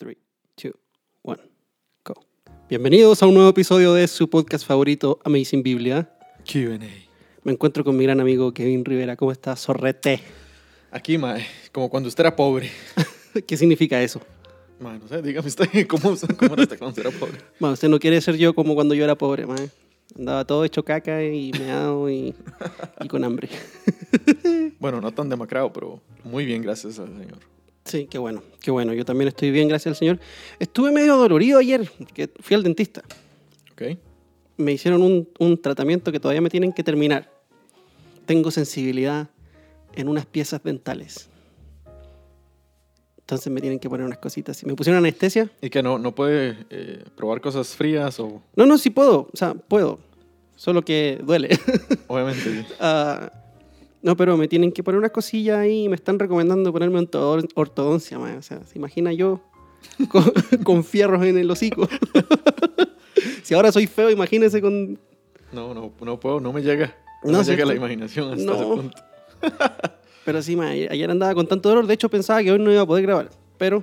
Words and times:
3, 0.00 0.16
2, 0.56 0.72
1, 1.24 1.42
go. 2.06 2.14
Bienvenidos 2.70 3.22
a 3.22 3.26
un 3.26 3.34
nuevo 3.34 3.50
episodio 3.50 3.92
de 3.92 4.08
su 4.08 4.30
podcast 4.30 4.66
favorito, 4.66 5.18
Amazing 5.24 5.62
Biblia. 5.62 6.10
QA. 6.50 6.78
Me 7.44 7.52
encuentro 7.52 7.84
con 7.84 7.98
mi 7.98 8.04
gran 8.04 8.18
amigo 8.18 8.54
Kevin 8.54 8.82
Rivera. 8.82 9.16
¿Cómo 9.16 9.30
estás, 9.30 9.60
Sorrete? 9.60 10.22
Aquí, 10.90 11.18
mae, 11.18 11.44
como 11.70 11.90
cuando 11.90 12.08
usted 12.08 12.22
era 12.22 12.34
pobre. 12.34 12.70
¿Qué 13.46 13.58
significa 13.58 14.02
eso? 14.02 14.22
Mae, 14.78 14.98
no 14.98 15.06
sé, 15.06 15.20
dígame 15.20 15.46
usted 15.46 15.68
cómo, 15.86 16.16
cómo 16.38 16.54
era 16.54 16.62
usted 16.62 16.78
cuando 16.78 16.98
era 16.98 17.10
pobre. 17.10 17.36
Bueno, 17.58 17.74
usted 17.74 17.90
no 17.90 17.98
quiere 17.98 18.22
ser 18.22 18.38
yo 18.38 18.54
como 18.54 18.74
cuando 18.74 18.94
yo 18.94 19.04
era 19.04 19.18
pobre, 19.18 19.44
mae. 19.44 19.68
Andaba 20.18 20.46
todo 20.46 20.64
hecho 20.64 20.82
caca 20.82 21.22
y 21.22 21.52
meado 21.52 22.08
y, 22.08 22.34
y 23.00 23.08
con 23.08 23.22
hambre. 23.22 23.50
Bueno, 24.80 25.02
no 25.02 25.12
tan 25.12 25.28
demacrado, 25.28 25.70
pero 25.74 26.00
muy 26.24 26.46
bien, 26.46 26.62
gracias 26.62 26.98
al 26.98 27.08
Señor. 27.08 27.38
Sí, 27.84 28.06
qué 28.10 28.18
bueno, 28.18 28.42
qué 28.60 28.70
bueno. 28.70 28.92
Yo 28.92 29.04
también 29.04 29.28
estoy 29.28 29.50
bien, 29.50 29.68
gracias 29.68 29.92
al 29.92 29.96
Señor. 29.96 30.20
Estuve 30.58 30.92
medio 30.92 31.16
dolorido 31.16 31.58
ayer, 31.58 31.90
que 32.14 32.30
fui 32.40 32.54
al 32.54 32.62
dentista. 32.62 33.02
¿Ok? 33.72 33.98
Me 34.56 34.72
hicieron 34.72 35.02
un, 35.02 35.28
un 35.38 35.60
tratamiento 35.60 36.12
que 36.12 36.20
todavía 36.20 36.40
me 36.40 36.50
tienen 36.50 36.72
que 36.72 36.84
terminar. 36.84 37.30
Tengo 38.26 38.50
sensibilidad 38.50 39.30
en 39.94 40.08
unas 40.08 40.26
piezas 40.26 40.62
dentales. 40.62 41.30
Entonces 43.30 43.52
me 43.52 43.60
tienen 43.60 43.78
que 43.78 43.88
poner 43.88 44.04
unas 44.04 44.18
cositas. 44.18 44.60
Y 44.62 44.66
me 44.66 44.74
pusieron 44.74 44.98
anestesia. 44.98 45.48
Y 45.62 45.70
que 45.70 45.84
no, 45.84 45.98
no 45.98 46.14
puede 46.14 46.66
eh, 46.68 47.04
probar 47.16 47.40
cosas 47.40 47.76
frías 47.76 48.18
o, 48.18 48.42
No, 48.56 48.66
no, 48.66 48.76
sí 48.76 48.90
puedo. 48.90 49.28
O 49.32 49.36
sea, 49.36 49.54
puedo. 49.54 50.00
Solo 50.56 50.82
que 50.82 51.20
duele. 51.24 51.48
obviamente, 52.08 52.42
sí. 52.42 52.66
Ah, 52.80 53.30
no, 54.02 54.16
pero 54.16 54.36
me 54.36 54.48
tienen 54.48 54.72
que 54.72 54.82
poner 54.82 54.98
unas 54.98 55.10
cosillas 55.10 55.58
ahí 55.58 55.84
y 55.84 55.88
me 55.88 55.94
están 55.96 56.18
recomendando 56.18 56.72
ponerme 56.72 56.98
orto- 57.00 57.46
ortodoncia, 57.54 58.18
man. 58.18 58.38
O 58.38 58.42
sea, 58.42 58.64
se 58.64 58.78
imagina 58.78 59.12
yo 59.12 59.40
con, 60.08 60.24
con 60.64 60.84
fierros 60.84 61.24
en 61.24 61.36
el 61.38 61.50
hocico. 61.50 61.88
si 63.42 63.54
ahora 63.54 63.72
soy 63.72 63.86
feo, 63.86 64.10
imagínese 64.10 64.60
con... 64.60 64.98
No, 65.52 65.74
no, 65.74 65.92
no 66.00 66.20
puedo, 66.20 66.40
no 66.40 66.52
me 66.52 66.62
llega. 66.62 66.94
No, 67.24 67.32
No, 67.32 67.38
me 67.38 67.44
llega 67.44 67.64
la 67.66 67.74
imaginación 67.74 68.32
hasta 68.32 68.44
No. 68.44 68.54
ese 68.54 68.64
punto. 68.64 68.98
Pero 70.24 70.42
sí, 70.42 70.54
man, 70.56 70.68
ayer 70.68 71.10
andaba 71.10 71.34
con 71.34 71.46
tanto 71.46 71.68
dolor. 71.68 71.86
De 71.86 71.94
hecho, 71.94 72.08
pensaba 72.08 72.42
que 72.42 72.52
hoy 72.52 72.58
no 72.58 72.70
iba 72.72 72.82
a 72.82 72.86
poder 72.86 73.02
grabar. 73.04 73.30
Pero... 73.58 73.82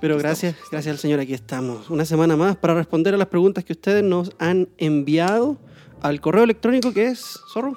Pero 0.00 0.14
Aquí 0.14 0.22
gracias, 0.24 0.56
gracias 0.72 0.92
al 0.94 0.98
Señor, 0.98 1.20
aquí 1.20 1.32
estamos. 1.32 1.88
Una 1.88 2.04
semana 2.04 2.36
más 2.36 2.56
para 2.56 2.74
responder 2.74 3.14
a 3.14 3.16
las 3.16 3.28
preguntas 3.28 3.62
que 3.64 3.72
ustedes 3.72 4.02
nos 4.02 4.32
han 4.40 4.68
enviado 4.78 5.58
al 6.00 6.20
correo 6.20 6.42
electrónico 6.42 6.92
que 6.92 7.06
es, 7.06 7.38
Zorro, 7.52 7.76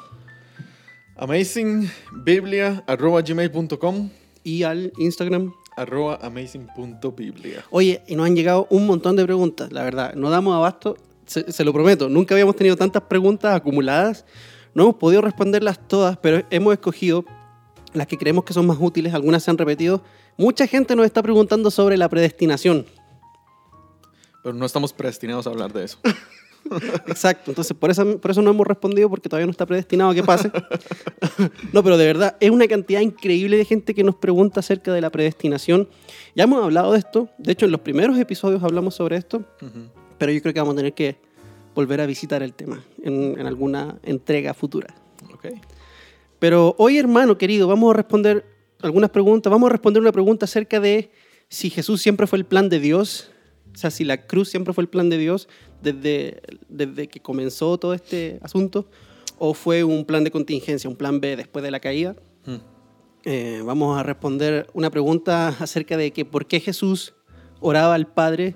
amazingbiblia.gmail.com 1.17 4.09
y 4.43 4.63
al 4.63 4.91
Instagram 4.97 5.53
arroba 5.75 6.19
amazing.biblia. 6.21 7.65
Oye, 7.69 8.01
y 8.07 8.15
nos 8.15 8.27
han 8.27 8.35
llegado 8.35 8.67
un 8.69 8.85
montón 8.85 9.15
de 9.15 9.23
preguntas, 9.23 9.71
la 9.71 9.83
verdad. 9.83 10.13
No 10.15 10.29
damos 10.29 10.55
abasto, 10.55 10.97
se, 11.25 11.51
se 11.51 11.63
lo 11.63 11.73
prometo. 11.73 12.09
Nunca 12.09 12.35
habíamos 12.35 12.55
tenido 12.55 12.75
tantas 12.75 13.03
preguntas 13.03 13.55
acumuladas. 13.55 14.25
No 14.73 14.83
hemos 14.83 14.95
podido 14.95 15.21
responderlas 15.21 15.79
todas, 15.87 16.17
pero 16.17 16.45
hemos 16.49 16.73
escogido 16.73 17.23
las 17.93 18.07
que 18.07 18.17
creemos 18.17 18.43
que 18.43 18.53
son 18.53 18.67
más 18.67 18.77
útiles. 18.79 19.13
Algunas 19.13 19.43
se 19.43 19.51
han 19.51 19.57
repetido. 19.57 20.03
Mucha 20.37 20.67
gente 20.67 20.95
nos 20.95 21.05
está 21.05 21.23
preguntando 21.23 21.71
sobre 21.71 21.97
la 21.97 22.09
predestinación. 22.09 22.85
Pero 24.43 24.53
no 24.53 24.65
estamos 24.65 24.93
predestinados 24.93 25.47
a 25.47 25.49
hablar 25.49 25.73
de 25.73 25.85
eso. 25.85 25.97
Exacto, 27.07 27.51
entonces 27.51 27.75
por 27.77 27.89
eso, 27.89 28.17
por 28.19 28.31
eso 28.31 28.41
no 28.41 28.49
hemos 28.49 28.65
respondido, 28.65 29.09
porque 29.09 29.29
todavía 29.29 29.45
no 29.45 29.51
está 29.51 29.65
predestinado 29.65 30.11
a 30.11 30.15
que 30.15 30.23
pase. 30.23 30.51
no, 31.73 31.83
pero 31.83 31.97
de 31.97 32.05
verdad, 32.05 32.37
es 32.39 32.49
una 32.49 32.67
cantidad 32.67 33.01
increíble 33.01 33.57
de 33.57 33.65
gente 33.65 33.93
que 33.93 34.03
nos 34.03 34.15
pregunta 34.15 34.59
acerca 34.59 34.93
de 34.93 35.01
la 35.01 35.09
predestinación. 35.09 35.87
Ya 36.35 36.45
hemos 36.45 36.63
hablado 36.63 36.93
de 36.93 36.99
esto, 36.99 37.29
de 37.37 37.51
hecho 37.51 37.65
en 37.65 37.71
los 37.71 37.81
primeros 37.81 38.17
episodios 38.17 38.63
hablamos 38.63 38.95
sobre 38.95 39.17
esto. 39.17 39.43
Pero 40.17 40.31
yo 40.31 40.41
creo 40.41 40.53
que 40.53 40.59
vamos 40.59 40.73
a 40.73 40.77
tener 40.77 40.93
que 40.93 41.17
volver 41.73 41.99
a 42.01 42.05
visitar 42.05 42.41
el 42.41 42.53
tema 42.53 42.83
en, 43.03 43.39
en 43.39 43.45
alguna 43.45 43.99
entrega 44.03 44.53
futura. 44.53 44.95
Ok. 45.33 45.47
Pero 46.39 46.75
hoy, 46.77 46.97
hermano 46.97 47.37
querido, 47.37 47.67
vamos 47.67 47.93
a 47.93 47.97
responder 47.97 48.45
algunas 48.81 49.09
preguntas. 49.09 49.51
Vamos 49.51 49.67
a 49.67 49.71
responder 49.71 50.01
una 50.01 50.11
pregunta 50.11 50.45
acerca 50.45 50.79
de 50.79 51.11
si 51.49 51.69
Jesús 51.69 52.01
siempre 52.01 52.27
fue 52.27 52.39
el 52.39 52.45
plan 52.45 52.69
de 52.69 52.79
Dios, 52.79 53.31
o 53.75 53.77
sea, 53.77 53.91
si 53.91 54.05
la 54.05 54.25
cruz 54.25 54.49
siempre 54.49 54.73
fue 54.73 54.83
el 54.83 54.87
plan 54.87 55.09
de 55.09 55.17
Dios 55.17 55.49
desde, 55.81 56.41
desde 56.69 57.07
que 57.07 57.19
comenzó 57.19 57.77
todo 57.77 57.93
este 57.93 58.39
asunto, 58.41 58.87
o 59.37 59.53
fue 59.53 59.83
un 59.83 60.05
plan 60.05 60.23
de 60.23 60.31
contingencia, 60.31 60.89
un 60.89 60.95
plan 60.95 61.19
B 61.19 61.35
después 61.35 61.61
de 61.61 61.71
la 61.71 61.81
caída. 61.81 62.15
Mm. 62.45 62.55
Eh, 63.25 63.61
vamos 63.65 63.99
a 63.99 64.03
responder 64.03 64.67
una 64.73 64.89
pregunta 64.89 65.49
acerca 65.59 65.97
de 65.97 66.11
que 66.11 66.23
por 66.23 66.45
qué 66.45 66.61
Jesús 66.61 67.13
oraba 67.59 67.95
al 67.95 68.07
Padre 68.07 68.55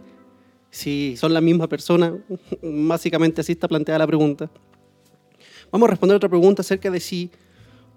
si 0.69 1.17
son 1.17 1.33
la 1.33 1.41
misma 1.41 1.67
persona. 1.67 2.15
Básicamente 2.61 3.41
así 3.41 3.51
está 3.51 3.67
planteada 3.67 3.99
la 3.99 4.07
pregunta. 4.07 4.49
Vamos 5.69 5.87
a 5.87 5.91
responder 5.91 6.15
otra 6.15 6.29
pregunta 6.29 6.61
acerca 6.61 6.89
de 6.89 6.99
si 7.01 7.29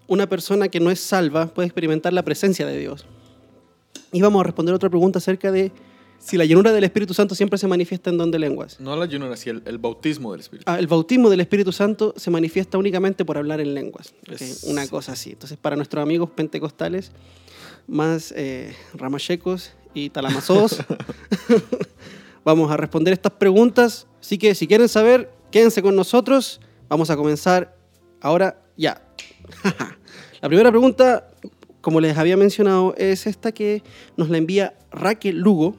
una 0.08 0.28
persona 0.28 0.68
que 0.68 0.80
no 0.80 0.90
es 0.90 0.98
salva 0.98 1.46
puede 1.46 1.66
experimentar 1.66 2.12
la 2.12 2.24
presencia 2.24 2.66
de 2.66 2.78
Dios. 2.78 3.06
Y 4.10 4.20
vamos 4.20 4.40
a 4.40 4.44
responder 4.44 4.74
otra 4.74 4.90
pregunta 4.90 5.18
acerca 5.18 5.52
de 5.52 5.72
si 6.24 6.36
la 6.36 6.44
llenura 6.44 6.70
del 6.72 6.84
Espíritu 6.84 7.14
Santo 7.14 7.34
siempre 7.34 7.58
se 7.58 7.66
manifiesta 7.66 8.08
en 8.10 8.16
don 8.18 8.30
de 8.30 8.38
lenguas. 8.38 8.78
No 8.78 8.94
la 8.96 9.06
llenura, 9.06 9.36
sí, 9.36 9.50
el, 9.50 9.62
el 9.66 9.78
bautismo 9.78 10.30
del 10.32 10.40
Espíritu. 10.40 10.70
Ah, 10.70 10.78
el 10.78 10.86
bautismo 10.86 11.28
del 11.30 11.40
Espíritu 11.40 11.72
Santo 11.72 12.14
se 12.16 12.30
manifiesta 12.30 12.78
únicamente 12.78 13.24
por 13.24 13.36
hablar 13.38 13.60
en 13.60 13.74
lenguas. 13.74 14.14
Es- 14.30 14.62
Una 14.64 14.86
cosa 14.86 15.12
así. 15.12 15.30
Entonces, 15.30 15.58
para 15.60 15.74
nuestros 15.74 16.00
amigos 16.02 16.30
pentecostales 16.30 17.10
más 17.88 18.32
eh, 18.36 18.72
ramachecos 18.94 19.72
y 19.94 20.10
talamazos, 20.10 20.78
vamos 22.44 22.70
a 22.70 22.76
responder 22.76 23.12
estas 23.12 23.32
preguntas. 23.32 24.06
Así 24.20 24.38
que 24.38 24.54
si 24.54 24.66
quieren 24.66 24.88
saber, 24.88 25.30
quédense 25.50 25.82
con 25.82 25.96
nosotros. 25.96 26.60
Vamos 26.88 27.10
a 27.10 27.16
comenzar 27.16 27.76
ahora 28.20 28.62
ya. 28.76 29.02
la 30.40 30.48
primera 30.48 30.70
pregunta, 30.70 31.28
como 31.80 32.00
les 32.00 32.16
había 32.16 32.36
mencionado, 32.36 32.94
es 32.96 33.26
esta 33.26 33.52
que 33.52 33.82
nos 34.16 34.28
la 34.30 34.38
envía 34.38 34.74
Raquel 34.92 35.38
Lugo. 35.38 35.76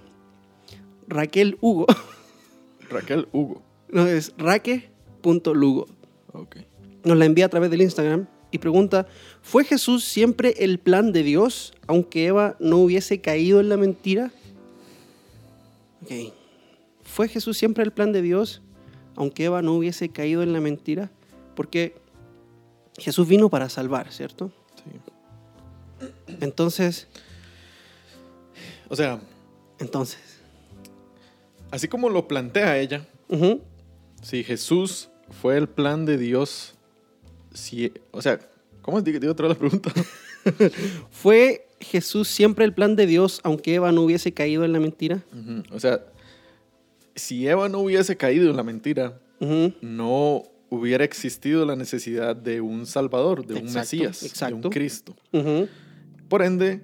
Raquel 1.07 1.57
Hugo. 1.61 1.85
Raquel 2.89 3.27
Hugo. 3.31 3.61
No, 3.89 4.07
es 4.07 4.33
raque.lugo. 4.37 5.87
Ok. 6.33 6.57
Nos 7.03 7.17
la 7.17 7.25
envía 7.25 7.45
a 7.45 7.49
través 7.49 7.69
del 7.69 7.81
Instagram 7.81 8.27
y 8.51 8.59
pregunta, 8.59 9.07
¿fue 9.41 9.65
Jesús 9.65 10.03
siempre 10.03 10.53
el 10.59 10.79
plan 10.79 11.11
de 11.11 11.23
Dios 11.23 11.73
aunque 11.87 12.27
Eva 12.27 12.55
no 12.59 12.77
hubiese 12.77 13.19
caído 13.19 13.59
en 13.59 13.69
la 13.69 13.77
mentira? 13.77 14.31
Ok. 16.03 16.33
¿Fue 17.03 17.27
Jesús 17.27 17.57
siempre 17.57 17.83
el 17.83 17.91
plan 17.91 18.11
de 18.11 18.21
Dios 18.21 18.61
aunque 19.15 19.45
Eva 19.45 19.61
no 19.61 19.73
hubiese 19.73 20.09
caído 20.09 20.43
en 20.43 20.53
la 20.53 20.61
mentira? 20.61 21.11
Porque 21.55 21.95
Jesús 22.97 23.27
vino 23.27 23.49
para 23.49 23.69
salvar, 23.69 24.11
¿cierto? 24.11 24.51
Sí. 24.75 26.05
Entonces, 26.41 27.07
O 28.89 28.95
sea, 28.95 29.19
entonces. 29.79 30.32
Así 31.73 31.87
como 31.87 32.07
lo 32.09 32.27
plantea 32.27 32.77
ella, 32.77 33.07
si 34.21 34.43
Jesús 34.43 35.09
fue 35.41 35.57
el 35.57 35.67
plan 35.67 36.05
de 36.05 36.19
Dios, 36.19 36.75
si, 37.51 37.91
o 38.11 38.21
sea, 38.21 38.39
¿cómo 38.83 39.01
digo, 39.01 39.19
digo 39.19 39.31
otra 39.31 39.47
vez 39.47 39.57
la 39.57 39.59
pregunta? 39.59 39.91
¿Fue 41.09 41.67
Jesús 41.79 42.27
siempre 42.27 42.63
el 42.63 42.75
plan 42.75 42.95
de 42.95 43.07
Dios 43.07 43.41
aunque 43.43 43.73
Eva 43.73 43.91
no 43.91 44.03
hubiese 44.03 44.33
caído 44.33 44.63
en 44.65 44.71
la 44.71 44.79
mentira? 44.79 45.23
O 45.71 45.79
sea, 45.79 46.05
si 47.15 47.47
Eva 47.47 47.67
no 47.69 47.79
hubiese 47.79 48.17
caído 48.17 48.51
en 48.51 48.55
la 48.55 48.63
mentira, 48.63 49.19
no 49.81 50.43
hubiera 50.69 51.03
existido 51.03 51.65
la 51.65 51.75
necesidad 51.75 52.35
de 52.35 52.61
un 52.61 52.85
Salvador, 52.85 53.47
de 53.47 53.55
un 53.55 53.61
Exacto, 53.61 53.79
Mesías, 53.79 54.39
de 54.39 54.53
un 54.53 54.61
Cristo. 54.61 55.15
Por 56.29 56.43
ende, 56.43 56.83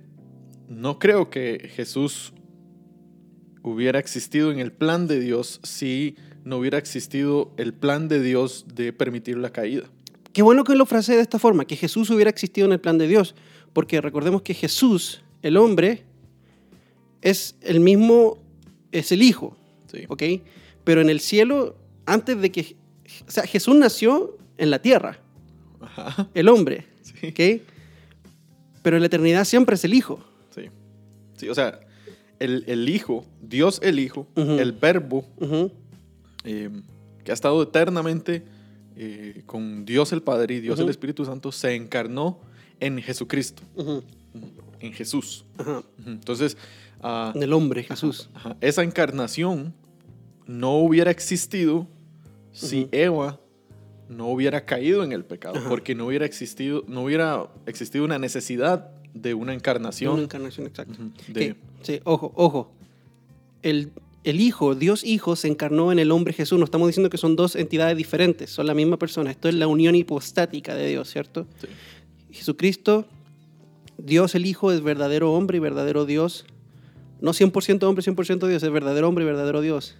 no 0.67 0.97
creo 0.97 1.29
que 1.29 1.69
Jesús 1.75 2.33
hubiera 3.63 3.99
existido 3.99 4.51
en 4.51 4.59
el 4.59 4.71
plan 4.71 5.07
de 5.07 5.19
Dios 5.19 5.59
si 5.63 6.15
no 6.43 6.57
hubiera 6.57 6.77
existido 6.77 7.51
el 7.57 7.73
plan 7.73 8.07
de 8.07 8.21
Dios 8.21 8.65
de 8.73 8.93
permitir 8.93 9.37
la 9.37 9.51
caída. 9.51 9.83
Qué 10.33 10.41
bueno 10.41 10.63
que 10.63 10.75
lo 10.75 10.85
frase 10.85 11.15
de 11.15 11.21
esta 11.21 11.39
forma, 11.39 11.65
que 11.65 11.75
Jesús 11.75 12.09
hubiera 12.09 12.29
existido 12.29 12.65
en 12.67 12.73
el 12.73 12.79
plan 12.79 12.97
de 12.97 13.07
Dios, 13.07 13.35
porque 13.73 13.99
recordemos 14.01 14.41
que 14.41 14.53
Jesús, 14.53 15.21
el 15.41 15.57
hombre, 15.57 16.03
es 17.21 17.55
el 17.61 17.79
mismo, 17.79 18.37
es 18.91 19.11
el 19.11 19.21
Hijo, 19.23 19.55
Sí. 19.91 20.05
¿ok? 20.07 20.23
Pero 20.83 21.01
en 21.01 21.09
el 21.09 21.19
cielo, 21.19 21.75
antes 22.05 22.39
de 22.41 22.51
que, 22.51 22.75
o 23.27 23.31
sea, 23.31 23.43
Jesús 23.45 23.75
nació 23.75 24.37
en 24.57 24.69
la 24.69 24.81
tierra, 24.81 25.19
Ajá. 25.81 26.29
el 26.33 26.47
hombre, 26.47 26.85
Sí. 27.01 27.27
¿ok? 27.27 27.61
Pero 28.83 28.95
en 28.97 29.01
la 29.01 29.07
eternidad 29.07 29.43
siempre 29.45 29.75
es 29.75 29.83
el 29.83 29.93
Hijo. 29.93 30.23
Sí. 30.55 30.61
Sí, 31.37 31.49
o 31.49 31.55
sea, 31.55 31.79
el, 32.39 32.63
el 32.67 32.89
Hijo, 32.89 33.25
Dios 33.41 33.79
el 33.83 33.99
Hijo, 33.99 34.27
el 34.35 34.71
Verbo, 34.71 35.25
eh, 36.43 36.69
que 37.23 37.31
ha 37.31 37.33
estado 37.33 37.61
eternamente 37.61 38.43
eh, 38.95 39.43
con 39.45 39.85
Dios 39.85 40.11
el 40.13 40.21
Padre 40.21 40.55
y 40.55 40.59
Dios 40.59 40.79
el 40.79 40.89
Espíritu 40.89 41.25
Santo, 41.25 41.51
se 41.51 41.75
encarnó 41.75 42.39
en 42.79 43.01
Jesucristo. 43.01 43.63
En 44.79 44.93
Jesús. 44.93 45.45
Entonces, 46.05 46.57
ah, 47.01 47.33
En 47.35 47.43
el 47.43 47.53
hombre, 47.53 47.83
Jesús. 47.83 48.29
ajá, 48.33 48.55
esa 48.61 48.83
encarnación 48.83 49.73
no 50.47 50.77
hubiera 50.77 51.11
existido 51.11 51.87
si. 52.51 52.87
Eva 52.91 53.39
no 54.07 54.27
hubiera 54.29 54.65
caído 54.65 55.03
en 55.03 55.11
el 55.11 55.23
pecado, 55.23 55.61
porque 55.69 55.93
no 55.93 56.07
hubiera 56.07 56.25
existido, 56.25 56.83
no 56.87 57.03
hubiera 57.03 57.47
existido 57.67 58.03
una 58.03 58.17
necesidad 58.17 58.91
de 59.13 59.33
una 59.33 59.53
encarnación. 59.53 60.13
Una 60.13 60.23
encarnación 60.23 60.69
Que- 60.71 61.33
de, 61.33 61.55
sí, 61.81 61.99
ojo, 62.03 62.31
ojo. 62.35 62.71
El, 63.61 63.91
el 64.23 64.39
Hijo, 64.39 64.75
Dios 64.75 65.03
Hijo, 65.03 65.35
se 65.35 65.47
encarnó 65.47 65.91
en 65.91 65.99
el 65.99 66.11
hombre 66.11 66.33
Jesús. 66.33 66.57
No 66.59 66.65
estamos 66.65 66.87
diciendo 66.87 67.09
que 67.09 67.17
son 67.17 67.35
dos 67.35 67.55
entidades 67.55 67.97
diferentes, 67.97 68.49
son 68.49 68.67
la 68.67 68.73
misma 68.73 68.97
persona. 68.97 69.31
Esto 69.31 69.49
es 69.49 69.55
la 69.55 69.67
unión 69.67 69.95
hipostática 69.95 70.75
de 70.75 70.87
Dios, 70.87 71.09
¿cierto? 71.09 71.47
sí. 71.61 71.67
Jesucristo, 72.31 73.05
Dios 73.97 74.35
el 74.35 74.45
Hijo, 74.45 74.71
es 74.71 74.81
verdadero 74.81 75.33
hombre 75.33 75.57
y 75.57 75.59
verdadero 75.59 76.05
Dios. 76.05 76.45
No 77.21 77.31
100% 77.33 77.83
hombre, 77.83 78.03
100% 78.03 78.47
Dios, 78.47 78.61
es 78.63 78.71
verdadero 78.71 79.09
hombre 79.09 79.23
y 79.23 79.27
verdadero 79.27 79.61
Dios. 79.61 79.95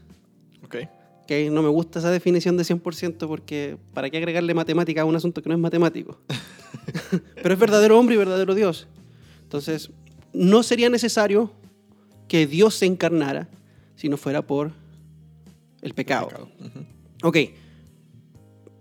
Ok. 0.64 0.76
¿ok? 1.24 1.32
No 1.52 1.62
me 1.64 1.70
gusta 1.70 2.00
esa 2.00 2.12
definición 2.12 2.56
de 2.56 2.64
100% 2.64 3.28
porque 3.28 3.78
¿para 3.94 4.10
qué 4.10 4.18
agregarle 4.18 4.54
matemática 4.54 5.02
a 5.02 5.06
un 5.06 5.16
asunto 5.16 5.42
que 5.42 5.50
no 5.50 5.56
es 5.56 5.62
matemático? 5.62 6.20
Pero 7.42 7.54
es 7.54 7.60
verdadero 7.60 8.00
hombre 8.00 8.16
y 8.16 8.18
verdadero 8.18 8.54
Dios. 8.56 8.88
Entonces, 9.50 9.90
no 10.32 10.62
sería 10.62 10.92
necesario 10.92 11.52
que 12.28 12.46
Dios 12.46 12.76
se 12.76 12.86
encarnara 12.86 13.50
si 13.96 14.08
no 14.08 14.16
fuera 14.16 14.44
por 14.46 14.74
el 15.82 15.96
pecado. 15.96 16.28
Pecado. 16.28 16.50
Ujú. 16.60 17.28
Ok, 17.28 17.38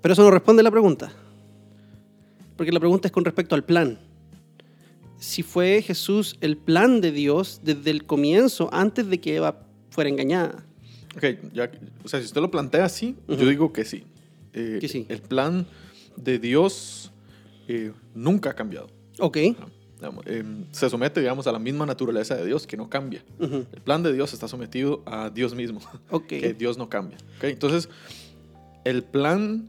pero 0.03 0.13
eso 0.13 0.23
no 0.25 0.31
responde 0.31 0.61
a 0.61 0.65
la 0.65 0.71
pregunta. 0.71 1.11
Porque 2.55 2.71
la 2.71 2.81
pregunta 2.81 3.09
es 3.09 3.13
con 3.13 3.25
respecto 3.25 3.55
al 3.55 3.65
plan. 3.65 3.99
Si 5.17 5.43
fue 5.43 5.81
Jesús 5.81 6.37
el 6.43 6.59
plan 6.59 7.01
de 7.01 7.13
Dios 7.13 7.63
desde 7.65 7.91
el 7.91 8.05
comienzo, 8.05 8.69
antes 8.71 9.09
de 9.09 9.21
que 9.23 9.37
Eva 9.37 9.63
fuera 9.89 10.11
engañada. 10.11 10.67
Ok, 11.17 11.25
ya, 11.55 11.71
o 12.05 12.09
sea, 12.09 12.21
si 12.21 12.27
usted 12.27 12.43
lo 12.43 12.51
plantea 12.51 12.85
así, 12.85 13.17
yo 13.27 13.37
digo 13.49 13.73
que 13.73 13.87
sí. 13.87 14.05
Eh, 14.53 14.77
Que 14.83 14.89
sí. 14.89 15.07
El 15.09 15.23
plan 15.23 15.67
de 16.17 16.39
Dios 16.39 17.11
eh, 17.69 17.93
nunca 18.15 18.51
ha 18.51 18.55
cambiado. 18.55 18.89
Ok. 19.19 19.39
Digamos, 19.99 20.25
eh, 20.27 20.45
se 20.73 20.89
somete, 20.89 21.21
digamos, 21.21 21.47
a 21.47 21.53
la 21.53 21.59
misma 21.59 21.85
naturaleza 21.87 22.37
de 22.37 22.47
Dios, 22.47 22.67
que 22.67 22.77
no 22.77 22.89
cambia. 22.89 23.23
El 23.41 23.65
plan 23.85 24.03
de 24.03 24.13
Dios 24.13 24.33
está 24.33 24.47
sometido 24.49 25.03
a 25.07 25.31
Dios 25.31 25.55
mismo, 25.55 25.81
Ok. 26.11 26.27
que 26.29 26.55
Dios 26.55 26.79
no 26.79 26.89
cambia. 26.89 27.19
¿ok? 27.39 27.45
Entonces, 27.45 27.89
el 28.85 29.03
plan, 29.03 29.69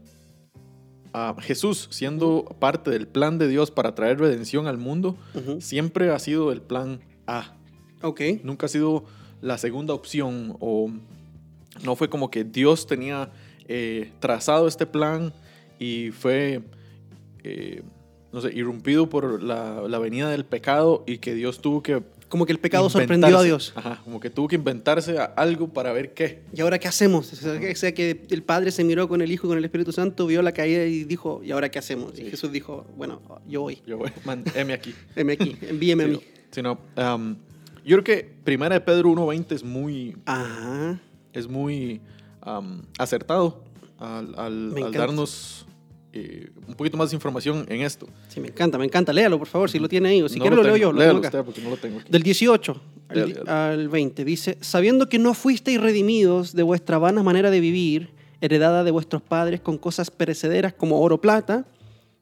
a 1.12 1.34
Jesús 1.40 1.88
siendo 1.90 2.44
parte 2.60 2.90
del 2.90 3.08
plan 3.08 3.38
de 3.38 3.48
Dios 3.48 3.70
para 3.72 3.94
traer 3.96 4.18
redención 4.20 4.66
al 4.68 4.78
mundo, 4.78 5.16
siempre 5.58 6.10
ha 6.10 6.18
sido 6.20 6.52
el 6.52 6.62
plan 6.62 7.00
A. 7.26 7.56
Ok. 8.02 8.20
Nunca 8.44 8.66
ha 8.66 8.68
sido 8.68 9.04
la 9.42 9.58
segunda 9.58 9.94
opción 9.94 10.56
o 10.60 10.90
no 11.82 11.96
fue 11.96 12.08
como 12.08 12.30
que 12.30 12.44
Dios 12.44 12.86
tenía 12.86 13.30
eh, 13.66 14.12
trazado 14.20 14.68
este 14.68 14.86
plan 14.86 15.32
y 15.78 16.10
fue, 16.10 16.62
eh, 17.42 17.82
no 18.32 18.40
sé, 18.40 18.52
irrumpido 18.54 19.08
por 19.08 19.42
la, 19.42 19.82
la 19.88 19.98
venida 19.98 20.30
del 20.30 20.44
pecado 20.44 21.02
y 21.06 21.18
que 21.18 21.34
Dios 21.34 21.60
tuvo 21.60 21.82
que... 21.82 22.02
Como 22.28 22.46
que 22.46 22.52
el 22.52 22.60
pecado 22.60 22.88
sorprendió 22.88 23.36
a 23.38 23.42
Dios. 23.42 23.72
Ajá, 23.74 24.00
como 24.04 24.20
que 24.20 24.30
tuvo 24.30 24.46
que 24.46 24.54
inventarse 24.54 25.18
a- 25.18 25.24
algo 25.24 25.66
para 25.66 25.92
ver 25.92 26.14
qué. 26.14 26.42
¿Y 26.54 26.60
ahora 26.60 26.78
qué 26.78 26.86
hacemos? 26.86 27.32
O 27.32 27.36
sea, 27.74 27.92
que- 27.92 28.24
el 28.30 28.42
Padre 28.44 28.70
se 28.70 28.84
miró 28.84 29.08
con 29.08 29.20
el 29.20 29.32
Hijo 29.32 29.48
y 29.48 29.50
con 29.50 29.58
el 29.58 29.64
Espíritu 29.64 29.90
Santo, 29.90 30.28
vio 30.28 30.40
la 30.40 30.52
caída 30.52 30.84
y 30.84 31.02
dijo, 31.02 31.40
¿y 31.42 31.50
ahora 31.50 31.70
qué 31.72 31.80
hacemos? 31.80 32.16
Y. 32.20 32.30
Jesús 32.30 32.52
dijo, 32.52 32.86
bueno, 32.96 33.20
yo 33.48 33.62
voy. 33.62 33.82
Yo 33.84 33.98
voy, 33.98 34.10
man, 34.24 34.44
aquí. 34.72 34.94
Aquí, 35.16 35.56
envíeme 35.68 36.04
a 36.04 36.06
Sí, 36.06 36.12
mí. 36.12 36.18
no, 36.18 36.22
sí, 36.52 36.62
no, 36.62 37.14
um, 37.14 37.34
yo 37.84 37.96
creo 38.00 38.04
que 38.04 38.32
Primera 38.44 38.76
de 38.76 38.80
Pedro 38.82 39.10
1.20 39.10 39.50
es 39.52 39.64
muy, 39.64 40.16
Ajá. 40.26 41.00
es 41.32 41.48
muy 41.48 42.00
um, 42.46 42.82
acertado 42.98 43.64
al, 43.98 44.72
darnos 44.92 45.66
eh, 46.12 46.50
un 46.66 46.74
poquito 46.74 46.96
más 46.96 47.10
de 47.10 47.16
información 47.16 47.64
en 47.68 47.82
esto. 47.82 48.08
Sí, 48.28 48.40
me 48.40 48.48
encanta, 48.48 48.78
me 48.78 48.84
encanta. 48.84 49.12
Léalo, 49.12 49.38
por 49.38 49.46
favor, 49.48 49.70
si 49.70 49.78
lo 49.78 49.88
tiene 49.88 50.08
ahí. 50.10 50.22
O 50.22 50.28
si 50.28 50.38
No 50.38 50.42
quiere 50.44 50.56
lo, 50.56 50.62
leo 50.62 50.72
tengo. 50.74 50.82
yo. 50.86 50.92
Lo 50.92 50.98
Léalo 50.98 51.14
tengo 51.20 51.28
acá. 51.28 51.38
usted 51.38 51.44
porque 51.46 51.60
no 51.62 51.70
lo 51.70 51.76
tengo 51.76 52.00
aquí. 52.00 52.10
Del 52.10 52.22
18 52.22 52.80
al, 53.08 53.14
Léalo, 53.16 53.26
di- 53.28 53.34
léalo. 53.34 53.50
al 53.52 53.88
20 53.88 54.24
dice, 54.24 54.58
sabiendo 54.60 55.08
que 55.08 55.18
no 55.18 55.34
fuisteis 55.34 55.80
redimidos 55.80 56.52
de 56.54 56.62
vuestra 56.62 56.98
vana 56.98 57.22
manera 57.22 57.50
de 57.50 57.60
vivir, 57.60 58.10
heredada 58.40 58.84
de 58.84 58.90
vuestros 58.90 59.22
padres 59.22 59.60
con 59.60 59.78
cosas 59.78 60.10
perecederas 60.10 60.72
como 60.74 61.00
oro 61.00 61.16
o 61.16 61.20
plata, 61.20 61.66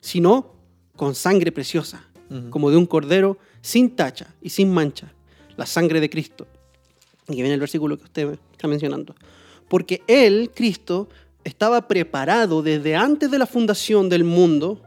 sino 0.00 0.54
con 0.96 1.14
sangre 1.14 1.52
preciosa, 1.52 2.04
Ujú. 2.30 2.50
como 2.50 2.70
de 2.70 2.76
un 2.76 2.86
cordero 2.86 3.38
sin 3.62 3.90
tacha 3.96 4.34
y 4.42 4.50
sin 4.50 4.70
mancha, 4.70 5.12
la 5.56 5.64
sangre 5.66 6.00
de 6.00 6.10
Cristo. 6.10 6.46
Y 7.28 7.34
viene 7.36 7.54
el 7.54 7.60
versículo 7.60 7.96
que 7.96 8.04
usted 8.04 8.38
está 8.52 8.68
mencionando. 8.68 9.14
Porque 9.68 10.02
Él, 10.06 10.50
Cristo, 10.54 11.08
estaba 11.48 11.88
preparado 11.88 12.62
desde 12.62 12.94
antes 12.94 13.30
de 13.30 13.38
la 13.38 13.46
fundación 13.46 14.08
del 14.08 14.22
mundo, 14.22 14.82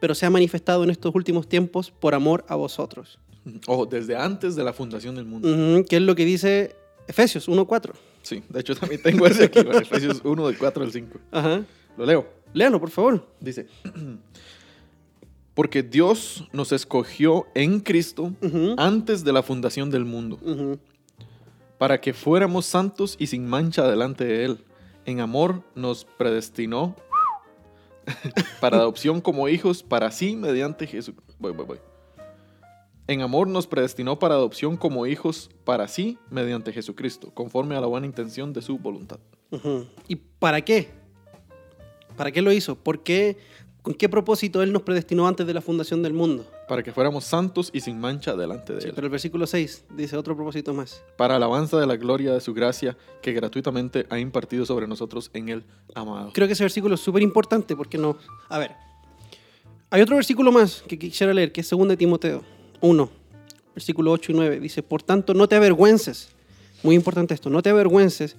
pero 0.00 0.14
se 0.14 0.24
ha 0.26 0.30
manifestado 0.30 0.84
en 0.84 0.90
estos 0.90 1.14
últimos 1.14 1.48
tiempos 1.48 1.90
por 1.90 2.14
amor 2.14 2.44
a 2.48 2.54
vosotros. 2.54 3.18
Ojo, 3.66 3.84
desde 3.84 4.16
antes 4.16 4.54
de 4.56 4.64
la 4.64 4.72
fundación 4.72 5.16
del 5.16 5.24
mundo. 5.24 5.48
Ujú, 5.48 5.84
que 5.84 5.96
es 5.96 6.02
lo 6.02 6.14
que 6.14 6.24
dice 6.24 6.76
Efesios 7.06 7.48
1.4. 7.48 7.92
Sí, 8.22 8.42
de 8.48 8.60
hecho 8.60 8.74
también 8.76 9.02
tengo 9.02 9.26
ese 9.26 9.44
aquí, 9.44 9.58
Efesios 9.58 10.20
1 10.24 10.46
del 10.46 10.58
4 10.58 10.84
al 10.84 10.92
5. 10.92 11.18
Ajá. 11.32 11.64
Lo 11.96 12.06
leo. 12.06 12.26
Léalo, 12.52 12.80
por 12.80 12.90
favor. 12.90 13.26
Dice, 13.40 13.66
porque 15.54 15.82
Dios 15.82 16.44
nos 16.52 16.72
escogió 16.72 17.46
en 17.54 17.80
Cristo 17.80 18.32
antes 18.76 19.24
de 19.24 19.32
la 19.32 19.42
fundación 19.42 19.90
del 19.90 20.04
mundo, 20.04 20.38
para 21.76 22.00
que 22.00 22.12
fuéramos 22.12 22.66
santos 22.66 23.16
y 23.18 23.26
sin 23.26 23.46
mancha 23.46 23.88
delante 23.88 24.24
de 24.24 24.44
Él. 24.44 24.58
En 25.08 25.20
amor 25.20 25.62
nos 25.74 26.04
predestinó 26.04 26.94
para 28.60 28.76
adopción 28.76 29.22
como 29.22 29.48
hijos 29.48 29.82
para 29.82 30.10
sí 30.10 30.36
mediante 30.36 30.86
Jesús. 30.86 31.14
Voy, 31.38 31.52
voy, 31.52 31.64
voy. 31.64 31.78
En 33.06 33.22
amor 33.22 33.48
nos 33.48 33.66
predestinó 33.66 34.18
para 34.18 34.34
adopción 34.34 34.76
como 34.76 35.06
hijos 35.06 35.48
para 35.64 35.88
sí 35.88 36.18
mediante 36.28 36.74
Jesucristo, 36.74 37.32
conforme 37.32 37.74
a 37.74 37.80
la 37.80 37.86
buena 37.86 38.06
intención 38.06 38.52
de 38.52 38.60
su 38.60 38.76
voluntad. 38.76 39.18
¿Y 40.08 40.16
para 40.16 40.60
qué? 40.60 40.90
¿Para 42.14 42.30
qué 42.30 42.42
lo 42.42 42.52
hizo? 42.52 42.76
¿Por 42.76 43.02
qué? 43.02 43.38
¿Con 43.80 43.94
qué 43.94 44.10
propósito 44.10 44.62
Él 44.62 44.74
nos 44.74 44.82
predestinó 44.82 45.26
antes 45.26 45.46
de 45.46 45.54
la 45.54 45.62
fundación 45.62 46.02
del 46.02 46.12
mundo? 46.12 46.44
Para 46.68 46.82
que 46.82 46.92
fuéramos 46.92 47.24
santos 47.24 47.70
y 47.72 47.80
sin 47.80 47.98
mancha 47.98 48.36
delante 48.36 48.74
de 48.74 48.80
Sí, 48.82 48.88
Él. 48.88 48.92
pero 48.94 49.06
el 49.06 49.10
versículo 49.10 49.46
6 49.46 49.86
dice 49.96 50.16
otro 50.16 50.36
propósito 50.36 50.74
más. 50.74 51.02
para 51.16 51.36
alabanza 51.36 51.78
de 51.80 51.86
la 51.86 51.96
gloria 51.96 52.32
de 52.34 52.40
su 52.40 52.52
gracia 52.54 52.96
que 53.22 53.32
gratuitamente 53.32 54.06
ha 54.10 54.18
impartido 54.18 54.66
sobre 54.66 54.86
nosotros 54.86 55.30
en 55.32 55.48
el 55.48 55.64
amado. 55.94 56.30
Creo 56.34 56.46
que 56.46 56.52
ese 56.52 56.64
versículo 56.64 56.94
es 56.96 57.00
súper 57.00 57.22
importante 57.22 57.74
porque 57.74 57.96
no... 57.96 58.16
A 58.50 58.58
ver, 58.58 58.72
hay 59.90 60.02
otro 60.02 60.16
versículo 60.16 60.52
más 60.52 60.82
que 60.86 60.98
quisiera 60.98 61.32
leer, 61.32 61.52
que 61.52 61.62
es 61.62 61.70
2 61.70 61.88
de 61.88 61.96
Timoteo 61.96 62.44
1, 62.82 63.10
versículo 63.74 64.12
8 64.12 64.32
y 64.32 64.34
9. 64.34 64.60
Dice, 64.60 64.82
por 64.82 65.02
tanto, 65.02 65.32
no 65.32 65.48
te 65.48 65.56
avergüences. 65.56 66.28
Muy 66.82 66.94
importante 66.94 67.32
esto, 67.32 67.48
no 67.48 67.62
te 67.62 67.70
avergüences. 67.70 68.36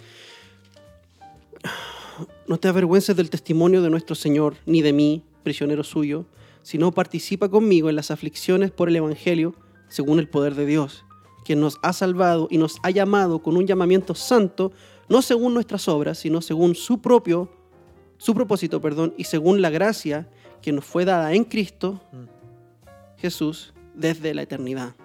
No 2.48 2.58
te 2.60 2.68
avergüences 2.68 3.16
del 3.16 3.30
testimonio 3.30 3.82
de 3.82 3.90
nuestro 3.90 4.16
Señor, 4.16 4.56
ni 4.66 4.82
de 4.82 4.94
mí, 4.94 5.24
prisionero 5.44 5.84
suyo, 5.84 6.26
sino 6.62 6.92
participa 6.92 7.50
conmigo 7.50 7.90
en 7.90 7.96
las 7.96 8.12
aflicciones 8.12 8.72
por 8.72 8.90
el 8.90 8.96
Evangelio, 8.96 9.56
según 9.88 10.20
el 10.20 10.30
poder 10.30 10.56
de 10.56 10.66
Dios, 10.66 11.06
quien 11.46 11.60
nos 11.60 11.78
ha 11.82 11.94
salvado 11.94 12.48
y 12.52 12.58
nos 12.58 12.78
ha 12.84 12.92
llamado 12.92 13.42
con 13.42 13.58
un 13.58 13.66
llamamiento 13.66 14.16
santo, 14.16 14.72
no 15.08 15.22
según 15.22 15.54
nuestras 15.54 15.88
obras, 15.88 16.20
sino 16.20 16.42
según 16.42 16.76
su 16.76 17.02
propio, 17.02 17.50
su 18.18 18.34
propósito, 18.34 18.82
perdón, 18.82 19.14
y 19.18 19.24
según 19.24 19.62
la 19.62 19.70
gracia 19.70 20.30
que 20.62 20.72
nos 20.72 20.86
fue 20.86 21.06
dada 21.06 21.34
en 21.34 21.44
Cristo 21.44 22.02
Jesús 23.18 23.74
desde 23.96 24.34
la 24.34 24.44
eternidad. 24.44 24.96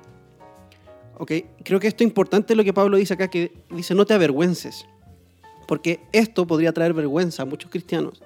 ¿Ok? 1.17 1.33
Creo 1.63 1.81
que 1.81 1.87
esto 1.87 2.03
es 2.03 2.09
importante 2.09 2.55
lo 2.55 2.65
que 2.65 2.73
Pablo 2.73 2.97
dice 2.97 3.15
acá, 3.15 3.29
que 3.29 3.53
dice 3.71 3.95
no 3.95 4.05
te 4.05 4.15
avergüences, 4.15 4.87
porque 5.67 6.01
esto 6.13 6.47
podría 6.47 6.73
traer 6.73 6.93
vergüenza 6.93 7.43
a 7.43 7.47
muchos 7.47 7.71
cristianos, 7.71 8.23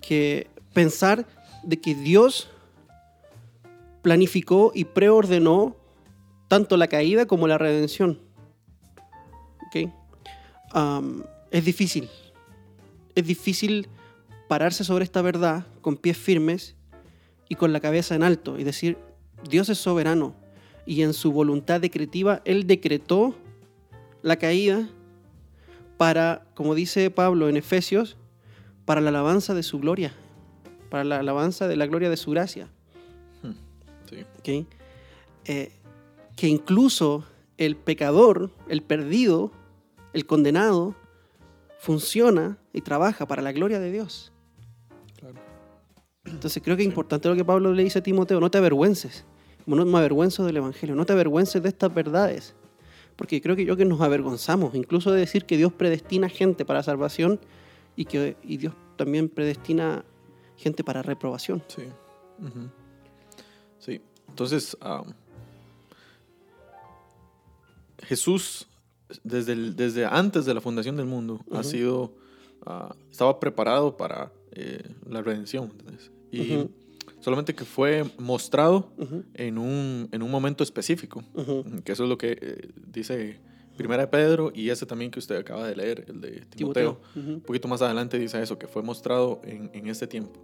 que 0.00 0.48
pensar 0.72 1.26
de 1.62 1.80
que 1.80 1.94
Dios 1.94 2.48
planificó 4.02 4.72
y 4.74 4.84
preordenó 4.84 5.76
tanto 6.48 6.76
la 6.76 6.88
caída 6.88 7.26
como 7.26 7.46
la 7.46 7.58
redención. 7.58 8.18
¿Ok? 9.66 9.90
Am, 10.72 11.24
es 11.50 11.64
difícil. 11.64 12.08
Es 13.14 13.26
difícil 13.26 13.88
pararse 14.48 14.84
sobre 14.84 15.04
esta 15.04 15.22
verdad 15.22 15.66
con 15.80 15.96
pies 15.96 16.16
firmes 16.16 16.76
y 17.48 17.54
con 17.54 17.72
la 17.72 17.80
cabeza 17.80 18.14
en 18.14 18.22
alto 18.22 18.58
y 18.58 18.64
decir, 18.64 18.98
Dios 19.48 19.68
es 19.68 19.78
soberano 19.78 20.34
y 20.86 21.02
en 21.02 21.12
su 21.12 21.32
voluntad 21.32 21.80
decretiva 21.80 22.42
Él 22.44 22.66
decretó 22.66 23.34
la 24.22 24.36
caída 24.36 24.88
para, 25.96 26.46
como 26.54 26.74
dice 26.74 27.10
Pablo 27.10 27.48
en 27.48 27.56
Efesios, 27.56 28.16
para 28.84 29.00
la 29.00 29.10
alabanza 29.10 29.54
de 29.54 29.62
su 29.62 29.78
gloria, 29.78 30.14
para 30.90 31.04
la 31.04 31.18
alabanza 31.18 31.68
de 31.68 31.76
la 31.76 31.86
gloria 31.86 32.10
de 32.10 32.16
su 32.16 32.32
gracia. 32.32 32.68
Sí. 34.08 34.26
¿ok? 34.38 34.66
Eh, 35.46 35.72
que 36.36 36.48
incluso 36.48 37.24
el 37.56 37.76
pecador, 37.76 38.50
el 38.68 38.82
perdido, 38.82 39.52
el 40.12 40.26
condenado, 40.26 40.94
funciona 41.78 42.58
y 42.72 42.80
trabaja 42.80 43.26
para 43.26 43.40
la 43.42 43.52
gloria 43.52 43.78
de 43.78 43.90
Dios. 43.90 44.32
Claro. 45.18 45.36
Entonces 46.24 46.62
creo 46.62 46.76
que 46.76 46.82
es 46.82 46.88
importante 46.88 47.28
lo 47.28 47.36
que 47.36 47.44
Pablo 47.44 47.72
le 47.72 47.84
dice 47.84 48.00
a 48.00 48.02
Timoteo, 48.02 48.40
no 48.40 48.50
te 48.50 48.58
avergüences, 48.58 49.24
como 49.64 49.76
no 49.76 49.84
me 49.84 49.98
avergüenzo 49.98 50.44
del 50.44 50.56
Evangelio, 50.56 50.94
no 50.94 51.06
te 51.06 51.12
avergüences 51.12 51.62
de 51.62 51.68
estas 51.68 51.92
verdades, 51.94 52.54
porque 53.16 53.40
creo 53.40 53.56
que 53.56 53.64
yo 53.64 53.76
que 53.76 53.84
nos 53.84 54.00
avergonzamos, 54.00 54.74
incluso 54.74 55.12
de 55.12 55.20
decir 55.20 55.44
que 55.44 55.56
Dios 55.56 55.72
predestina 55.72 56.28
gente 56.28 56.64
para 56.64 56.82
salvación 56.82 57.40
y 57.96 58.04
que 58.06 58.36
y 58.42 58.56
Dios 58.56 58.74
también 58.96 59.28
predestina 59.28 60.04
gente 60.60 60.84
para 60.84 61.02
reprobación. 61.02 61.62
Sí. 61.68 61.82
Sí. 63.78 64.00
Entonces, 64.28 64.76
Jesús, 68.02 68.66
desde, 69.24 69.52
el- 69.52 69.76
desde 69.76 70.06
antes 70.06 70.44
de 70.44 70.54
la 70.54 70.60
fundación 70.60 70.96
del 70.96 71.06
mundo, 71.06 71.40
ha 71.52 71.62
sido, 71.62 72.12
ah, 72.66 72.94
estaba 73.10 73.38
preparado 73.40 73.96
para 73.96 74.32
eh, 74.52 74.82
la 75.08 75.22
redención. 75.22 75.70
¿entendés? 75.70 76.10
Y 76.32 76.68
solamente 77.20 77.54
que 77.54 77.64
fue 77.64 78.04
mostrado 78.18 78.90
en 79.34 79.58
un, 79.58 80.08
en 80.12 80.22
un 80.22 80.30
momento 80.30 80.64
específico, 80.64 81.22
que 81.84 81.92
eso 81.92 82.04
es 82.04 82.08
lo 82.08 82.16
que 82.18 82.38
eh, 82.40 82.68
dice 82.92 83.38
Primera 83.80 84.02
de 84.02 84.08
Pedro 84.08 84.52
y 84.54 84.70
ese 84.70 84.86
también 84.86 85.10
que 85.10 85.18
usted 85.18 85.36
acaba 85.36 85.66
de 85.66 85.74
leer, 85.74 86.04
el 86.08 86.20
de 86.20 86.30
Timoteo. 86.54 86.98
Timoteo. 87.14 87.22
Ujú, 87.22 87.32
Un 87.34 87.40
poquito 87.40 87.66
más 87.68 87.80
adelante 87.82 88.18
dice 88.18 88.42
eso, 88.42 88.58
que 88.58 88.66
fue 88.66 88.82
mostrado 88.82 89.40
en, 89.44 89.70
en 89.72 89.88
este 89.88 90.06
tiempo. 90.06 90.38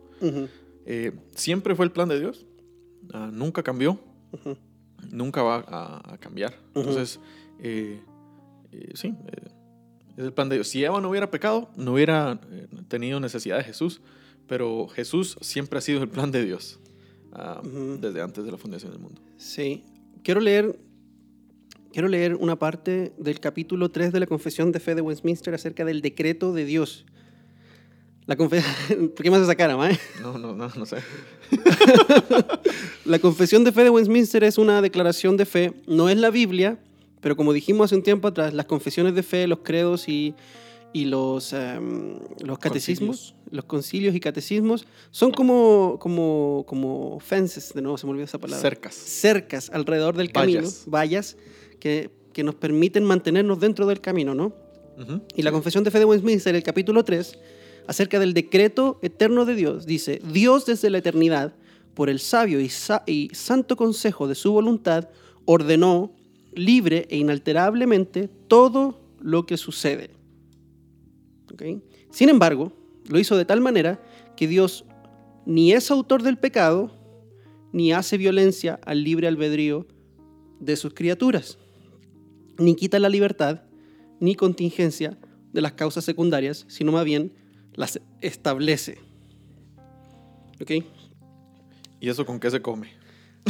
Eh, 0.87 1.13
siempre 1.35 1.75
fue 1.75 1.85
el 1.85 1.93
plan 1.93 2.09
de 2.09 2.19
Dios, 2.19 2.47
ah, 3.13 3.31
nunca 3.33 3.63
cambió, 3.63 3.99
nunca 5.11 5.43
va 5.43 5.65
a, 5.69 6.15
a 6.15 6.19
cambiar. 6.19 6.55
Entonces, 6.75 7.21
eh, 7.61 8.01
eh, 8.73 8.91
sí, 8.95 9.09
eh, 9.29 9.49
es 10.17 10.25
el 10.25 10.33
plan 10.33 10.49
de 10.49 10.57
Dios. 10.57 10.69
Si 10.69 10.83
Eva 10.85 11.01
no 11.01 11.11
hubiera 11.11 11.31
pecado, 11.31 11.71
no 11.77 11.93
hubiera 11.93 12.41
eh, 12.51 12.67
tenido 12.89 13.21
necesidad 13.21 13.59
de 13.59 13.65
Jesús, 13.65 14.01
pero 14.47 14.89
Jesús 14.89 15.37
siempre 15.41 15.79
ha 15.79 15.83
sido 15.83 16.03
el 16.03 16.09
plan 16.09 16.31
de 16.31 16.45
Dios 16.45 16.79
ah, 17.33 17.61
desde 18.01 18.23
antes 18.23 18.45
de 18.45 18.51
la 18.53 18.57
fundación 18.57 18.93
del 18.93 19.01
mundo. 19.01 19.21
Sí. 19.37 19.85
Quiero 20.23 20.41
leer, 20.41 20.79
quiero 21.93 22.09
leer 22.09 22.35
una 22.37 22.59
parte 22.59 23.13
del 23.19 23.41
capítulo 23.41 23.91
3 23.91 24.13
de 24.13 24.21
la 24.21 24.27
Confesión 24.27 24.73
de 24.73 24.81
Fe 24.81 24.95
de 24.95 25.01
Westminster 25.03 25.55
acerca 25.55 25.85
del 25.85 26.01
decreto 26.03 26.53
de 26.53 26.65
Dios. 26.65 27.05
La 28.27 28.37
confe- 28.37 28.63
¿Por 29.15 29.23
qué 29.25 29.31
me 29.31 29.37
hace 29.37 29.45
esa 29.45 29.55
cara, 29.55 29.77
mae? 29.77 29.99
No, 30.21 30.37
no, 30.39 30.55
no, 30.55 30.69
no 30.69 30.87
sé. 30.87 30.97
La 33.05 33.19
Confesión 33.21 33.65
de 33.65 33.73
Fe 33.73 33.85
de 33.85 33.91
Westminster 33.91 34.43
es 34.45 34.59
una 34.59 34.83
declaración 34.83 35.37
de 35.37 35.47
fe, 35.47 35.73
no 35.87 36.09
es 36.09 36.17
la 36.17 36.31
Biblia, 36.31 36.79
pero 37.21 37.37
como 37.37 37.53
dijimos 37.53 37.87
hace 37.87 37.95
un 37.97 38.03
tiempo 38.03 38.27
atrás, 38.29 38.53
las 38.53 38.67
confesiones 38.67 39.15
de 39.15 39.23
fe, 39.23 39.47
los 39.47 39.61
credos 39.61 40.09
y, 40.09 40.35
y 40.93 41.05
los, 41.05 41.53
em, 41.53 42.19
los 42.45 42.59
catecismos, 42.59 43.37
los 43.51 43.65
concilios 43.65 44.15
y 44.17 44.21
catecismos, 44.21 44.87
son 45.13 45.31
como, 45.31 45.99
como, 46.01 46.65
como 46.67 47.21
fences, 47.21 47.73
de 47.75 47.83
nuevo 47.83 47.97
se 47.97 48.07
me 48.07 48.11
olvidó 48.13 48.25
esa 48.25 48.39
palabra. 48.39 48.61
Cercas. 48.61 48.95
cercas 48.95 49.71
alrededor 49.71 50.17
del 50.17 50.33
camino, 50.33 50.61
Vallas. 50.63 50.85
vallas 50.89 51.37
que, 51.81 52.11
que 52.33 52.43
nos 52.45 52.55
permiten 52.55 53.05
mantenernos 53.05 53.61
dentro 53.61 53.87
del 53.87 54.01
camino, 54.01 54.35
¿no? 54.35 54.53
Y 55.37 55.43
la 55.43 55.53
Confesión 55.53 55.85
de 55.85 55.91
Fe 55.91 55.99
de 55.99 56.05
Westminster, 56.07 56.55
el 56.55 56.63
capítulo 56.63 57.05
3, 57.05 57.39
acerca 57.87 58.19
del 58.19 58.33
decreto 58.35 58.99
eterno 59.03 59.45
de 59.45 59.55
Dios, 59.55 59.85
dice, 59.87 60.21
Dios 60.33 60.65
desde 60.67 60.89
la 60.91 60.99
eternidad, 60.99 61.55
por 61.95 62.09
el 62.11 62.19
sabio 62.19 62.61
y, 62.61 62.69
sa- 62.69 63.03
y 63.07 63.29
santo 63.33 63.77
consejo 63.77 64.27
de 64.29 64.35
su 64.35 64.53
voluntad, 64.53 65.09
ordenó 65.45 66.13
libre 66.55 67.07
e 67.11 67.19
inalterablemente 67.19 68.29
todo 68.49 68.99
lo 69.21 69.45
que 69.47 69.57
sucede. 69.57 70.11
Sin 72.11 72.29
embargo, 72.29 72.73
lo 73.09 73.19
hizo 73.19 73.37
de 73.37 73.45
tal 73.45 73.61
manera 73.61 74.01
que 74.37 74.49
Dios 74.49 74.85
ni 75.45 75.73
es 75.73 75.91
autor 75.91 76.23
del 76.23 76.39
pecado, 76.39 76.91
ni 77.73 77.93
hace 77.93 78.17
violencia 78.17 78.81
al 78.85 79.05
libre 79.05 79.29
albedrío 79.29 79.87
de 80.61 80.77
sus 80.77 80.93
criaturas, 80.95 81.59
ni 82.59 82.75
quita 82.75 82.99
la 82.99 83.09
libertad, 83.09 83.63
ni 84.21 84.35
contingencia 84.35 85.19
de 85.53 85.61
las 85.61 85.73
causas 85.73 86.05
secundarias, 86.05 86.65
sino 86.69 86.93
más 86.93 87.05
bien 87.05 87.33
las 87.75 88.01
establece. 88.21 88.99
¿Ok? 90.61 90.85
¿Y 92.01 92.09
eso 92.09 92.25
con 92.27 92.41
qué 92.41 92.51
se 92.51 92.61
come? 92.61 92.89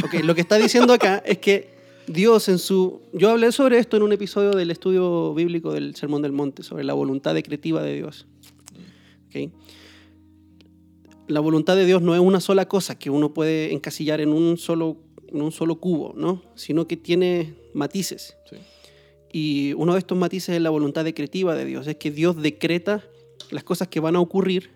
Ok, 0.03 0.23
lo 0.23 0.35
que 0.35 0.41
está 0.41 0.57
diciendo 0.57 0.93
acá 0.93 1.17
es 1.25 1.37
que 1.39 1.75
Dios 2.07 2.47
en 2.49 2.59
su... 2.59 3.01
Yo 3.13 3.29
hablé 3.29 3.51
sobre 3.51 3.79
esto 3.79 3.97
en 3.97 4.03
un 4.03 4.13
episodio 4.13 4.51
del 4.51 4.71
estudio 4.71 5.33
bíblico 5.33 5.73
del 5.73 5.95
Sermón 5.95 6.21
del 6.21 6.31
Monte, 6.31 6.63
sobre 6.63 6.83
la 6.83 6.93
voluntad 6.93 7.33
decretiva 7.33 7.81
de 7.81 7.95
Dios. 7.95 8.25
Ok. 9.27 9.51
La 11.27 11.41
voluntad 11.41 11.75
de 11.75 11.85
Dios 11.85 12.01
no 12.01 12.13
es 12.15 12.21
una 12.21 12.39
sola 12.39 12.67
cosa 12.67 12.97
que 12.97 13.09
uno 13.09 13.33
puede 13.33 13.73
encasillar 13.73 14.21
en 14.21 14.29
un 14.29 14.57
solo, 14.57 14.97
en 15.27 15.41
un 15.41 15.51
solo 15.51 15.75
cubo, 15.75 16.13
¿no? 16.15 16.41
Sino 16.55 16.87
que 16.87 16.95
tiene 16.95 17.55
matices. 17.73 18.37
Sí. 18.49 18.55
Y 19.31 19.73
uno 19.73 19.93
de 19.93 19.99
estos 19.99 20.17
matices 20.17 20.55
es 20.55 20.61
la 20.61 20.69
voluntad 20.69 21.03
decretiva 21.03 21.55
de 21.55 21.65
Dios. 21.65 21.87
Es 21.87 21.97
que 21.97 22.11
Dios 22.11 22.37
decreta 22.41 23.03
las 23.51 23.63
cosas 23.63 23.87
que 23.87 23.99
van 23.99 24.15
a 24.15 24.19
ocurrir 24.19 24.71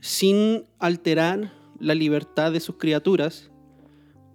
sin 0.00 0.64
alterar 0.78 1.52
la 1.78 1.94
libertad 1.94 2.52
de 2.52 2.60
sus 2.60 2.76
criaturas, 2.76 3.50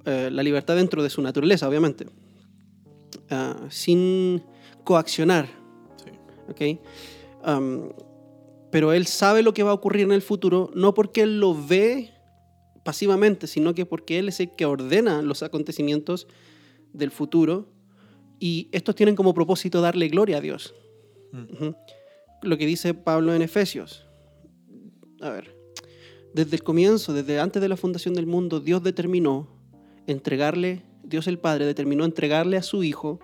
eh, 0.06 0.30
la 0.32 0.44
libertad 0.44 0.76
dentro 0.76 1.04
de 1.04 1.10
su 1.10 1.22
naturaleza, 1.22 1.68
obviamente, 1.68 2.08
Ah, 3.30 3.68
sin 3.70 4.42
coaccionar. 4.84 5.48
Sí. 6.56 6.80
pero 8.72 8.94
Él 8.94 9.06
sabe 9.06 9.42
lo 9.42 9.54
que 9.54 9.64
va 9.64 9.72
a 9.72 9.74
ocurrir 9.74 10.04
en 10.04 10.12
el 10.12 10.22
futuro, 10.22 10.72
no 10.76 10.94
porque 10.94 11.22
Él 11.22 11.40
lo 11.40 11.56
ve 11.56 12.12
pasivamente, 12.84 13.48
sino 13.48 13.74
que 13.74 13.86
porque 13.86 14.20
Él 14.20 14.30
es 14.30 14.40
el 14.40 14.56
que 14.56 14.66
ordena 14.66 15.22
los 15.22 15.44
acontecimientos 15.44 16.28
del 16.94 17.12
futuro 17.12 17.68
y 18.40 18.70
estos 18.72 18.96
tienen 18.96 19.16
como 19.16 19.34
propósito 19.34 19.82
darle 19.82 20.08
gloria 20.10 20.38
a 20.38 20.42
Dios. 20.42 20.74
Mm. 21.32 21.70
Lo 22.44 22.58
que 22.58 22.66
dice 22.66 22.94
Pablo 22.94 23.34
en 23.34 23.42
Efesios. 23.42 24.06
A 25.22 25.30
ver, 25.30 25.56
desde 26.34 26.56
el 26.56 26.64
comienzo, 26.64 27.14
desde 27.14 27.40
antes 27.40 27.62
de 27.62 27.70
la 27.70 27.78
fundación 27.78 28.14
del 28.14 28.28
mundo, 28.28 28.60
Dios 28.60 28.84
determinó 28.84 29.48
entregarle, 30.06 30.84
Dios 31.04 31.28
el 31.28 31.40
Padre 31.40 31.66
determinó 31.66 32.06
entregarle 32.06 32.58
a 32.58 32.62
su 32.62 32.84
Hijo 32.84 33.20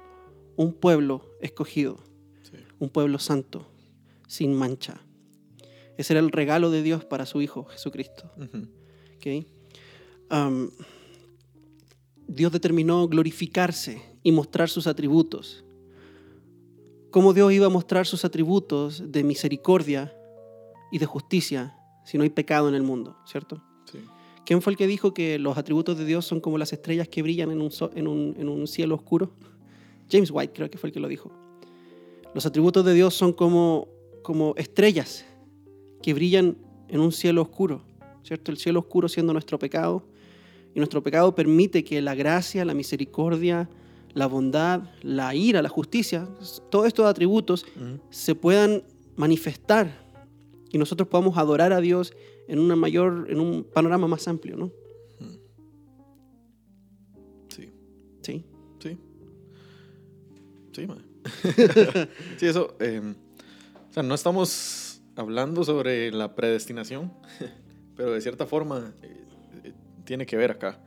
un 0.55 0.74
pueblo 0.74 1.29
escogido, 1.41 1.98
Sí. 2.41 2.58
un 2.79 2.89
pueblo 2.89 3.20
santo, 3.20 3.67
sin 4.27 4.53
mancha. 4.53 5.00
Ese 5.98 6.13
era 6.13 6.20
el 6.20 6.32
regalo 6.32 6.72
de 6.72 6.82
Dios 6.82 7.05
para 7.05 7.25
su 7.27 7.41
Hijo, 7.41 7.65
Jesucristo. 7.65 8.32
Ujú. 8.38 8.67
¿ok? 9.17 9.46
Am, 10.29 10.72
Dios 12.27 12.51
determinó 12.51 13.08
glorificarse 13.08 14.01
y 14.24 14.32
mostrar 14.32 14.70
sus 14.70 14.88
atributos. 14.88 15.63
¿Cómo 17.12 17.34
Dios 17.34 17.51
iba 17.53 17.68
a 17.68 17.70
mostrar 17.70 18.08
sus 18.08 18.25
atributos 18.25 19.12
de 19.12 19.24
misericordia 19.24 20.15
y 20.92 20.98
de 20.98 21.06
justicia 21.06 21.75
si 22.06 22.18
no 22.18 22.24
hay 22.24 22.30
pecado 22.30 22.68
en 22.70 22.75
el 22.75 22.84
mundo, 22.84 23.15
¿cierto? 23.25 23.62
Sí. 23.92 24.00
¿Quién 24.46 24.62
fue 24.62 24.72
el 24.74 24.77
que 24.77 24.88
dijo 24.88 25.13
que 25.13 25.38
los 25.39 25.58
atributos 25.58 25.98
de 25.98 26.06
Dios 26.06 26.25
son 26.25 26.39
como 26.42 26.58
las 26.58 26.74
estrellas 26.74 27.08
que 27.08 27.22
brillan 27.22 27.51
en 27.51 27.62
un, 27.62 27.72
so- 27.72 27.92
en 27.94 28.08
un- 28.08 28.36
en 28.38 28.50
un 28.50 28.68
cielo 28.68 28.96
oscuro? 28.96 29.32
James 30.12 30.32
White 30.32 30.53
creo 30.53 30.70
que 30.70 30.77
fue 30.77 30.89
el 30.89 30.94
que 30.94 31.00
lo 31.00 31.08
dijo. 31.08 31.32
Los 32.34 32.46
atributos 32.46 32.84
de 32.84 32.94
Dios 32.94 33.13
son 33.13 33.32
como, 33.32 33.88
como 34.24 34.53
estrellas 34.58 35.24
que 36.01 36.13
brillan 36.13 36.58
en 36.89 37.00
un 37.00 37.12
cielo 37.12 37.42
oscuro, 37.44 37.84
¿cierto? 38.24 38.51
El 38.51 38.58
cielo 38.58 38.80
oscuro 38.80 39.08
siendo 39.08 39.34
nuestro 39.34 39.60
pecado. 39.60 40.03
Y 40.75 40.80
nuestro 40.80 41.03
pecado 41.03 41.36
permite 41.36 41.84
que 41.84 42.01
la 42.01 42.15
gracia, 42.15 42.65
la 42.65 42.74
misericordia, 42.74 43.70
la 44.13 44.27
bondad, 44.27 44.84
la 45.01 45.34
ira, 45.36 45.62
la 45.62 45.70
justicia, 45.70 46.27
todos 46.70 46.88
estos 46.88 47.05
atributos 47.05 47.65
se 48.10 48.36
puedan 48.36 48.84
manifestar 49.15 50.03
y 50.72 50.77
nosotros 50.77 51.08
podamos 51.08 51.38
adorar 51.38 51.74
a 51.74 51.82
Dios 51.82 52.13
en 52.48 52.60
una 52.60 52.75
mayor, 52.75 53.27
en 53.29 53.39
un 53.39 53.63
panorama 53.63 54.08
más 54.08 54.27
amplio, 54.27 54.58
¿no? 54.58 54.72
Sí. 57.50 57.70
Sí. 58.22 58.46
Sí. 58.79 58.98
Sí, 60.74 60.88
man. 60.88 61.05
sí, 62.38 62.46
eso. 62.48 62.75
eh, 62.79 63.13
o 63.89 63.93
sea, 63.93 64.03
no 64.03 64.15
estamos 64.15 65.01
hablando 65.15 65.63
sobre 65.63 66.12
la 66.12 66.36
predestinación, 66.36 67.13
pero 67.96 68.12
de 68.12 68.22
cierta 68.22 68.46
forma 68.46 68.93
eh, 69.03 69.25
eh, 69.63 69.74
tiene 70.03 70.25
que 70.25 70.36
ver 70.36 70.51
acá. 70.51 70.79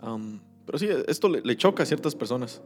Am, 0.00 0.40
pero 0.66 0.78
sí, 0.78 0.88
esto 1.08 1.28
le, 1.28 1.40
le 1.42 1.56
choca 1.56 1.82
a 1.82 1.86
ciertas 1.86 2.14
personas. 2.14 2.62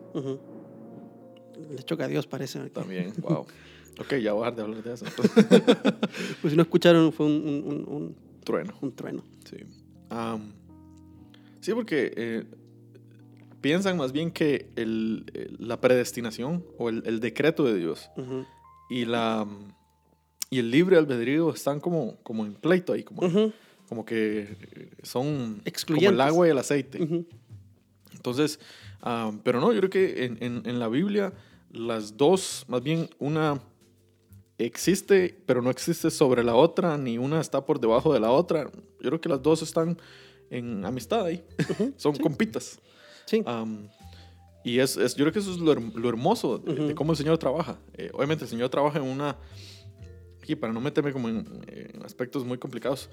Le 1.70 1.82
choca 1.84 2.04
a 2.04 2.08
Dios, 2.08 2.26
parece. 2.26 2.68
también. 2.70 3.12
wow. 3.20 3.46
Ok, 4.00 4.14
ya 4.22 4.32
voy 4.32 4.46
a 4.46 4.52
dejar 4.52 4.54
de 4.54 4.62
hablar 4.62 4.82
de 4.84 4.92
eso. 4.94 5.04
Pues 6.40 6.52
si 6.52 6.56
no 6.56 6.62
escucharon, 6.62 7.12
fue 7.12 7.26
un, 7.26 7.32
un- 7.32 7.64
un- 7.66 7.84
un- 7.88 8.16
Trueno. 8.44 8.72
un 8.80 8.92
trueno. 8.94 9.24
Sí. 9.44 9.56
Sí, 11.60 11.72
porque 11.74 12.12
eh, 12.16 12.44
piensan 13.60 13.96
más 13.96 14.12
bien 14.12 14.30
que 14.30 14.70
el- 14.76 15.56
la 15.58 15.80
predestinación 15.80 16.64
o 16.78 16.88
el, 16.88 17.02
el 17.06 17.18
decreto 17.20 17.64
de 17.64 17.74
Dios 17.74 18.08
y, 18.88 19.04
la, 19.04 19.46
y 20.50 20.60
el 20.60 20.70
libre 20.70 20.96
albedrío 20.96 21.50
están 21.50 21.80
como, 21.80 22.18
como 22.22 22.46
en 22.46 22.54
pleito 22.54 22.92
ahí, 22.92 23.02
como, 23.02 23.22
como 23.88 24.04
que 24.06 24.56
eh, 24.76 24.90
son 25.02 25.60
como 25.86 26.08
el 26.10 26.20
agua 26.20 26.46
y 26.46 26.50
el 26.50 26.58
aceite. 26.58 27.02
Ujú. 27.02 27.26
Entonces, 28.18 28.60
ah, 29.00 29.30
pero 29.44 29.60
no, 29.60 29.72
yo 29.72 29.78
creo 29.80 29.90
que 29.90 30.24
en, 30.26 30.36
en- 30.42 30.62
en 30.66 30.78
la 30.78 30.88
Biblia 30.88 31.32
las 31.72 32.16
dos, 32.16 32.64
más 32.68 32.82
bien 32.82 33.08
una 33.18 33.60
existe, 34.58 35.40
pero 35.46 35.62
no 35.62 35.70
existe 35.70 36.10
sobre 36.10 36.42
la 36.42 36.54
otra, 36.54 36.96
ni 36.98 37.18
una 37.18 37.40
está 37.40 37.64
por 37.64 37.80
debajo 37.80 38.12
de 38.12 38.20
la 38.20 38.30
otra. 38.30 38.64
Yo 39.00 39.08
creo 39.10 39.20
que 39.20 39.28
las 39.28 39.42
dos 39.42 39.62
están 39.62 39.98
en 40.50 40.84
amistad 40.84 41.24
ahí, 41.26 41.44
son 41.96 42.14
sí. 42.16 42.22
compitas. 42.22 42.80
Sí. 43.26 43.44
Y 44.64 44.80
es, 44.80 44.96
es- 44.96 45.14
yo 45.14 45.24
creo 45.24 45.32
que 45.32 45.38
eso 45.38 45.52
es 45.52 45.58
lo, 45.58 45.72
herm- 45.74 45.94
lo 45.94 46.08
hermoso 46.08 46.58
de, 46.58 46.94
cómo 46.94 47.12
el 47.12 47.18
Señor 47.18 47.38
trabaja. 47.38 47.78
Eh, 47.94 48.10
obviamente 48.12 48.44
el 48.44 48.50
Señor 48.50 48.68
trabaja 48.68 48.98
en 48.98 49.04
una, 49.04 49.36
aquí 50.42 50.56
para 50.56 50.72
no 50.72 50.80
meterme 50.80 51.12
como 51.12 51.28
en, 51.28 51.46
en 51.68 52.02
aspectos 52.04 52.44
muy 52.44 52.58
complicados, 52.58 53.08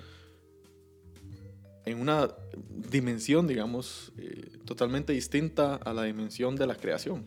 en 1.85 1.99
una 1.99 2.29
dimensión, 2.89 3.47
digamos, 3.47 4.11
eh, 4.17 4.57
totalmente 4.65 5.13
distinta 5.13 5.75
a 5.75 5.93
la 5.93 6.03
dimensión 6.03 6.55
de 6.55 6.65
la 6.67 6.75
creación. 6.75 7.25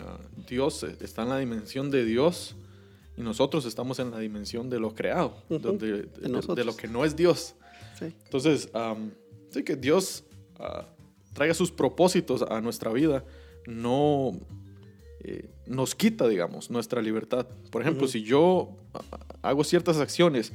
Ah, 0.00 0.18
Dios 0.48 0.82
está 1.00 1.22
en 1.22 1.28
la 1.30 1.38
dimensión 1.38 1.90
de 1.90 2.04
Dios 2.04 2.54
y 3.16 3.22
nosotros 3.22 3.64
estamos 3.66 3.98
en 3.98 4.10
la 4.12 4.18
dimensión 4.20 4.70
de 4.70 4.78
lo 4.78 4.94
creado, 4.94 5.42
de, 5.48 5.58
de- 5.58 6.02
de 6.04 6.28
nosotros. 6.28 6.64
lo 6.66 6.76
que 6.76 6.86
no 6.88 7.04
es 7.04 7.16
Dios. 7.16 7.54
Sí. 7.98 8.06
Entonces, 8.24 8.68
am, 8.74 9.10
sí 9.50 9.64
que 9.64 9.74
Dios 9.76 10.24
ah, 10.60 10.86
traiga 11.34 11.54
sus 11.54 11.72
propósitos 11.72 12.42
a 12.42 12.60
nuestra 12.60 12.92
vida, 12.92 13.24
no 13.66 14.38
eh, 15.20 15.50
nos 15.66 15.94
quita, 15.96 16.28
digamos, 16.28 16.70
nuestra 16.70 17.02
libertad. 17.02 17.46
Por 17.72 17.82
ejemplo, 17.82 18.06
si 18.06 18.22
yo 18.22 18.76
ah, 18.94 19.02
hago 19.42 19.64
ciertas 19.64 19.98
acciones 19.98 20.52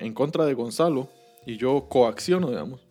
en 0.00 0.14
contra 0.14 0.44
de 0.46 0.54
Gonzalo 0.54 1.08
y 1.46 1.56
yo 1.56 1.86
coacciono, 1.88 2.50
digamos, 2.50 2.86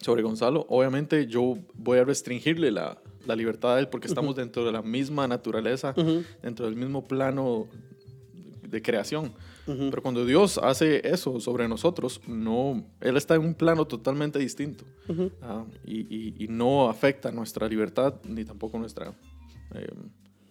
sobre 0.00 0.22
Gonzalo, 0.22 0.66
obviamente 0.68 1.26
yo 1.26 1.58
voy 1.74 1.98
a 1.98 2.04
restringirle 2.04 2.70
la, 2.70 2.98
la 3.26 3.36
libertad 3.36 3.76
a 3.76 3.80
él 3.80 3.88
porque 3.88 4.08
estamos 4.08 4.34
dentro 4.36 4.64
de 4.64 4.72
la 4.72 4.82
misma 4.82 5.28
naturaleza, 5.28 5.94
Ujú. 5.96 6.22
dentro 6.42 6.66
del 6.66 6.76
mismo 6.76 7.04
plano 7.04 7.66
de 8.68 8.82
creación. 8.82 9.32
Ujú. 9.66 9.90
Pero 9.90 10.02
cuando 10.02 10.24
Dios 10.26 10.58
hace 10.58 11.06
eso 11.08 11.38
sobre 11.38 11.68
nosotros, 11.68 12.20
no, 12.26 12.84
Él 13.00 13.16
está 13.16 13.36
en 13.36 13.42
un 13.42 13.54
plano 13.54 13.84
totalmente 13.86 14.38
distinto 14.40 14.84
ah, 15.42 15.64
y, 15.84 16.00
y- 16.00 16.34
y 16.44 16.48
no 16.48 16.88
afecta 16.88 17.30
nuestra 17.30 17.68
libertad 17.68 18.14
ni 18.26 18.44
tampoco 18.44 18.78
nuestra, 18.78 19.14
eh, 19.74 19.86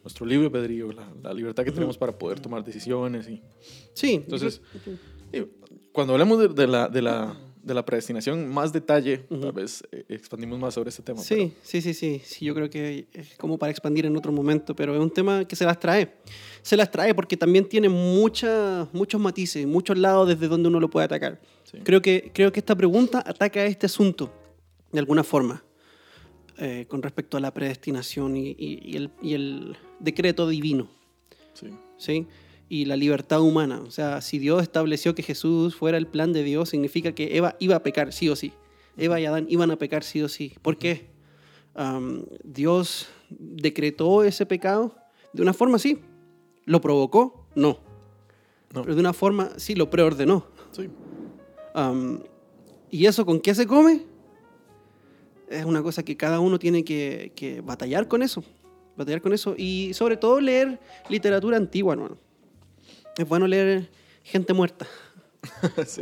nuestro 0.02 0.26
libre 0.26 0.46
albedrío, 0.48 0.94
la, 0.94 1.12
la 1.22 1.34
libertad 1.34 1.66
que 1.66 1.72
tenemos 1.74 1.98
para 1.98 2.18
poder 2.18 2.40
tomar 2.40 2.64
decisiones. 2.64 3.28
Y, 3.28 3.42
Sí. 3.94 4.14
Entonces, 4.16 4.62
y 5.34 5.40
cuando 5.92 6.14
hablemos 6.14 6.40
de, 6.40 6.48
de 6.50 6.68
la, 6.68 6.88
de, 6.88 7.02
la, 7.02 7.38
de 7.64 7.74
la 7.74 7.86
predestinación, 7.86 8.48
más 8.48 8.72
detalle, 8.74 9.26
Ujú. 9.30 9.42
tal 9.42 9.52
vez 9.52 9.84
eh, 9.92 10.04
expandimos 10.10 10.60
más 10.60 10.74
sobre 10.74 10.90
este 10.90 11.02
tema. 11.04 11.20
Sí, 11.22 11.54
sí, 11.64 11.82
sí, 11.82 11.94
sí, 11.94 12.22
sí. 12.24 12.46
Yo 12.46 12.54
creo 12.56 12.70
que 12.70 13.08
es 13.14 13.36
como 13.38 13.58
para 13.58 13.72
expandir 13.72 14.06
en 14.06 14.16
otro 14.18 14.32
momento, 14.32 14.76
pero 14.76 14.94
es 14.96 15.00
un 15.02 15.10
tema 15.12 15.46
que 15.46 15.56
se 15.56 15.66
las 15.66 15.80
trae. 15.80 16.16
Se 16.62 16.76
las 16.78 16.90
trae 16.92 17.14
porque 17.14 17.38
también 17.38 17.68
tiene 17.68 17.90
mucha, 17.90 18.88
muchos 18.94 19.20
matices, 19.22 19.66
muchos 19.68 19.98
lados 19.98 20.28
desde 20.28 20.48
donde 20.48 20.70
uno 20.70 20.80
lo 20.80 20.90
puede 20.90 21.06
atacar. 21.06 21.40
Sí. 21.64 21.80
Creo, 21.84 22.02
que, 22.02 22.32
creo 22.34 22.52
que 22.52 22.60
esta 22.60 22.76
pregunta 22.76 23.24
ataca 23.26 23.60
a 23.62 23.66
este 23.66 23.86
asunto 23.86 24.32
de 24.92 25.00
alguna 25.00 25.24
forma 25.24 25.64
eh, 26.58 26.86
con 26.88 27.02
respecto 27.02 27.38
a 27.38 27.40
la 27.40 27.54
predestinación 27.54 28.36
y, 28.38 28.50
y- 28.52 28.80
y 28.84 28.96
el, 28.98 29.10
y 29.22 29.34
el 29.34 29.78
decreto 30.00 30.48
divino. 30.48 30.90
Sí. 31.54 31.68
¿sí? 31.98 32.28
Y 32.72 32.86
la 32.86 32.96
libertad 32.96 33.42
humana. 33.42 33.82
O 33.86 33.92
sea, 33.92 34.22
si 34.22 34.40
Dios 34.40 34.62
estableció 34.62 35.14
que 35.14 35.24
Jesús 35.24 35.76
fuera 35.76 35.98
el 35.98 36.08
plan 36.08 36.32
de 36.32 36.42
Dios, 36.42 36.70
significa 36.70 37.12
que 37.12 37.36
Eva 37.36 37.58
iba 37.60 37.76
a 37.76 37.84
pecar 37.84 38.14
sí 38.14 38.30
o 38.30 38.36
sí. 38.38 38.54
Eva 38.96 39.20
y 39.20 39.26
Adán 39.26 39.46
iban 39.50 39.72
a 39.72 39.76
pecar 39.76 40.06
sí 40.06 40.22
o 40.22 40.30
sí. 40.30 40.54
¿Por 40.62 40.78
qué? 40.78 41.10
Am, 41.76 42.24
Dios 42.46 43.10
decretó 43.30 44.24
ese 44.24 44.46
pecado 44.46 44.96
de 45.34 45.42
una 45.42 45.52
forma 45.52 45.80
sí. 45.80 46.00
¿Lo 46.64 46.80
provocó? 46.80 47.46
No. 47.56 47.78
No. 48.74 48.84
Pero 48.84 48.96
de 48.96 49.02
una 49.02 49.12
forma 49.12 49.50
sí 49.58 49.76
lo 49.76 49.90
preordenó. 49.90 50.46
Sí. 50.72 50.90
Am, 51.74 52.24
¿Y 52.90 53.06
eso 53.06 53.26
con 53.26 53.42
qué 53.42 53.54
se 53.54 53.68
come? 53.68 54.06
Es 55.50 55.66
una 55.66 55.84
cosa 55.84 56.04
que 56.04 56.16
cada 56.16 56.40
uno 56.40 56.58
tiene 56.58 56.86
que, 56.86 57.34
que 57.36 57.60
batallar 57.60 58.08
con 58.08 58.24
eso. 58.24 58.42
Batallar 58.96 59.22
con 59.22 59.34
eso. 59.34 59.56
Y 59.58 59.94
sobre 59.94 60.16
todo 60.16 60.40
leer 60.40 60.80
literatura 61.10 61.58
antigua, 61.58 61.96
hermano. 61.96 62.31
Es 63.18 63.28
bueno 63.28 63.48
leer 63.48 63.90
gente 64.24 64.54
muerta. 64.54 64.88
sí. 65.86 66.02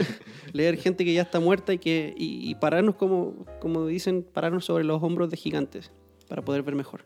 Leer 0.54 0.78
gente 0.78 1.06
que 1.06 1.14
ya 1.14 1.22
está 1.22 1.40
muerta 1.40 1.74
y, 1.74 1.78
que, 1.78 2.14
y, 2.18 2.50
y 2.50 2.56
pararnos, 2.56 2.96
como, 2.96 3.46
como 3.60 3.88
dicen, 3.88 4.24
pararnos 4.24 4.66
sobre 4.66 4.84
los 4.84 5.02
hombros 5.02 5.30
de 5.30 5.38
gigantes 5.38 5.92
para 6.28 6.42
poder 6.42 6.64
ver 6.64 6.76
mejor. 6.76 7.06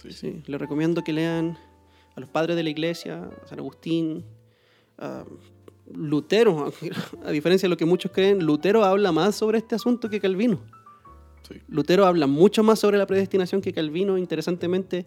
Sí, 0.00 0.12
sí. 0.12 0.12
Sí, 0.12 0.42
les 0.46 0.60
recomiendo 0.60 1.02
que 1.02 1.12
lean 1.12 1.58
a 2.14 2.20
los 2.20 2.28
padres 2.28 2.56
de 2.56 2.62
la 2.62 2.70
iglesia, 2.70 3.30
a 3.42 3.48
San 3.48 3.58
Agustín, 3.58 4.24
a 4.98 5.24
Lutero. 5.92 6.72
A 7.24 7.30
diferencia 7.30 7.66
de 7.66 7.70
lo 7.70 7.76
que 7.76 7.84
muchos 7.84 8.10
creen, 8.12 8.44
Lutero 8.44 8.84
habla 8.84 9.12
más 9.12 9.34
sobre 9.34 9.58
este 9.58 9.74
asunto 9.74 10.08
que 10.08 10.20
Calvino. 10.20 10.60
Lutero 11.68 12.06
habla 12.06 12.26
mucho 12.26 12.62
más 12.62 12.78
sobre 12.78 12.96
la 12.96 13.06
predestinación 13.06 13.60
que 13.60 13.72
Calvino. 13.72 14.16
Interesantemente, 14.16 15.04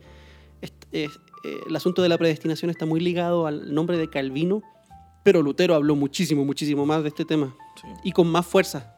est- 0.62 0.86
es- 0.91 1.20
eh, 1.43 1.60
el 1.67 1.76
asunto 1.76 2.02
de 2.02 2.10
la 2.10 2.17
predestinación 2.17 2.70
está 2.72 2.86
muy 2.86 3.00
ligado 3.00 3.48
al 3.48 3.74
nombre 3.74 3.98
de 3.98 4.10
Calvino, 4.10 4.62
pero 5.24 5.41
Lutero 5.41 5.76
habló 5.76 5.96
muchísimo, 5.96 6.46
muchísimo 6.46 6.86
más 6.86 7.04
de 7.04 7.10
este 7.10 7.26
tema 7.26 7.56
Sí. 7.82 7.88
y 8.04 8.12
con 8.12 8.28
más 8.28 8.46
fuerza. 8.46 8.93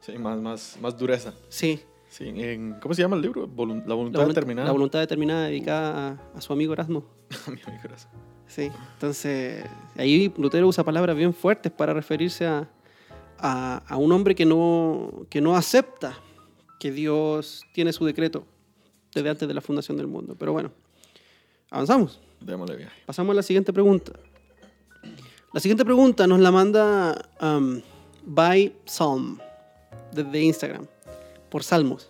Sí, 0.00 0.16
más, 0.18 0.38
más, 0.40 0.78
más 0.80 0.96
dureza. 0.98 1.32
Sí, 1.48 1.80
Sí, 2.08 2.28
en- 2.28 2.74
¿Cómo 2.80 2.94
se 2.94 3.02
llama 3.02 3.16
el 3.16 3.22
libro? 3.22 3.48
Volun- 3.48 3.80
la 3.82 3.88
la, 3.88 3.94
voluntad 3.96 4.20
volunt- 4.20 4.28
determinada. 4.28 4.66
la 4.66 4.72
voluntad 4.72 5.00
determinada 5.00 5.46
dedicada 5.46 6.20
a, 6.32 6.38
a 6.38 6.40
su 6.40 6.52
amigo 6.52 6.72
Erasmo. 6.72 7.04
Mi 7.48 7.60
amigo 7.66 7.82
Erasmo. 7.82 8.12
Sí, 8.46 8.70
entonces 8.92 9.64
ahí 9.96 10.32
Lutero 10.38 10.68
usa 10.68 10.84
palabras 10.84 11.16
bien 11.16 11.34
fuertes 11.34 11.72
para 11.72 11.92
referirse 11.92 12.46
a, 12.46 12.70
a, 13.38 13.78
a 13.88 13.96
un 13.96 14.12
hombre 14.12 14.36
que 14.36 14.44
no, 14.46 15.26
que 15.28 15.40
no 15.40 15.56
acepta 15.56 16.16
que 16.78 16.92
Dios 16.92 17.64
tiene 17.72 17.92
su 17.92 18.04
decreto 18.04 18.44
desde 19.12 19.30
antes 19.30 19.48
de 19.48 19.54
la 19.54 19.60
fundación 19.60 19.96
del 19.96 20.06
mundo. 20.06 20.36
Pero 20.38 20.52
bueno, 20.52 20.70
avanzamos. 21.70 22.20
Démosle 22.40 22.76
viaje. 22.76 23.02
Pasamos 23.06 23.32
a 23.32 23.36
la 23.36 23.42
siguiente 23.42 23.72
pregunta. 23.72 24.12
La 25.52 25.60
siguiente 25.60 25.84
pregunta 25.84 26.26
nos 26.26 26.40
la 26.40 26.50
manda 26.50 27.30
um, 27.40 27.80
by 28.26 28.74
Psalm 28.84 29.38
desde 30.12 30.42
Instagram 30.42 30.86
por 31.48 31.62
Salmos. 31.62 32.08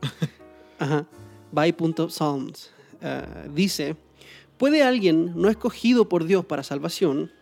Ajá. 0.78 1.06
By.psalms. 1.52 2.70
Uh, 3.02 3.52
dice, 3.52 3.96
¿puede 4.56 4.82
alguien 4.82 5.32
no 5.34 5.48
escogido 5.48 6.08
por 6.08 6.24
Dios 6.24 6.44
para 6.44 6.62
salvación 6.62 7.32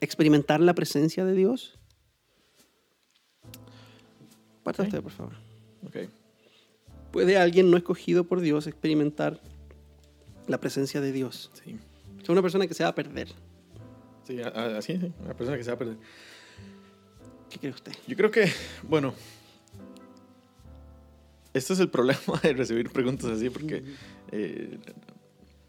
experimentar 0.00 0.60
la 0.60 0.74
presencia 0.74 1.24
de 1.24 1.34
Dios? 1.34 1.78
Parta 4.62 4.84
usted, 4.84 5.02
por 5.02 5.12
favor. 5.12 5.34
Ok. 5.86 6.08
¿Puede 7.12 7.38
alguien 7.38 7.70
no 7.70 7.76
escogido 7.76 8.24
por 8.24 8.40
Dios 8.40 8.66
experimentar 8.66 9.40
la 10.48 10.58
presencia 10.60 11.00
de 11.00 11.12
Dios? 11.12 11.50
Sí. 11.64 11.76
Es 12.22 12.28
una 12.28 12.42
persona 12.42 12.66
que 12.66 12.74
se 12.74 12.82
va 12.82 12.90
a 12.90 12.94
perder. 12.94 13.28
Sí, 14.24 14.40
así, 14.40 14.98
sí. 14.98 15.12
Una 15.22 15.34
persona 15.34 15.56
que 15.56 15.64
se 15.64 15.70
va 15.70 15.74
a 15.74 15.78
perder. 15.78 15.96
¿Qué 17.50 17.58
cree 17.60 17.72
usted? 17.72 17.92
Yo 18.08 18.16
creo 18.16 18.30
que, 18.30 18.50
bueno, 18.82 19.14
este 21.54 21.72
es 21.72 21.80
el 21.80 21.88
problema 21.88 22.20
de 22.42 22.52
recibir 22.52 22.90
preguntas 22.90 23.30
así, 23.30 23.48
porque, 23.50 23.82
eh, 24.32 24.78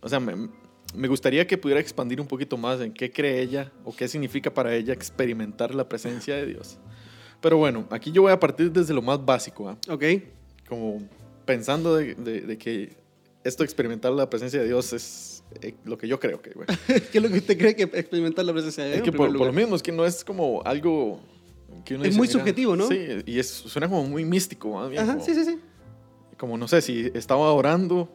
o 0.02 0.10
sea, 0.10 0.20
me, 0.20 0.50
me 0.96 1.08
gustaría 1.08 1.46
que 1.48 1.58
pudiera 1.58 1.80
expandir 1.80 2.20
un 2.20 2.28
poquito 2.28 2.58
más 2.58 2.82
en 2.82 2.94
qué 2.94 3.12
cree 3.12 3.42
ella 3.42 3.72
o 3.86 3.96
qué 3.96 4.08
significa 4.08 4.54
para 4.54 4.76
ella 4.76 4.94
experimentar 4.94 5.74
la 5.76 5.88
presencia 5.88 6.36
de 6.36 6.48
Dios. 6.48 6.78
Pero 7.42 7.58
bueno, 7.58 7.88
aquí 7.92 8.12
yo 8.12 8.24
voy 8.24 8.32
a 8.32 8.40
partir 8.40 8.72
desde 8.72 8.94
lo 8.94 9.02
más 9.02 9.24
básico, 9.24 9.70
¿ah? 9.70 9.78
Ok. 9.90 10.04
como 10.68 11.08
pensando 11.46 11.96
de, 11.96 12.16
de- 12.16 12.42
de 12.42 12.58
que 12.58 12.98
esto 13.48 13.64
experimentar 13.64 14.12
la 14.12 14.30
presencia 14.30 14.60
de 14.60 14.68
Dios 14.68 14.94
es 14.94 15.44
eh, 15.62 15.74
lo 15.86 15.98
que 15.98 16.08
yo 16.08 16.20
creo 16.20 16.42
que. 16.42 16.52
¿Qué 17.12 17.18
es 17.18 17.22
lo 17.24 17.30
que 17.30 17.38
usted 17.38 17.58
cree 17.58 17.76
que 17.76 17.84
experimentar 17.84 18.46
la 18.46 18.54
presencia 18.54 18.84
de 18.84 18.90
Dios? 18.92 19.00
Es 19.00 19.04
que 19.04 19.12
por, 19.12 19.36
por 19.36 19.48
lo 19.48 19.54
mismo, 19.54 19.76
es 19.76 19.84
que 19.84 19.92
no 19.92 20.06
es 20.06 20.24
como 20.24 20.62
algo 20.66 21.20
que 21.86 21.96
uno 21.96 22.04
Es 22.04 22.10
dice, 22.10 22.18
muy 22.18 22.28
mira, 22.28 22.40
subjetivo, 22.40 22.76
¿no? 22.76 22.88
Sí, 22.88 22.98
y 23.26 23.40
es, 23.40 23.48
suena 23.48 23.88
como 23.88 24.04
muy 24.06 24.26
místico, 24.26 24.74
más 24.74 24.90
bien. 24.90 25.04
Ajá, 25.04 25.14
como, 25.14 25.26
sí, 25.26 25.34
sí, 25.34 25.46
sí. 25.46 25.60
como 26.38 26.58
no 26.58 26.68
sé 26.68 26.82
si 26.82 27.12
estaba 27.14 27.52
orando 27.54 28.10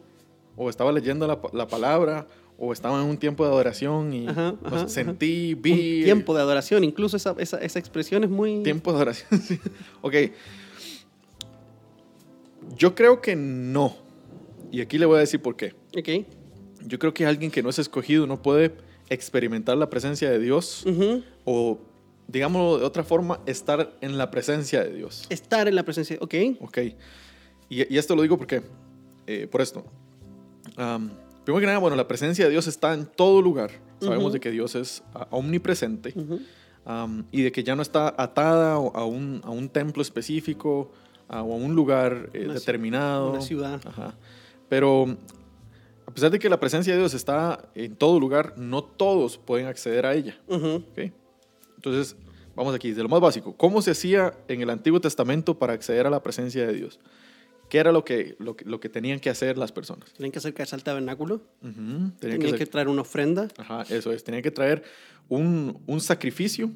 o 0.55 0.69
estaba 0.69 0.91
leyendo 0.91 1.25
la, 1.27 1.39
la 1.53 1.67
palabra 1.67 2.27
o 2.57 2.71
estaba 2.71 3.01
en 3.01 3.09
un 3.09 3.17
tiempo 3.17 3.43
de 3.43 3.51
adoración 3.51 4.13
y 4.13 4.27
Ajá, 4.27 4.55
ajá. 4.63 4.87
sentí, 4.87 5.53
Un 5.55 5.61
vi. 5.61 6.03
tiempo 6.03 6.35
de 6.35 6.41
adoración, 6.41 6.83
incluso 6.83 7.17
esa, 7.17 7.35
esa, 7.39 7.57
esa 7.57 7.79
expresión 7.79 8.23
es 8.23 8.29
muy... 8.29 8.61
Tiempo 8.63 8.91
de 8.91 8.97
adoración. 8.97 9.41
sí. 9.41 9.59
ok. 10.01 10.15
Yo 12.77 12.95
creo 12.95 13.21
que 13.21 13.35
no. 13.35 14.02
Y 14.73 14.81
aquí 14.81 14.97
le 14.97 15.05
voy 15.05 15.17
a 15.17 15.19
decir 15.19 15.39
por 15.41 15.55
qué. 15.55 15.73
Ok. 15.97 16.25
Yo 16.85 16.99
creo 16.99 17.13
que 17.13 17.25
alguien 17.25 17.49
que 17.51 17.61
no 17.63 17.69
es 17.69 17.79
escogido 17.79 18.27
no 18.27 18.41
puede 18.41 18.73
experimentar 19.09 19.77
la 19.77 19.89
presencia 19.89 20.29
de 20.31 20.39
Dios 20.39 20.83
o, 21.45 21.79
digámoslo 22.27 22.79
de 22.79 22.85
otra 22.85 23.03
forma, 23.03 23.39
estar 23.45 23.95
en 24.01 24.17
la 24.17 24.31
presencia 24.31 24.83
de 24.83 24.93
Dios. 24.93 25.27
Estar 25.29 25.67
en 25.67 25.75
la 25.75 25.83
presencia. 25.83 26.17
Ok. 26.19 26.33
Ok. 26.59 26.77
Y, 27.69 27.93
y 27.93 27.97
esto 27.97 28.15
lo 28.15 28.21
digo 28.23 28.37
porque, 28.37 28.63
eh, 29.27 29.47
por 29.49 29.61
esto. 29.61 29.85
Primero 30.75 31.59
que 31.59 31.65
nada, 31.65 31.77
bueno, 31.77 31.95
la 31.95 32.07
presencia 32.07 32.45
de 32.45 32.51
Dios 32.51 32.67
está 32.67 32.93
en 32.93 33.05
todo 33.05 33.41
lugar. 33.41 33.71
Sabemos 33.99 34.33
de 34.33 34.39
que 34.39 34.51
Dios 34.51 34.75
es 34.75 35.03
omnipresente 35.29 36.13
y 37.31 37.41
de 37.43 37.51
que 37.51 37.63
ya 37.63 37.75
no 37.75 37.81
está 37.81 38.13
atada 38.17 38.73
a 38.73 39.05
un, 39.05 39.39
a 39.43 39.49
un 39.51 39.69
templo 39.69 40.01
específico 40.01 40.91
a- 41.29 41.41
o 41.41 41.53
a 41.53 41.55
un 41.55 41.73
lugar 41.75 42.29
eh, 42.33 42.45
Una 42.45 42.53
determinado. 42.55 43.31
una 43.31 43.41
ciudad. 43.41 43.79
Ajá. 43.85 44.15
Pero 44.73 45.05
a 46.07 46.11
pesar 46.11 46.31
de 46.31 46.39
que 46.39 46.49
la 46.49 46.59
presencia 46.59 46.93
de 46.93 46.97
Dios 46.97 47.13
está 47.13 47.69
en 47.75 47.95
todo 47.95 48.19
lugar, 48.19 48.55
no 48.57 48.83
todos 48.83 49.37
pueden 49.37 49.67
acceder 49.67 50.03
a 50.03 50.15
ella. 50.15 50.35
Entonces, 51.75 52.15
vamos 52.55 52.73
aquí, 52.73 52.91
de 52.91 53.03
lo 53.03 53.07
más 53.07 53.21
básico. 53.21 53.55
¿Cómo 53.55 53.83
se 53.83 53.91
hacía 53.91 54.33
en 54.47 54.61
el 54.61 54.71
Antiguo 54.71 54.99
Testamento 54.99 55.59
para 55.59 55.73
acceder 55.73 56.07
a 56.07 56.09
la 56.09 56.23
presencia 56.23 56.65
de 56.65 56.73
Dios? 56.73 56.99
¿Qué 57.69 57.77
era 57.77 57.91
lo 57.91 58.03
que, 58.03 58.35
lo 58.39 58.55
lo 58.65 58.79
que 58.79 58.89
tenían 58.89 59.19
que 59.19 59.29
hacer 59.29 59.59
las 59.59 59.71
personas? 59.71 60.11
Tienen 60.13 60.31
que 60.31 60.39
acercarse 60.39 60.73
al 60.73 60.83
tabernáculo. 60.83 61.35
Ujú, 61.61 61.73
Tenían 62.19 62.39
Tenían 62.39 62.57
que, 62.57 62.65
traer 62.65 62.87
una 62.87 63.01
ofrenda. 63.01 63.49
Ajá, 63.59 63.83
eso 63.89 64.11
es. 64.11 64.23
Tenían 64.23 64.41
que 64.41 64.49
traer 64.49 64.81
un, 65.29 65.83
un 65.85 66.01
sacrificio. 66.01 66.71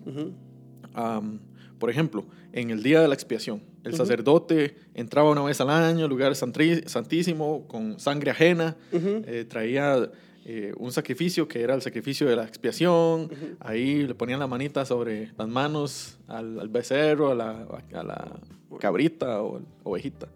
Am, 0.93 1.39
por 1.79 1.89
ejemplo, 1.89 2.25
en 2.53 2.69
el 2.71 2.81
día 2.83 3.01
de 3.01 3.07
la 3.07 3.13
expiación, 3.13 3.61
el 3.83 3.93
Ujú. 3.93 3.97
sacerdote 3.97 4.75
entraba 4.93 5.29
una 5.31 5.41
vez 5.43 5.59
al 5.61 5.69
año 5.69 6.05
al 6.05 6.09
lugar 6.09 6.35
santísimo 6.35 7.67
con 7.67 7.99
sangre 7.99 8.31
ajena, 8.31 8.75
Ujú. 8.91 9.23
eh, 9.25 9.45
traía 9.47 10.09
eh, 10.45 10.73
un 10.77 10.91
sacrificio 10.91 11.47
que 11.47 11.61
era 11.61 11.75
el 11.75 11.81
sacrificio 11.81 12.27
de 12.27 12.35
la 12.35 12.45
expiación, 12.45 13.23
Ujú. 13.25 13.55
ahí 13.59 14.07
le 14.07 14.15
ponían 14.15 14.39
la 14.39 14.47
manita 14.47 14.85
sobre 14.85 15.31
las 15.37 15.47
manos 15.47 16.17
al, 16.27 16.59
al 16.59 16.69
becerro, 16.69 17.31
a 17.31 17.35
la, 17.35 17.67
a 17.93 18.03
la 18.03 18.39
cabrita 18.79 19.41
o 19.41 19.61
ovejita. 19.83 20.27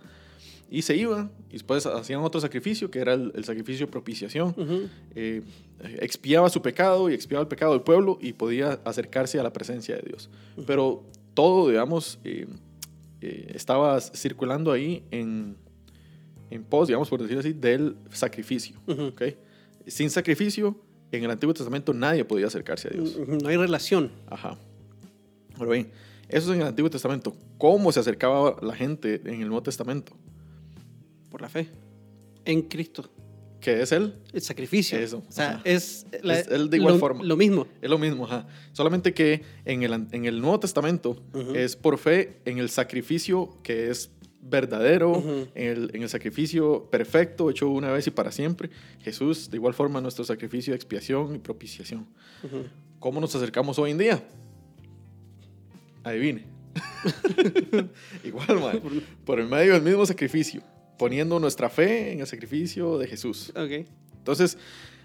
Y 0.70 0.84
se 0.84 0.96
iba, 0.96 1.30
y 1.50 1.54
después 1.54 1.86
hacían 1.86 2.22
otro 2.22 2.40
sacrificio, 2.40 2.90
que 2.90 3.00
era 3.00 3.14
el, 3.14 3.34
el 3.36 3.44
sacrificio 3.44 3.86
de 3.88 3.92
propiciación. 3.92 4.50
Ujú. 4.58 4.88
Eh, 5.16 5.42
expiaba 6.00 6.50
su 6.50 6.62
pecado 6.62 7.10
y 7.10 7.14
expiaba 7.14 7.42
el 7.42 7.50
pecado 7.50 7.74
del 7.74 7.82
pueblo 7.82 8.18
y 8.22 8.32
podía 8.34 8.80
acercarse 8.86 9.38
a 9.38 9.44
la 9.44 9.52
presencia 9.52 9.96
de 9.98 10.04
Dios. 10.04 10.30
Pero 10.66 11.04
todo, 11.34 11.70
digamos, 11.70 12.20
eh, 12.24 12.48
eh, 13.22 13.52
estaba 13.56 14.00
circulando 14.02 14.72
ahí 14.72 15.04
en, 15.12 15.58
en 16.50 16.64
pos, 16.64 16.88
digamos, 16.88 17.10
por 17.10 17.22
decirlo 17.22 17.42
así, 17.42 17.54
del 17.54 17.96
sacrificio. 18.12 18.76
Ujú. 18.88 19.08
¿ok? 19.08 19.22
Sin 19.88 20.10
sacrificio, 20.10 20.76
en 21.12 21.24
el 21.24 21.32
Antiguo 21.32 21.54
Testamento 21.54 21.94
nadie 21.94 22.26
podía 22.26 22.48
acercarse 22.48 22.88
a 22.88 22.92
Dios. 22.92 23.18
No 23.28 23.50
hay 23.50 23.58
relación. 23.58 24.12
Ajá. 24.30 24.58
Ahora 25.58 25.72
bien, 25.74 25.92
eso 26.30 26.50
es 26.50 26.56
en 26.56 26.62
el 26.62 26.68
Antiguo 26.68 26.90
Testamento. 26.90 27.36
¿Cómo 27.58 27.92
se 27.92 28.00
acercaba 28.00 28.56
la 28.62 28.76
gente 28.76 29.22
en 29.26 29.42
el 29.42 29.48
Nuevo 29.48 29.64
Testamento? 29.64 30.16
por 31.32 31.42
la 31.42 31.50
fe 31.50 31.70
en 32.46 32.62
Cristo. 32.64 33.10
¿Qué 33.62 33.82
es 33.82 33.92
Él? 33.92 34.16
El 34.34 34.42
sacrificio. 34.42 34.98
Eso, 34.98 35.24
O 35.30 35.32
sea, 35.32 35.52
ajá. 35.52 35.62
es, 35.66 36.06
la- 36.24 36.40
Es 36.40 36.48
él 36.48 36.70
de 36.70 36.78
igual 36.78 36.96
lo, 36.96 37.00
forma. 37.00 37.24
Lo 37.24 37.38
mismo. 37.38 37.68
Es 37.82 37.90
lo 37.90 37.98
mismo, 38.00 38.26
ajá. 38.26 38.48
Solamente 38.74 39.14
que 39.14 39.44
en 39.66 39.84
el, 39.84 39.94
en 40.12 40.26
el 40.26 40.42
Nuevo 40.42 40.60
Testamento 40.60 41.22
es 41.54 41.76
por 41.76 41.98
fe 42.00 42.40
en 42.46 42.58
el 42.58 42.70
sacrificio 42.70 43.58
que 43.62 43.90
es 43.92 44.10
verdadero, 44.44 45.24
en, 45.54 45.68
el, 45.68 45.92
en 45.94 46.02
el 46.02 46.10
sacrificio 46.10 46.90
perfecto, 46.90 47.52
hecho 47.52 47.70
una 47.70 47.92
vez 47.92 48.08
y 48.08 48.12
para 48.12 48.32
siempre. 48.32 48.72
Jesús, 49.02 49.52
de 49.52 49.58
igual 49.58 49.76
forma, 49.76 50.02
nuestro 50.02 50.26
sacrificio 50.26 50.72
de 50.74 50.76
expiación 50.78 51.36
y 51.36 51.38
propiciación. 51.38 52.08
¿Cómo 53.00 53.22
nos 53.22 53.36
acercamos 53.36 53.78
hoy 53.78 53.92
en 53.92 53.98
día? 54.00 54.24
Adivine. 56.04 56.46
igual, 58.24 58.60
mae, 58.60 58.82
por 59.26 59.40
el 59.40 59.48
medio 59.48 59.74
del 59.74 59.84
mismo 59.84 60.06
sacrificio, 60.06 60.62
poniendo 61.02 61.40
nuestra 61.40 61.68
fe 61.68 62.12
en 62.12 62.20
el 62.20 62.28
sacrificio 62.28 63.00
de 63.00 63.08
Jesús. 63.08 63.52
Ok. 63.56 63.88
Entonces, 64.20 64.56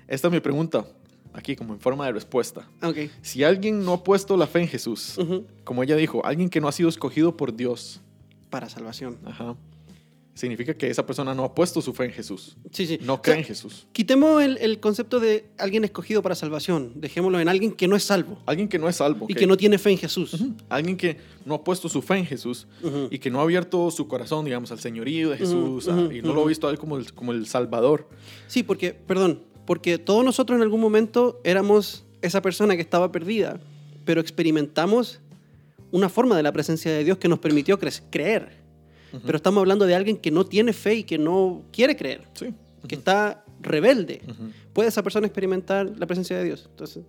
esta 0.07 0.29
es 0.29 0.33
mi 0.33 0.41
pregunta, 0.41 0.85
aquí 1.33 1.57
como 1.57 1.73
en 1.73 1.81
forma 1.81 2.05
de 2.05 2.13
respuesta. 2.13 2.69
Ok. 2.83 2.99
Si 3.23 3.43
alguien 3.45 3.83
no 3.83 3.95
ha 3.95 4.05
puesto 4.05 4.37
la 4.37 4.47
fe 4.47 4.61
en 4.61 4.69
Jesús, 4.69 5.19
como 5.65 5.83
ella 5.83 5.97
dijo, 5.97 6.21
alguien 6.27 6.51
que 6.51 6.61
no 6.61 6.69
ha 6.69 6.73
sido 6.73 6.91
escogido 6.91 7.35
por 7.39 7.57
Dios, 7.57 8.03
Para 8.51 8.69
salvación. 8.69 9.17
ajá, 9.25 9.57
significa 10.37 10.75
que 10.75 10.89
esa 10.91 11.05
persona 11.05 11.35
no 11.35 11.43
ha 11.45 11.55
puesto 11.55 11.81
su 11.83 11.93
fe 11.93 12.05
en 12.05 12.13
Jesús, 12.13 12.57
Sí, 12.71 12.87
sí. 12.87 12.99
no 13.03 13.15
O 13.15 13.23
cree 13.23 13.35
sea, 13.37 13.41
en 13.41 13.47
Jesús. 13.47 13.87
Quitemos 13.93 14.43
el, 14.43 14.59
el 14.59 14.79
concepto 14.81 15.19
de 15.19 15.47
alguien 15.59 15.83
escogido 15.85 16.23
para 16.23 16.35
salvación. 16.35 16.93
Dejémoslo 16.95 17.41
en 17.41 17.49
alguien 17.49 17.73
que 17.73 17.89
no 17.89 17.97
es 17.97 18.05
salvo 18.05 18.39
Alguien 18.47 18.69
que 18.69 18.79
no 18.79 18.89
es 18.89 18.97
salvo, 18.97 19.27
y 19.29 19.35
que 19.35 19.47
no 19.47 19.57
tiene 19.57 19.79
fe 19.79 19.91
en 19.93 19.99
Jesús. 19.99 20.37
Alguien 20.69 20.97
que 20.97 21.17
no 21.45 21.55
ha 21.55 21.65
puesto 21.65 21.89
su 21.89 22.03
fe 22.03 22.19
en 22.19 22.27
Jesús 22.27 22.67
y 23.11 23.19
que 23.19 23.31
no 23.31 23.41
ha 23.41 23.43
abierto 23.45 23.91
su 23.91 24.07
corazón, 24.07 24.45
digamos, 24.45 24.71
al 24.71 24.79
señorío 24.79 25.31
de 25.31 25.39
Jesús 25.39 25.89
a- 25.89 26.13
y 26.15 26.21
no 26.23 26.35
lo 26.35 26.43
ha 26.45 26.47
visto 26.47 26.69
a 26.69 26.71
él 26.71 26.79
como 26.79 26.99
el, 26.99 27.13
como 27.15 27.33
el 27.33 27.47
Salvador. 27.47 28.09
Sí, 28.47 28.63
porque, 28.63 28.93
perdón, 28.93 29.43
porque 29.67 29.99
todos 29.99 30.25
nosotros 30.25 30.57
en 30.57 30.63
algún 30.63 30.81
momento 30.81 31.41
éramos 31.45 32.05
esa 32.23 32.43
persona 32.43 32.77
que 32.77 32.83
estaba 32.83 33.11
perdida, 33.11 33.59
pero 34.05 34.21
experimentamos 34.21 35.21
una 35.93 36.09
forma 36.09 36.37
de 36.37 36.43
la 36.43 36.53
presencia 36.53 36.93
de 36.93 37.05
Dios 37.05 37.17
que 37.19 37.29
nos 37.29 37.39
permitió 37.39 37.79
Pero 39.25 39.37
estamos 39.37 39.61
hablando 39.61 39.87
de 39.87 39.95
alguien 39.95 40.17
que 40.17 40.31
no 40.31 40.45
tiene 40.45 40.73
fe 40.73 40.97
y 40.97 41.05
que 41.05 41.19
no 41.19 41.63
quiere 41.73 41.97
creer, 41.97 42.23
Sí. 42.35 42.53
que 42.89 42.95
está 42.95 43.45
rebelde. 43.61 44.21
¿Puede 44.73 44.89
esa 44.89 45.03
persona 45.03 45.27
experimentar 45.27 45.91
la 45.99 46.07
presencia 46.07 46.37
de 46.39 46.45
Dios? 46.45 46.67
Entonces, 46.71 47.05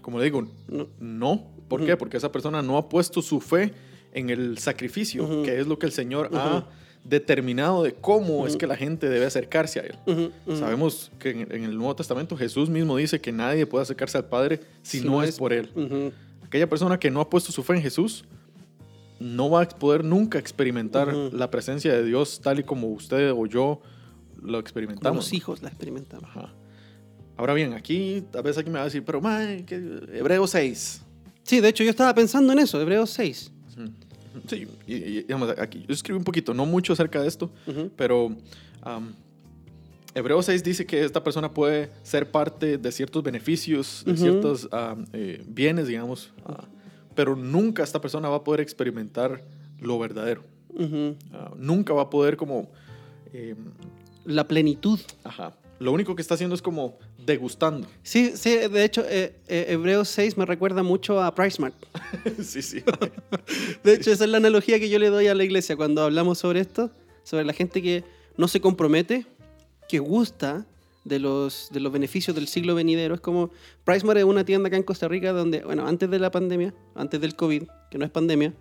Como 0.00 0.18
le 0.18 0.24
digo, 0.24 0.46
no. 0.68 0.88
no. 0.98 1.46
¿Por 1.68 1.84
qué? 1.84 1.96
Porque 1.96 2.16
esa 2.16 2.30
persona 2.30 2.62
no 2.62 2.76
ha 2.76 2.88
puesto 2.88 3.22
su 3.22 3.40
fe 3.40 3.72
en 4.12 4.30
el 4.30 4.58
sacrificio, 4.58 5.42
que 5.42 5.58
es 5.60 5.66
lo 5.66 5.78
que 5.78 5.86
el 5.86 5.92
Señor 5.92 6.30
ha 6.34 6.66
determinado 7.04 7.82
de 7.82 7.94
cómo 7.94 8.46
es 8.46 8.56
que 8.56 8.66
la 8.66 8.76
gente 8.76 9.08
debe 9.08 9.26
acercarse 9.26 9.80
a 9.80 9.82
Él. 9.84 10.30
Sabemos 10.58 11.10
que 11.18 11.30
en, 11.30 11.40
en 11.52 11.64
el 11.64 11.76
Nuevo 11.76 11.94
Testamento 11.96 12.36
Jesús 12.36 12.68
mismo 12.70 12.96
dice 12.96 13.20
que 13.20 13.32
nadie 13.32 13.66
puede 13.66 13.82
acercarse 13.82 14.16
al 14.18 14.26
Padre 14.26 14.60
si, 14.82 15.00
no, 15.00 15.22
es 15.22 15.36
por 15.38 15.52
Él. 15.52 16.12
Aquella 16.44 16.68
persona 16.68 16.98
que 16.98 17.10
no 17.10 17.20
ha 17.20 17.28
puesto 17.28 17.50
su 17.52 17.62
fe 17.62 17.74
en 17.74 17.82
Jesús 17.82 18.24
no 19.20 19.50
va 19.50 19.62
a 19.62 19.68
poder 19.68 20.04
nunca 20.04 20.38
experimentar 20.38 21.12
la 21.14 21.50
presencia 21.50 21.92
de 21.92 22.04
Dios 22.04 22.40
tal 22.42 22.60
y 22.60 22.64
como 22.64 22.88
usted 22.88 23.32
o 23.32 23.46
yo 23.46 23.80
lo 24.36 24.42
Como 24.44 24.58
experimentamos. 24.58 25.16
los 25.16 25.32
hijos 25.32 25.62
la 25.62 25.68
experimentamos. 25.68 26.28
Ajá. 26.30 26.52
Ahora 27.36 27.54
bien, 27.54 27.72
aquí 27.72 28.24
a 28.34 28.42
veces 28.42 28.58
aquí 28.58 28.70
me 28.70 28.76
va 28.76 28.82
a 28.82 28.84
decir, 28.84 29.04
pero 29.04 29.20
mae, 29.20 29.64
que 29.64 29.76
Hebreo 29.76 30.46
6. 30.46 31.02
Sí, 31.42 31.60
de 31.60 31.68
hecho 31.68 31.82
yo 31.84 31.90
estaba 31.90 32.14
pensando 32.14 32.52
en 32.52 32.58
eso, 32.60 32.80
Hebreos 32.80 33.10
6. 33.10 33.52
Ujú. 33.78 33.90
Sí, 34.48 34.66
y, 34.86 34.94
y, 34.94 35.22
digamos, 35.22 35.54
aquí 35.58 35.84
yo 35.86 35.94
escribí 35.94 36.18
un 36.18 36.24
poquito, 36.24 36.52
no 36.54 36.66
mucho 36.66 36.92
acerca 36.92 37.20
de 37.22 37.28
esto, 37.28 37.50
pero 37.96 38.36
Hebreo 40.14 40.42
6 40.42 40.62
dice 40.62 40.86
que 40.86 41.04
esta 41.04 41.24
persona 41.24 41.52
puede 41.52 41.90
ser 42.02 42.30
parte 42.30 42.78
de 42.78 42.92
ciertos 42.92 43.22
beneficios, 43.22 44.02
de 44.06 44.16
ciertos 44.16 44.68
eh, 45.12 45.42
bienes, 45.48 45.88
digamos, 45.88 46.30
pero 47.14 47.36
nunca 47.36 47.82
esta 47.82 48.00
persona 48.00 48.28
va 48.28 48.36
a 48.36 48.44
poder 48.44 48.60
experimentar 48.60 49.42
lo 49.80 49.98
verdadero. 49.98 50.42
Ah, 51.32 51.52
nunca 51.56 51.92
va 51.94 52.02
a 52.02 52.10
poder 52.10 52.36
como... 52.36 52.70
em, 53.32 53.56
La 54.24 54.46
plenitud. 54.46 54.98
ajá. 55.24 55.54
Lo 55.80 55.90
único 55.92 56.14
que 56.14 56.22
está 56.22 56.34
haciendo 56.34 56.54
es 56.54 56.62
como 56.62 56.98
degustando. 57.26 57.86
Sí, 58.02 58.32
sí, 58.36 58.56
de 58.56 58.84
hecho, 58.84 59.04
eh, 59.08 59.34
eh, 59.48 59.66
Hebreos 59.70 60.08
6 60.08 60.36
me 60.38 60.46
recuerda 60.46 60.82
mucho 60.84 61.20
a 61.22 61.34
PriceMart. 61.34 61.74
sí, 62.42 62.62
sí. 62.62 62.82
De 63.82 63.94
hecho, 63.94 64.12
esa 64.12 64.24
es 64.24 64.30
la 64.30 64.38
analogía 64.38 64.78
que 64.78 64.88
yo 64.88 64.98
le 64.98 65.08
doy 65.10 65.26
a 65.26 65.34
la 65.34 65.42
iglesia 65.44 65.76
cuando 65.76 66.02
hablamos 66.02 66.38
sobre 66.38 66.60
esto, 66.60 66.90
sobre 67.24 67.44
la 67.44 67.52
gente 67.52 67.82
que 67.82 68.04
no 68.36 68.46
se 68.48 68.60
compromete, 68.60 69.26
que 69.88 69.98
gusta 69.98 70.64
de 71.04 71.18
los, 71.18 71.68
de 71.70 71.80
los 71.80 71.92
beneficios 71.92 72.34
del 72.34 72.48
siglo 72.48 72.74
venidero. 72.74 73.14
Es 73.14 73.20
como 73.20 73.50
PriceMart 73.84 74.18
es 74.18 74.24
una 74.24 74.44
tienda 74.44 74.68
acá 74.68 74.76
en 74.76 74.82
Costa 74.82 75.06
Rica 75.08 75.32
donde, 75.32 75.62
bueno, 75.62 75.86
antes 75.86 76.08
de 76.10 76.18
la 76.18 76.30
pandemia, 76.30 76.74
antes 76.94 77.20
del 77.20 77.36
COVID, 77.36 77.64
que 77.90 77.98
no 77.98 78.04
es 78.04 78.10
pandemia, 78.10 78.52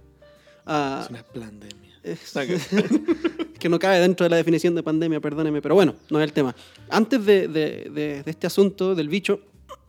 ah, 0.65 1.01
es 1.05 1.09
una 1.09 1.23
pandemia. 1.23 1.93
es- 2.03 2.33
que 3.59 3.69
no 3.69 3.79
cabe 3.79 3.99
dentro 4.01 4.25
de 4.25 4.29
la 4.29 4.35
definición 4.35 4.75
de 4.75 4.83
pandemia, 4.83 5.21
perdóneme, 5.21 5.61
pero 5.61 5.73
bueno, 5.75 5.95
no 6.09 6.19
es 6.19 6.25
el 6.25 6.33
tema. 6.33 6.53
Antes 6.89 7.25
de, 7.25 7.47
de- 7.47 7.89
de- 7.93 8.23
de 8.23 8.31
este 8.31 8.45
asunto 8.47 8.93
del 8.93 9.07
bicho, 9.07 9.39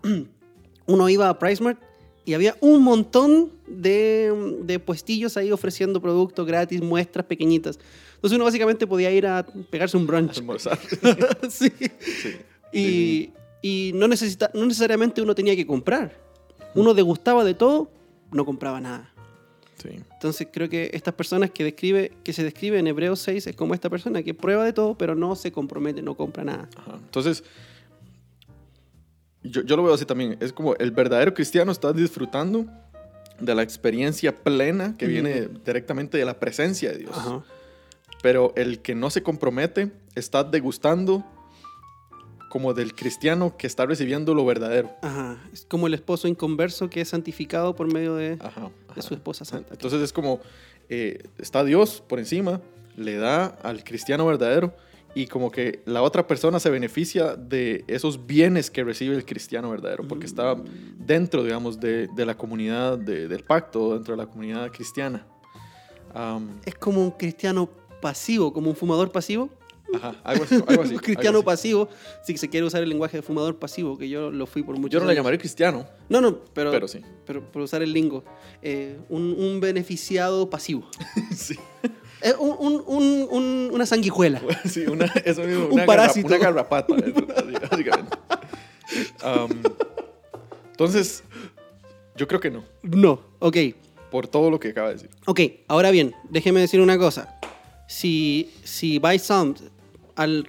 uno 0.87 1.09
iba 1.09 1.29
a 1.29 1.39
PriceMart 1.39 1.79
y 2.25 2.35
había 2.35 2.57
un 2.61 2.83
montón 2.83 3.51
de, 3.67 4.59
de 4.63 4.79
puestillos 4.79 5.37
ahí 5.37 5.51
ofreciendo 5.53 6.01
productos 6.01 6.47
gratis, 6.47 6.81
muestras 6.81 7.27
pequeñitas. 7.27 7.79
Entonces 8.25 8.37
uno 8.37 8.47
básicamente 8.47 8.87
podía 8.87 9.11
ir 9.11 9.27
a 9.27 9.45
pegarse 9.69 9.99
un 9.99 10.07
brunch. 10.07 10.39
Almorzar. 10.39 10.79
Sí. 11.51 11.71
Sí. 12.01 12.37
Y, 12.73 13.33
y 13.61 13.93
no, 13.95 14.09
necesita, 14.09 14.51
no 14.55 14.65
necesariamente 14.65 15.21
uno 15.21 15.35
tenía 15.35 15.55
que 15.55 15.67
comprar. 15.67 16.19
Uno 16.75 16.95
degustaba 16.95 17.45
de 17.45 17.53
todo, 17.53 17.91
no 18.33 18.47
compraba 18.47 18.81
nada. 18.81 19.13
Sí. 19.77 19.91
Entonces 20.15 20.49
creo 20.51 20.71
que 20.71 20.89
estas 20.95 21.13
personas 21.13 21.51
que, 21.51 21.65
describe, 21.65 22.13
que 22.25 22.33
se 22.33 22.43
describe 22.43 22.79
en 22.79 22.87
Hebreos 22.87 23.21
6 23.21 23.49
es 23.49 23.57
como 23.57 23.75
esta 23.75 23.91
persona 23.91 24.23
que 24.23 24.33
prueba 24.33 24.65
de 24.65 24.73
todo, 24.73 24.97
pero 24.97 25.15
no 25.15 25.37
se 25.37 25.53
compromete, 25.53 26.01
no 26.01 26.15
compra 26.15 26.45
nada. 26.45 26.71
Ajá. 26.79 26.95
Entonces, 26.95 27.45
yo, 29.43 29.61
yo 29.61 29.77
lo 29.77 29.83
veo 29.83 29.93
así 29.93 30.07
también. 30.07 30.39
Es 30.41 30.51
como 30.51 30.75
el 30.77 30.93
verdadero 30.93 31.35
cristiano 31.35 31.71
está 31.73 31.93
disfrutando 31.93 32.65
de 33.39 33.55
la 33.55 33.63
experiencia 33.63 34.35
plena 34.35 34.97
que 34.97 35.09
viene 35.09 35.47
directamente 35.63 36.17
de 36.17 36.25
la 36.25 36.41
presencia 36.41 36.91
de 36.91 36.97
Dios. 37.01 37.13
Ajá. 37.15 37.45
Pero 38.25 38.55
el 38.57 38.81
que 38.81 38.95
no 38.95 39.11
se 39.11 39.23
compromete 39.23 39.93
está 40.15 40.45
degustando 40.45 41.23
como 42.49 42.73
del 42.73 42.95
cristiano 42.95 43.55
que 43.59 43.67
está 43.67 43.85
recibiendo 43.85 44.33
lo 44.35 44.47
verdadero. 44.47 44.91
Ajá. 45.03 45.37
Es 45.53 45.67
como 45.69 45.89
el 45.89 45.93
esposo 45.95 46.27
inconverso 46.27 46.89
que 46.89 47.03
es 47.03 47.09
santificado 47.11 47.75
por 47.75 47.93
medio 47.93 48.15
de, 48.15 48.39
Ajá, 48.41 48.63
de 48.63 48.93
ajá. 48.93 49.03
su 49.03 49.13
esposa 49.13 49.45
santa. 49.45 49.75
Entonces 49.75 50.01
es 50.01 50.11
como, 50.13 50.41
eh, 50.89 51.25
está 51.37 51.65
Dios 51.65 52.03
por 52.09 52.19
encima, 52.19 52.63
le 52.97 53.17
da 53.17 53.45
al 53.63 53.85
cristiano 53.85 54.25
verdadero 54.25 54.73
y 55.15 55.27
como 55.27 55.51
que 55.51 55.83
la 55.85 56.01
otra 56.01 56.27
persona 56.27 56.59
se 56.61 56.71
beneficia 56.71 57.37
de 57.37 57.85
esos 57.89 58.25
bienes 58.27 58.71
que 58.71 58.85
recibe 58.85 59.15
el 59.17 59.27
cristiano 59.27 59.69
verdadero, 59.71 60.09
porque 60.09 60.25
está 60.25 60.57
dentro, 60.97 61.43
digamos, 61.45 61.79
de, 61.79 62.09
de 62.17 62.25
la 62.25 62.37
comunidad 62.39 62.97
de- 62.97 63.29
del 63.29 63.45
pacto, 63.45 63.93
dentro 63.95 64.17
de 64.17 64.23
la 64.25 64.27
comunidad 64.31 64.71
cristiana. 64.73 65.27
Am, 66.15 66.61
Es 66.65 66.77
como 66.77 67.03
un 67.03 67.11
cristiano 67.11 67.69
pasivo, 68.09 68.53
como 68.53 68.69
un 68.69 68.77
fumador 68.77 69.11
pasivo. 69.11 69.49
ajá, 69.95 70.15
algo 70.25 70.45
así. 70.45 70.57
algo 70.69 70.83
así, 70.83 70.93
un 70.99 71.01
cristiano 71.01 71.39
algo 71.39 71.51
así. 71.51 71.57
pasivo, 71.71 71.89
si 72.23 72.37
se 72.37 72.51
quiere 72.51 72.67
usar 72.67 72.83
el 72.83 72.89
lenguaje 72.91 73.17
de 73.17 73.23
fumador 73.23 73.57
pasivo, 73.59 73.97
que 73.97 74.11
yo 74.11 74.31
lo 74.31 74.47
fui 74.47 74.63
por 74.63 74.77
mucho 74.79 74.93
Yo 74.93 75.01
no 75.01 75.07
le 75.07 75.15
llamaré 75.15 75.39
cristiano, 75.39 75.87
No, 76.11 76.21
no, 76.21 76.41
pero, 76.53 76.71
pero 76.71 76.87
sí. 76.87 77.01
pero 77.25 77.41
por 77.51 77.63
usar 77.63 77.81
el 77.83 77.93
lingo. 77.95 78.23
eh, 78.61 78.99
un, 79.09 79.33
un 79.39 79.59
beneficiado 79.61 80.51
pasivo. 80.51 80.85
sí. 81.35 81.57
Eh, 82.21 82.35
un- 82.39 82.57
un- 82.59 82.85
un- 82.87 83.29
un- 83.31 83.71
una 83.73 83.87
sanguijuela. 83.87 84.43
Sí, 84.67 84.81
una, 84.87 85.07
eso 85.25 85.43
mismo, 85.43 85.65
Un 85.67 85.73
una, 85.73 85.83
garra- 85.83 85.87
parásito. 85.87 86.27
una 86.27 86.39
garrapata, 86.39 86.95
básicamente. 87.71 88.17
Am, 89.23 89.49
entonces, 90.71 91.25
yo 92.17 92.27
creo 92.29 92.41
que 92.41 92.51
no, 92.51 92.65
No, 92.83 93.21
ok. 93.41 93.57
por 94.11 94.27
todo 94.29 94.51
lo 94.51 94.59
que 94.61 94.69
acaba 94.69 94.89
de 94.89 94.95
decir. 94.95 95.11
Ok, 95.27 95.41
ahora 95.69 95.91
bien, 95.91 96.15
déjeme 96.31 96.61
decir 96.61 96.81
una 96.81 96.99
cosa. 96.99 97.39
Si, 97.87 98.51
si 98.65 98.99
by 98.99 99.19
sound 99.19 99.59
al, 100.17 100.47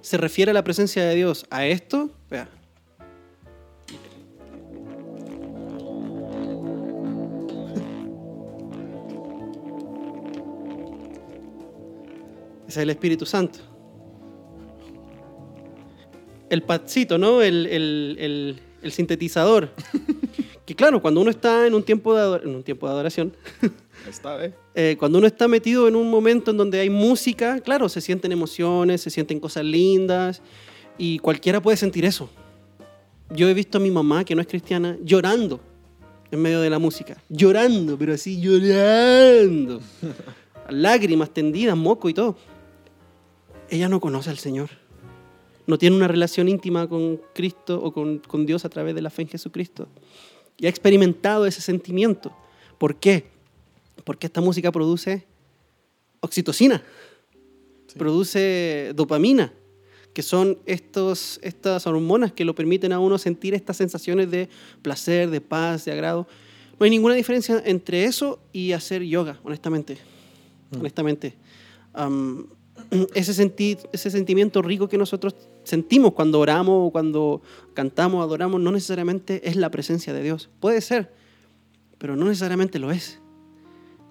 se 0.00 0.16
refiere 0.16 0.50
a 0.50 0.54
la 0.54 0.64
presencia 0.64 1.04
de 1.04 1.14
Dios 1.14 1.46
a 1.50 1.66
esto, 1.66 2.10
vea. 2.30 2.48
Ese 12.68 12.68
es 12.68 12.76
el 12.78 12.90
Espíritu 12.90 13.26
Santo. 13.26 13.58
El 16.50 16.62
patcito, 16.62 17.16
¿no? 17.18 17.40
El, 17.42 17.66
el- 17.66 18.16
el- 18.18 18.60
el 18.82 18.92
sintetizador. 18.92 19.70
Que 20.64 20.76
claro, 20.76 21.02
cuando 21.02 21.20
uno 21.20 21.28
está 21.30 21.66
en 21.66 21.74
un 21.74 21.82
tiempo 21.82 22.14
de, 22.14 22.44
en 22.44 22.54
un 22.54 22.62
tiempo 22.62 22.86
de 22.86 22.92
adoración, 22.92 23.36
está, 24.10 24.44
¿eh? 24.44 24.54
eh, 24.74 24.96
cuando 24.98 25.18
uno 25.18 25.26
está 25.26 25.48
metido 25.48 25.88
en 25.88 25.96
un 25.96 26.10
momento 26.10 26.50
en 26.50 26.56
donde 26.56 26.80
hay 26.80 26.90
música, 26.90 27.60
claro, 27.60 27.88
se 27.88 28.00
sienten 28.00 28.32
emociones, 28.32 29.00
se 29.00 29.10
sienten 29.10 29.40
cosas 29.40 29.64
lindas 29.64 30.42
y 30.98 31.18
cualquiera 31.18 31.60
puede 31.60 31.76
sentir 31.76 32.04
eso. 32.04 32.30
Yo 33.30 33.48
he 33.48 33.54
visto 33.54 33.78
a 33.78 33.80
mi 33.80 33.90
mamá, 33.90 34.24
que 34.24 34.34
no 34.34 34.42
es 34.42 34.46
cristiana, 34.46 34.98
llorando 35.02 35.60
en 36.30 36.40
medio 36.40 36.60
de 36.60 36.70
la 36.70 36.78
música. 36.78 37.16
Llorando, 37.28 37.98
pero 37.98 38.14
así 38.14 38.40
llorando. 38.40 39.80
Lágrimas 40.68 41.30
tendidas, 41.30 41.76
moco 41.76 42.08
y 42.08 42.14
todo. 42.14 42.36
Ella 43.70 43.88
no 43.88 44.00
conoce 44.00 44.30
al 44.30 44.38
Señor. 44.38 44.70
No 45.66 45.78
tiene 45.78 45.96
una 45.96 46.08
relación 46.08 46.48
íntima 46.48 46.88
con 46.88 47.20
Cristo 47.34 47.80
o 47.82 47.92
con, 47.92 48.18
con 48.18 48.44
Dios 48.44 48.64
a 48.64 48.68
través 48.68 48.94
de 48.94 49.02
la 49.02 49.10
fe 49.10 49.22
en 49.22 49.28
Jesucristo. 49.28 49.88
Y 50.58 50.66
ha 50.66 50.68
experimentado 50.68 51.46
ese 51.46 51.60
sentimiento. 51.60 52.32
¿Por 52.78 52.96
qué? 52.96 53.31
Porque 54.04 54.26
esta 54.26 54.40
música 54.40 54.70
produce 54.72 55.26
oxitocina, 56.20 56.82
Sí. 57.88 57.98
produce 57.98 58.92
dopamina, 58.94 59.52
que 60.14 60.22
son 60.22 60.58
estos, 60.66 61.38
estas 61.42 61.86
hormonas 61.86 62.32
que 62.32 62.44
lo 62.44 62.54
permiten 62.54 62.92
a 62.92 62.98
uno 62.98 63.18
sentir 63.18 63.54
estas 63.54 63.76
sensaciones 63.76 64.30
de 64.30 64.48
placer, 64.82 65.30
de 65.30 65.40
paz, 65.40 65.84
de 65.84 65.92
agrado. 65.92 66.26
No 66.78 66.84
hay 66.84 66.90
ninguna 66.90 67.14
diferencia 67.14 67.62
entre 67.64 68.04
eso 68.04 68.38
y 68.52 68.72
hacer 68.72 69.02
yoga, 69.02 69.40
honestamente. 69.44 69.98
Mm. 70.70 70.80
Honestamente. 70.80 71.34
Am, 71.92 72.46
ese, 73.14 73.34
senti- 73.34 73.78
ese 73.92 74.10
sentimiento 74.10 74.62
rico 74.62 74.88
que 74.88 74.96
nosotros 74.98 75.34
sentimos 75.64 76.12
cuando 76.14 76.40
oramos 76.40 76.90
cuando 76.92 77.42
cantamos, 77.74 78.22
adoramos, 78.24 78.60
no 78.60 78.70
necesariamente 78.72 79.48
es 79.48 79.56
la 79.56 79.70
presencia 79.70 80.12
de 80.14 80.22
Dios. 80.22 80.48
Puede 80.60 80.80
ser, 80.80 81.12
pero 81.98 82.16
no 82.16 82.26
necesariamente 82.26 82.78
lo 82.78 82.90
es. 82.90 83.18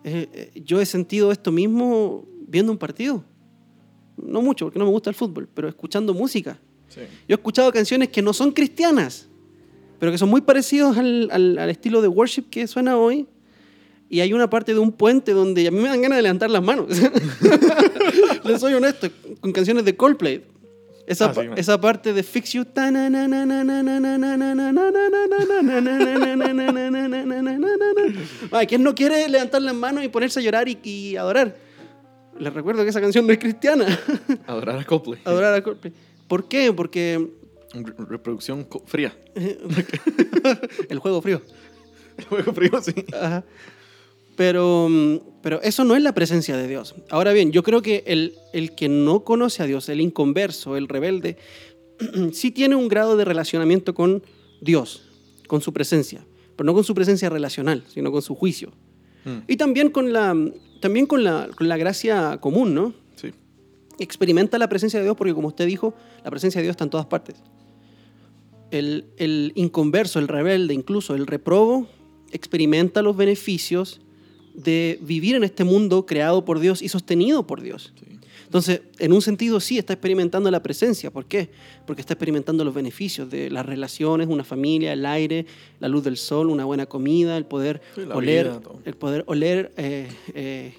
Eh, 0.03 0.29
eh, 0.33 0.61
yo 0.65 0.81
he 0.81 0.85
sentido 0.85 1.31
esto 1.31 1.51
mismo 1.51 2.25
viendo 2.47 2.71
un 2.71 2.77
partido. 2.77 3.23
No 4.17 4.41
mucho, 4.41 4.65
porque 4.65 4.79
no 4.79 4.85
me 4.85 4.91
gusta 4.91 5.09
el 5.09 5.15
fútbol, 5.15 5.47
pero 5.53 5.67
escuchando 5.67 6.13
música. 6.13 6.59
Sí. 6.89 7.01
Yo 7.27 7.33
he 7.33 7.33
escuchado 7.35 7.71
canciones 7.71 8.09
que 8.09 8.21
no 8.21 8.33
son 8.33 8.51
cristianas, 8.51 9.27
pero 9.99 10.11
que 10.11 10.17
son 10.17 10.29
muy 10.29 10.41
parecidos 10.41 10.97
al, 10.97 11.29
al- 11.31 11.57
al 11.57 11.69
estilo 11.69 12.01
de 12.01 12.07
worship 12.07 12.43
que 12.49 12.67
suena 12.67 12.97
hoy. 12.97 13.25
Y 14.09 14.19
hay 14.19 14.33
una 14.33 14.49
parte 14.49 14.73
de 14.73 14.79
un 14.79 14.91
puente 14.91 15.31
donde 15.31 15.65
a 15.67 15.71
mí 15.71 15.79
me 15.79 15.87
dan 15.87 16.01
ganas 16.01 16.17
de 16.17 16.23
levantar 16.23 16.49
las 16.49 16.61
manos. 16.61 16.87
Les 18.43 18.59
soy 18.59 18.73
honesto, 18.73 19.07
con 19.39 19.51
canciones 19.53 19.85
de 19.85 19.95
Coldplay. 19.95 20.43
Esa, 21.11 21.25
Ah, 21.25 21.33
sí, 21.33 21.47
pa- 21.47 21.55
esa 21.55 21.79
parte 21.81 22.13
de 22.13 22.23
Fix 22.23 22.53
You. 22.53 22.63
Ay, 28.51 28.67
¿Quién 28.67 28.83
no 28.83 28.93
quiere 28.95 29.27
levantar 29.29 29.61
las 29.61 29.73
manos 29.75 30.03
y 30.03 30.07
ponerse 30.09 30.39
a 30.39 30.43
llorar 30.43 30.67
y, 30.67 30.77
y 30.83 31.15
adorar? 31.15 31.55
Les 32.39 32.53
recuerdo 32.53 32.83
que 32.83 32.89
esa 32.89 33.01
canción 33.01 33.25
no 33.27 33.33
es 33.33 33.39
cristiana. 33.39 33.85
Adorar 34.47 34.79
a 34.79 34.83
Coldplay. 34.83 35.19
adorar 35.25 35.53
a 35.53 35.61
Coldplay. 35.63 35.93
¿Por 36.27 36.47
qué? 36.47 36.71
Porque 36.73 37.29
Re- 37.73 37.93
Reproducción 38.09 38.67
fría. 38.85 39.13
el 40.89 40.99
juego 40.99 41.21
frío. 41.21 41.41
El 42.17 42.25
juego 42.25 42.53
frío, 42.53 42.81
sí. 42.81 42.93
Ajá. 43.13 43.43
Pero, 44.41 44.87
mm, 44.89 45.17
pero 45.43 45.61
eso 45.61 45.83
no 45.83 45.95
es 45.95 46.01
la 46.01 46.15
presencia 46.15 46.57
de 46.57 46.67
Dios. 46.67 46.95
Ahora 47.11 47.31
bien, 47.31 47.51
yo 47.51 47.61
creo 47.61 47.83
que 47.83 48.03
el, 48.07 48.33
el 48.53 48.73
que 48.73 48.89
no 48.89 49.23
conoce 49.23 49.61
a 49.61 49.67
Dios, 49.67 49.87
el 49.87 50.01
inconverso, 50.01 50.75
el 50.77 50.87
rebelde, 50.87 51.37
sí 52.33 52.49
tiene 52.49 52.75
un 52.75 52.87
grado 52.87 53.17
de 53.17 53.23
relacionamiento 53.23 53.93
con 53.93 54.23
Dios, 54.59 55.03
con 55.45 55.61
su 55.61 55.73
presencia, 55.73 56.25
pero 56.55 56.65
no 56.65 56.73
con 56.73 56.83
su 56.83 56.95
presencia 56.95 57.29
relacional, 57.29 57.83
sino 57.87 58.11
con 58.11 58.23
su 58.23 58.33
juicio. 58.33 58.71
Mm, 59.25 59.37
Y 59.47 59.57
también 59.57 59.91
con 59.91 60.11
la, 60.11 60.35
también 60.81 61.05
con 61.05 61.23
la, 61.23 61.47
con 61.55 61.69
la 61.69 61.77
gracia 61.77 62.39
común, 62.41 62.73
¿no? 62.73 62.95
Sí. 63.15 63.29
experimenta 63.99 64.57
la 64.57 64.69
presencia 64.69 64.97
de 64.99 65.05
Dios 65.05 65.15
porque, 65.15 65.35
como 65.35 65.49
usted 65.49 65.67
dijo, 65.67 65.93
la 66.23 66.31
presencia 66.31 66.57
de 66.61 66.63
Dios 66.63 66.73
está 66.73 66.85
en 66.85 66.89
todas 66.89 67.05
partes. 67.05 67.35
El, 68.71 69.05
el 69.17 69.51
inconverso, 69.53 70.17
el 70.17 70.27
rebelde, 70.27 70.73
incluso 70.73 71.13
el 71.13 71.27
reprobo, 71.27 71.87
experimenta 72.31 73.03
los 73.03 73.15
beneficios 73.15 74.01
de 74.53 74.99
vivir 75.01 75.35
en 75.35 75.43
este 75.43 75.63
mundo 75.63 76.05
creado 76.05 76.45
por 76.45 76.59
Dios 76.59 76.81
y 76.81 76.89
sostenido 76.89 77.47
por 77.47 77.61
Dios. 77.61 77.93
sí. 77.99 78.11
Entonces, 78.51 78.81
en 78.99 79.13
un 79.13 79.21
sentido 79.21 79.61
sí 79.61 79.77
está 79.77 79.93
experimentando 79.93 80.51
la 80.51 80.61
presencia. 80.61 81.09
¿Por 81.09 81.25
qué? 81.25 81.51
Porque 81.87 82.01
está 82.01 82.15
experimentando 82.15 82.65
los 82.65 82.73
beneficios 82.73 83.29
de 83.29 83.49
las 83.49 83.65
relaciones, 83.65 84.27
una 84.27 84.43
familia, 84.43 84.91
el 84.91 85.05
aire, 85.05 85.45
la 85.79 85.87
luz 85.87 86.03
del 86.03 86.17
sol, 86.17 86.49
una 86.49 86.65
buena 86.65 86.85
comida, 86.85 87.37
el 87.37 87.45
poder 87.45 87.81
Sí, 87.95 88.01
oler, 88.13 88.49
vida, 88.49 88.61
el 88.83 88.95
poder 88.95 89.23
oler 89.27 89.71
eh, 89.77 90.09
eh, 90.33 90.73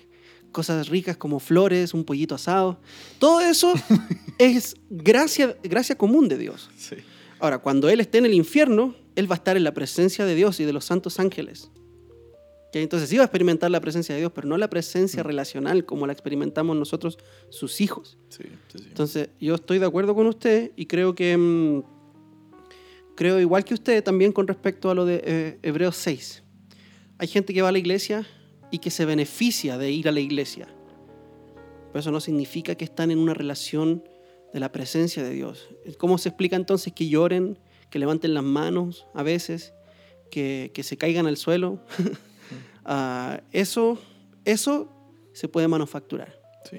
cosas 0.53 0.91
ricas 0.91 1.17
como 1.17 1.41
flores, 1.41 1.95
un 1.95 2.05
pollito 2.05 2.35
asado. 2.35 2.79
Todo 3.19 3.41
eso 3.41 3.73
es 4.39 4.77
gracia, 4.91 5.57
gracia 5.63 5.97
común 5.97 6.29
de 6.29 6.37
Dios. 6.37 6.69
Sí. 6.77 6.97
Ahora, 7.39 7.61
cuando 7.61 7.89
Él 7.89 8.01
esté 8.01 8.19
en 8.19 8.27
el 8.27 8.35
infierno, 8.35 8.95
Él 9.17 9.31
va 9.31 9.37
a 9.37 9.39
estar 9.39 9.57
en 9.57 9.65
la 9.65 9.73
presencia 9.73 10.27
de 10.27 10.35
Dios 10.35 10.61
y 10.61 10.67
de 10.67 10.75
los 10.75 10.85
santos 10.85 11.19
ángeles. 11.19 11.71
¿Ok? 12.73 12.77
Entonces 12.77 13.11
sí 13.11 13.19
va 13.19 13.25
a 13.25 13.27
experimentar 13.27 13.71
la 13.71 13.81
presencia 13.81 14.15
de 14.15 14.23
Dios, 14.23 14.33
pero 14.35 14.49
no 14.49 14.57
la 14.57 14.71
presencia 14.71 15.23
relacional 15.23 15.85
como 15.85 16.07
la 16.07 16.15
experimentamos 16.15 16.75
nosotros, 16.75 17.19
sus 17.51 17.83
hijos. 17.83 18.17
Sí, 18.31 18.45
sí, 18.69 18.79
sí. 18.79 18.85
Entonces 18.89 19.29
yo 19.39 19.57
estoy 19.57 19.79
de 19.79 19.85
acuerdo 19.85 20.15
con 20.15 20.27
usted 20.27 20.73
y 20.75 20.87
creo 20.87 21.15
que... 21.15 21.37
mm, 21.37 21.83
creo 23.15 23.39
igual 23.39 23.63
que 23.67 23.75
usted 23.75 24.03
también 24.03 24.33
con 24.33 24.49
respecto 24.49 24.91
a 24.91 24.95
lo 24.95 25.05
de 25.05 25.23
eh, 25.23 25.59
Hebreos 25.63 25.97
6. 25.97 26.43
Hay 27.19 27.29
gente 27.29 27.53
que 27.53 27.61
va 27.61 27.69
a 27.69 27.73
la 27.73 27.79
iglesia 27.79 28.27
y 28.71 28.79
que 28.79 28.91
se 28.91 29.05
beneficia 29.05 29.77
de 29.77 29.91
ir 29.91 30.09
a 30.09 30.13
la 30.13 30.21
iglesia. 30.21 30.67
Pero 31.89 32.01
eso 32.01 32.11
no 32.11 32.21
significa 32.21 32.75
que 32.75 32.87
están 32.87 33.11
en 33.11 33.19
una 33.19 33.35
relación 33.35 34.03
de 34.55 34.61
la 34.61 34.73
presencia 34.73 35.23
de 35.23 35.35
Dios. 35.35 35.69
¿Cómo 35.99 36.17
se 36.17 36.31
explica 36.31 36.57
entonces 36.57 36.95
que 36.95 37.07
lloren, 37.07 37.59
que 37.91 37.99
levanten 37.99 38.33
las 38.33 38.45
manos 38.45 39.07
a 39.13 39.23
veces, 39.23 39.75
que, 40.31 40.71
que 40.73 40.83
se 40.83 40.97
caigan 40.97 41.27
al 41.27 41.37
suelo? 41.37 41.85
Ah, 42.85 43.41
eso, 43.53 43.99
eso 44.45 44.89
se 45.33 45.49
puede 45.49 45.69
manufacturar. 45.69 46.39
Sí. 46.71 46.79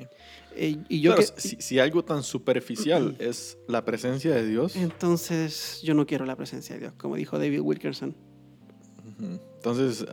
Eh, 0.56 0.78
y 0.88 1.02
yo 1.02 1.16
Claro, 1.16 1.34
que- 1.34 1.42
si, 1.42 1.56
si 1.60 1.80
algo 1.80 2.04
tan 2.06 2.22
superficial 2.24 3.16
es 3.20 3.58
la 3.68 3.84
presencia 3.84 4.34
de 4.36 4.46
Dios, 4.48 4.76
entonces 4.76 5.82
yo 5.84 5.94
no 5.96 6.06
quiero 6.06 6.26
la 6.26 6.36
presencia 6.36 6.76
de 6.76 6.82
Dios, 6.82 6.94
como 6.98 7.16
dijo 7.16 7.40
David 7.40 7.60
Wilkerson. 7.62 8.16
entonces, 9.20 10.06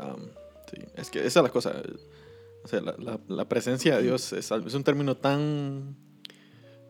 sí, 0.73 0.83
es 0.97 1.11
que 1.11 1.19
esa 1.27 1.41
es 1.41 1.45
la 1.45 1.51
cosa. 1.51 1.83
O 2.65 2.69
sea, 2.69 2.81
la, 2.81 2.95
la- 2.99 3.21
la 3.29 3.49
presencia 3.49 3.97
de 3.97 4.03
Dios 4.03 4.33
es, 4.33 4.51
es 4.51 4.75
un 4.75 4.85
término 4.85 5.17
tan... 5.17 5.97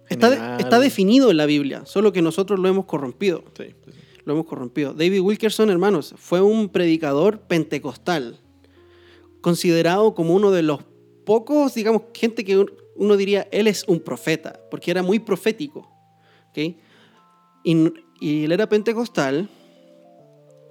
Está, 0.08 0.30
de- 0.30 0.62
está 0.62 0.80
definido 0.80 1.30
en 1.30 1.36
la 1.36 1.46
Biblia, 1.46 1.86
solo 1.86 2.12
que 2.12 2.20
nosotros 2.22 2.58
lo 2.58 2.68
hemos 2.68 2.84
corrompido. 2.86 3.44
Sí, 3.56 3.66
sí, 3.84 3.92
sí. 3.92 3.98
Lo 4.24 4.32
hemos 4.34 4.46
corrompido. 4.46 4.92
David 4.92 5.20
Wilkerson, 5.20 5.70
hermanos, 5.70 6.14
fue 6.18 6.40
un 6.40 6.68
predicador 6.68 7.40
pentecostal, 7.42 8.40
considerado 9.40 10.14
como 10.14 10.35
uno 10.35 10.50
de 10.50 10.62
los 10.62 10.81
pocos, 11.24 11.74
digamos, 11.74 12.03
gente 12.14 12.44
que 12.44 12.59
un- 12.59 12.72
uno 12.96 13.16
diría, 13.16 13.48
él 13.53 13.66
es 13.66 13.85
un 13.88 14.00
profeta, 14.00 14.61
porque 14.70 14.90
era 14.90 15.03
muy 15.03 15.18
profético. 15.18 15.88
¿ok? 16.50 16.59
Y, 17.64 17.92
y 18.20 18.44
él 18.44 18.53
era 18.53 18.68
pentecostal, 18.68 19.48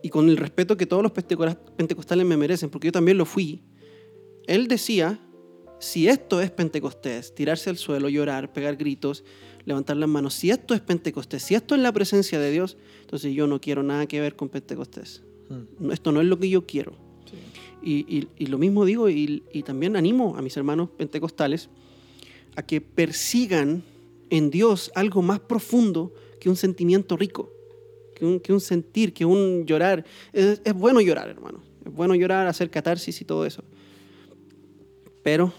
y 0.02 0.10
con 0.10 0.30
el 0.30 0.38
respeto 0.38 0.78
que 0.78 0.86
todos 0.86 1.04
los 1.04 1.12
pentecostales 1.12 2.26
me 2.26 2.38
merecen, 2.38 2.70
porque 2.70 2.88
yo 2.88 2.92
también 2.92 3.18
lo 3.18 3.26
fui, 3.26 3.64
él 4.48 4.68
decía, 4.68 5.20
si 5.80 6.08
esto 6.08 6.42
es 6.42 6.52
Pentecostés, 6.52 7.34
tirarse 7.36 7.70
al 7.70 7.78
suelo, 7.78 8.10
llorar, 8.10 8.52
pegar 8.52 8.76
gritos, 8.76 9.24
levantar 9.66 9.98
las 9.98 10.10
manos, 10.10 10.34
si 10.34 10.50
esto 10.52 10.74
es 10.74 10.82
Pentecostés, 10.82 11.44
si 11.44 11.56
esto 11.56 11.76
es 11.76 11.82
la 11.82 11.92
presencia 11.92 12.40
de 12.40 12.50
Dios, 12.52 12.78
entonces 13.02 13.34
yo 13.34 13.46
no 13.48 13.62
quiero 13.62 13.84
nada 13.84 14.06
que 14.08 14.20
ver 14.20 14.36
con 14.36 14.50
Pentecostés. 14.50 15.24
Mm, 15.50 15.86
No, 15.88 15.94
Esto 15.94 16.12
no 16.12 16.22
es 16.22 16.28
lo 16.28 16.38
que 16.40 16.50
yo 16.50 16.66
quiero. 16.66 16.94
Y, 17.82 18.28
lo 18.46 18.58
mismo 18.58 18.86
digo, 18.86 19.10
y, 19.10 19.44
también 19.66 19.96
animo 19.96 20.36
a 20.38 20.42
mis 20.42 20.56
hermanos 20.58 20.90
pentecostales 20.98 21.70
a 22.56 22.64
que 22.64 22.82
persigan 22.82 23.84
en 24.30 24.50
Dios 24.50 24.92
algo 24.96 25.22
más 25.22 25.40
profundo 25.40 26.14
que 26.40 26.50
un 26.50 26.56
sentimiento 26.56 27.18
rico, 27.18 27.52
que 28.16 28.54
un, 28.54 28.60
sentir, 28.60 29.14
que 29.14 29.26
un 29.26 29.66
llorar. 29.66 30.06
Es, 30.34 30.62
bueno 30.74 31.00
llorar, 31.02 31.30
hermano. 31.30 31.62
Es 31.86 31.94
bueno 31.94 32.16
llorar, 32.16 32.48
hacer 32.48 32.70
catarsis 32.70 33.22
y 33.22 33.26
todo 33.26 33.46
eso. 33.46 33.64
Pero, 35.24 35.54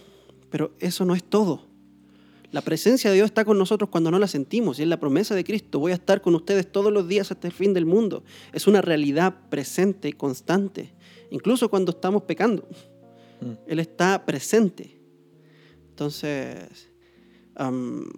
pero 0.51 0.73
eso 0.79 1.05
no 1.05 1.15
es 1.15 1.25
todo. 1.25 1.71
La 2.53 2.63
presencia 2.63 3.11
de 3.11 3.17
Dios 3.17 3.27
está 3.27 3.45
con 3.45 3.59
nosotros 3.59 3.91
cuando 3.91 4.11
no 4.11 4.19
la 4.19 4.27
sentimos 4.27 4.79
y 4.79 4.83
es 4.83 4.89
la 4.89 4.99
promesa 4.99 5.37
de 5.37 5.45
Cristo. 5.45 5.79
Voy 5.79 5.93
a 5.93 5.95
estar 5.95 6.21
con 6.21 6.35
ustedes 6.35 6.71
todos 6.71 6.93
los 6.93 7.07
días 7.07 7.31
hasta 7.31 7.47
el 7.47 7.53
fin 7.53 7.73
del 7.73 7.87
mundo. 7.87 8.25
Es 8.53 8.67
una 8.67 8.83
realidad 8.83 9.49
presente 9.51 10.13
constante, 10.15 10.93
incluso 11.31 11.69
cuando 11.71 11.91
estamos 11.93 12.23
pecando. 12.23 12.67
Mm. 13.41 13.53
Él 13.69 13.79
está 13.79 14.25
presente. 14.27 15.01
Entonces, 15.91 16.89
am, 17.55 18.11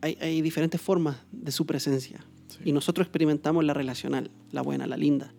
hay, 0.00 0.16
hay 0.20 0.40
diferentes 0.42 0.80
formas 0.80 1.16
de 1.32 1.52
su 1.52 1.66
presencia. 1.66 2.24
Sí. 2.48 2.58
Y 2.66 2.72
nosotros 2.72 3.06
experimentamos 3.06 3.64
la 3.64 3.74
relacional, 3.74 4.30
la 4.52 4.62
buena, 4.62 4.86
la 4.86 4.96
linda, 4.96 5.34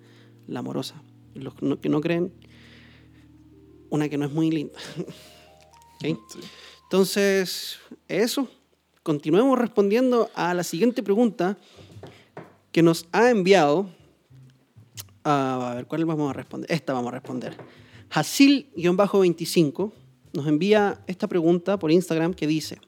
la 0.48 0.60
amorosa. 0.60 1.02
Los 1.34 1.54
que 1.56 1.66
no- 1.66 1.80
que 1.80 1.90
no 1.90 2.02
creen, 2.02 2.34
una 3.90 4.10
que 4.10 4.18
no 4.18 4.26
es 4.26 4.32
muy 4.32 4.50
linda. 4.52 4.74
Entonces, 6.84 7.78
eso. 8.08 8.48
Continuemos 9.04 9.58
respondiendo 9.58 10.30
a 10.36 10.54
la 10.54 10.64
siguiente 10.64 11.02
pregunta 11.04 11.58
que 12.72 12.82
nos 12.84 13.08
ha 13.12 13.30
enviado. 13.30 13.90
Ah, 15.28 15.72
a 15.72 15.76
ver, 15.76 15.86
¿cuál 15.86 16.06
vamos 16.06 16.30
a 16.30 16.34
responder? 16.34 16.72
Esta 16.72 16.94
vamos 16.94 17.10
a 17.10 17.16
responder. 17.16 17.56
Hasil-25 18.12 19.92
nos 20.34 20.48
envía 20.48 21.02
esta 21.08 21.28
pregunta 21.28 21.78
por 21.78 21.92
Instagram 21.92 22.34
que 22.34 22.48
dice: 22.48 22.80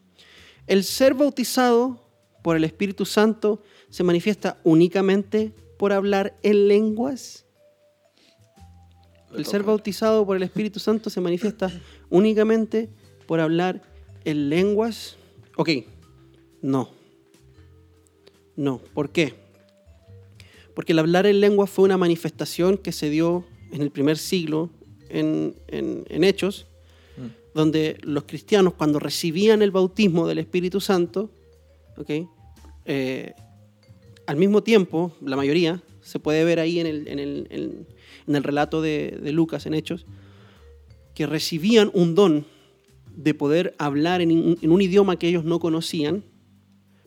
¿El 0.68 0.84
ser 0.84 1.14
bautizado 1.14 2.02
por 2.42 2.56
el 2.56 2.64
Espíritu 2.64 3.06
Santo 3.06 3.62
se 3.90 4.04
manifiesta 4.04 4.58
únicamente 4.64 5.54
por 5.78 5.92
hablar 5.92 6.36
en 6.44 6.68
lenguas? 6.68 7.46
Le 9.32 9.40
El 9.40 9.46
ser 9.46 9.64
bautizado 9.64 10.26
por 10.26 10.38
el 10.38 10.44
Espíritu 10.44 10.80
Santo 10.80 11.10
se 11.10 11.22
manifiesta 11.22 11.72
únicamente 12.10 12.90
por 13.28 13.40
hablar 13.40 13.82
en 14.26 14.50
lenguas. 14.50 15.18
Ok, 15.56 15.70
no. 16.62 16.90
No, 18.56 18.80
¿por 18.94 19.10
qué? 19.12 19.49
Porque 20.80 20.94
el 20.94 21.00
hablar 21.00 21.26
en 21.26 21.42
lenguas 21.42 21.70
fue 21.70 21.84
una 21.84 21.98
manifestación 21.98 22.78
que 22.78 22.94
se 22.94 23.10
dio 23.10 23.44
en 23.74 23.82
el 23.82 23.92
primer 23.92 24.18
siglo 24.18 24.70
en, 25.10 25.54
en- 25.68 26.06
en 26.08 26.24
Hechos, 26.24 26.68
Mm. 27.18 27.26
donde 27.54 27.98
los 28.04 28.24
cristianos 28.24 28.76
cuando 28.76 28.98
recibían 28.98 29.62
el 29.62 29.72
bautismo 29.72 30.26
del 30.26 30.38
Espíritu 30.38 30.80
Santo, 30.80 31.32
ok, 31.98 32.10
eh, 32.86 33.34
al 34.26 34.38
mismo 34.38 34.64
tiempo, 34.64 35.12
la 35.22 35.36
mayoría, 35.36 35.84
se 36.00 36.18
puede 36.18 36.46
ver 36.46 36.62
ahí 36.62 36.80
en 36.80 36.88
el, 36.88 37.08
en 37.10 37.20
el- 37.20 37.48
en- 37.50 37.88
el 38.34 38.44
relato 38.46 38.82
de, 38.82 39.20
de 39.22 39.34
Lucas 39.34 39.66
en 39.66 39.74
Hechos, 39.74 40.06
que 41.14 41.28
recibían 41.28 41.92
un 41.94 42.16
don 42.16 42.46
de 43.18 43.34
poder 43.34 43.76
hablar 43.80 44.22
en 44.22 44.32
un 44.62 44.82
idioma 44.82 45.20
que 45.20 45.28
ellos 45.28 45.44
no 45.44 45.60
conocían, 45.60 46.24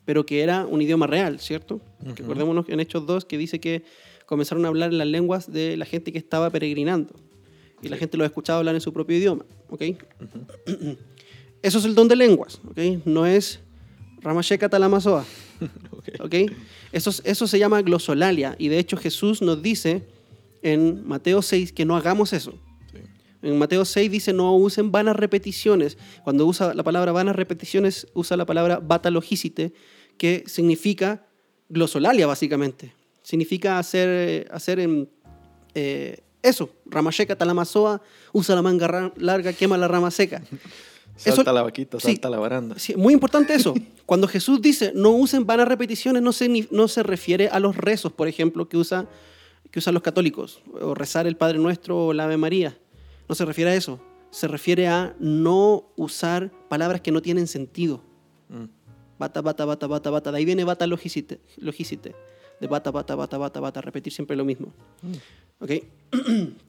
pero 0.04 0.26
que 0.26 0.42
era 0.42 0.66
un 0.66 0.82
idioma 0.82 1.06
real, 1.06 1.38
¿cierto? 1.40 1.80
Porque 2.04 2.22
Ujú. 2.22 2.32
Acordémonos 2.32 2.68
en 2.68 2.80
Hechos 2.80 3.06
2 3.06 3.24
que 3.24 3.38
dice 3.38 3.60
que 3.60 3.82
comenzaron 4.26 4.64
a 4.64 4.68
hablar 4.68 4.90
en 4.92 4.98
las 4.98 5.06
lenguas 5.06 5.52
de 5.52 5.76
la 5.76 5.84
gente 5.84 6.12
que 6.12 6.18
estaba 6.18 6.50
peregrinando. 6.50 7.14
Y 7.82 7.88
la 7.88 7.96
gente 7.96 8.16
los 8.16 8.24
escuchaba 8.26 8.58
hablar 8.60 8.74
en 8.76 8.80
su 8.80 8.92
propio 8.92 9.16
idioma, 9.16 9.44
¿ok? 9.68 9.82
Eso 11.62 11.78
es 11.78 11.84
el 11.84 11.94
don 11.94 12.08
de 12.08 12.16
lenguas, 12.16 12.60
¿ok? 12.68 12.78
No 13.04 13.26
es 13.26 13.60
Ramasheka 14.20 14.68
Talamazoa. 14.68 15.24
Ok. 16.18 16.34
Eso, 16.90 17.10
es- 17.10 17.22
eso 17.24 17.46
se 17.46 17.58
llama 17.60 17.80
glosolalia 17.82 18.56
y 18.58 18.66
de 18.68 18.80
hecho 18.80 18.96
Jesús 18.96 19.40
nos 19.40 19.62
dice 19.62 20.02
en 20.62 21.06
Mateo 21.06 21.42
6 21.42 21.72
que 21.72 21.84
no 21.84 21.96
hagamos 21.96 22.32
eso. 22.32 22.54
En 23.42 23.58
Mateo 23.58 23.84
6 23.84 24.10
dice 24.10 24.32
no 24.32 24.54
usen 24.56 24.92
vanas 24.92 25.16
repeticiones. 25.16 25.98
Cuando 26.24 26.46
usa 26.46 26.74
la 26.74 26.82
palabra 26.82 27.12
vanas 27.12 27.36
repeticiones, 27.36 28.06
usa 28.14 28.36
la 28.36 28.46
palabra 28.46 28.78
batalogicite, 28.80 29.72
que 30.16 30.44
significa 30.46 31.26
glosolalia 31.68 32.26
básicamente. 32.26 32.94
Significa 33.22 33.78
hacer, 33.78 34.48
hacer 34.52 34.80
em, 34.80 35.06
eh, 35.74 36.20
eso. 36.42 36.70
Ramasheka 36.86 37.36
talamazoa, 37.36 38.00
usa 38.32 38.54
la 38.54 38.62
manga 38.62 39.12
larga, 39.16 39.52
quema 39.52 39.76
la 39.78 39.88
rama 39.88 40.10
seca. 40.10 40.42
Salta 41.16 41.42
Eso- 41.42 41.52
la 41.52 41.62
vaquita, 41.62 42.00
sí. 42.00 42.06
salta 42.06 42.30
la 42.30 42.38
baranda. 42.38 42.78
Sí, 42.78 42.96
muy 42.96 43.12
importante 43.12 43.52
eso. 43.54 43.74
Cuando 44.06 44.26
Jesús 44.26 44.62
dice 44.62 44.92
no 44.94 45.10
usen 45.10 45.46
vanas 45.46 45.68
repeticiones, 45.68 46.22
no 46.22 46.32
se, 46.32 46.48
no 46.70 46.88
se 46.88 47.02
refiere 47.02 47.48
a 47.48 47.60
los 47.60 47.76
rezos, 47.76 48.12
por 48.12 48.28
ejemplo, 48.28 48.66
que, 48.68 48.78
usa, 48.78 49.06
que 49.70 49.78
usan 49.78 49.92
los 49.94 50.02
católicos, 50.02 50.62
o 50.80 50.94
rezar 50.94 51.26
el 51.26 51.36
Padre 51.36 51.58
Nuestro 51.58 52.06
o 52.06 52.12
la 52.14 52.24
Ave 52.24 52.38
María. 52.38 52.78
No 53.32 53.36
se 53.36 53.46
refiere 53.46 53.70
a 53.70 53.74
eso. 53.74 53.98
Se 54.30 54.46
refiere 54.46 54.88
a 54.88 55.16
no 55.18 55.90
usar 55.96 56.52
palabras 56.68 57.00
que 57.00 57.10
no 57.10 57.22
tienen 57.22 57.46
sentido. 57.46 58.02
Mm. 58.50 58.64
Bata, 59.18 59.40
bata, 59.40 59.64
bata, 59.64 59.86
bata, 59.86 60.10
bata. 60.10 60.30
De 60.30 60.36
ahí 60.36 60.44
viene 60.44 60.64
bata 60.64 60.86
logicite. 60.86 61.40
logicite. 61.56 62.14
De 62.60 62.66
bata, 62.66 62.90
bata, 62.90 63.14
bata, 63.14 63.38
bata, 63.38 63.60
bata. 63.60 63.80
Repetir 63.80 64.12
siempre 64.12 64.36
lo 64.36 64.44
mismo. 64.44 64.74
¿Ok? 65.60 65.70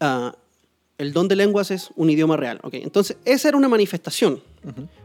Ah, 0.00 0.36
el 0.98 1.12
don 1.12 1.28
de 1.28 1.36
lenguas 1.36 1.70
es 1.70 1.90
un 1.94 2.10
idioma 2.10 2.36
real. 2.36 2.58
¿ok? 2.64 2.74
Entonces, 2.74 3.16
esa 3.24 3.46
era 3.46 3.56
una 3.56 3.68
manifestación 3.68 4.42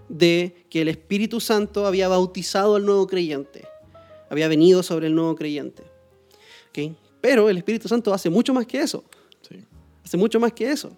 de 0.09 0.65
que 0.71 0.81
el 0.81 0.87
Espíritu 0.87 1.39
Santo 1.39 1.85
había 1.85 2.07
bautizado 2.07 2.77
al 2.77 2.83
nuevo 2.83 3.05
creyente. 3.05 3.67
Había 4.31 4.47
venido 4.47 4.81
sobre 4.81 5.05
el 5.05 5.13
nuevo 5.13 5.35
creyente. 5.35 5.83
¿ok? 6.69 6.95
Pero 7.21 7.47
el 7.47 7.57
Espíritu 7.57 7.87
Santo 7.87 8.11
hace 8.11 8.31
mucho 8.31 8.55
más 8.55 8.65
que 8.65 8.79
eso. 8.79 9.03
Hace 10.07 10.15
mucho 10.15 10.39
más 10.39 10.53
que 10.53 10.71
eso. 10.71 10.89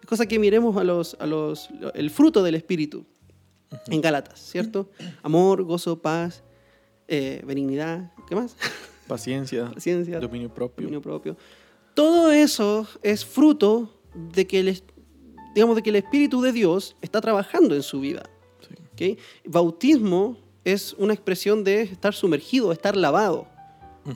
Es 0.00 0.06
cosa 0.06 0.26
que 0.26 0.38
miremos 0.38 0.76
a 0.76 0.84
los, 0.84 1.16
a 1.18 1.26
los, 1.26 1.70
el 1.94 2.10
fruto 2.10 2.42
del 2.42 2.54
Espíritu 2.54 3.06
en 3.86 4.02
Gálatas, 4.02 4.38
¿cierto? 4.40 4.90
Amor, 5.22 5.62
gozo, 5.62 6.02
paz, 6.02 6.42
eh, 7.08 7.42
benignidad, 7.46 8.12
¿qué 8.28 8.34
más? 8.34 8.54
Paciencia, 9.06 9.70
Paciencia, 9.74 10.20
dominio 10.20 10.52
propio. 10.52 10.82
dominio 10.84 11.00
propio. 11.00 11.34
Todo 11.94 12.30
eso 12.30 12.86
es 13.02 13.24
fruto 13.24 13.98
de 14.14 14.46
que 14.46 14.60
el, 14.60 14.82
digamos, 15.54 15.74
de 15.74 15.82
que 15.82 15.88
el 15.88 15.96
Espíritu 15.96 16.42
de 16.42 16.52
Dios 16.52 16.94
está 17.00 17.22
trabajando 17.22 17.74
en 17.74 17.82
su 17.82 18.00
vida. 18.00 18.28
Sí. 18.68 19.14
¿ok? 19.14 19.18
Bautismo 19.46 20.36
es 20.64 20.92
una 20.98 21.14
expresión 21.14 21.64
de 21.64 21.80
estar 21.82 22.12
sumergido, 22.14 22.70
estar 22.70 22.96
lavado. 22.96 23.46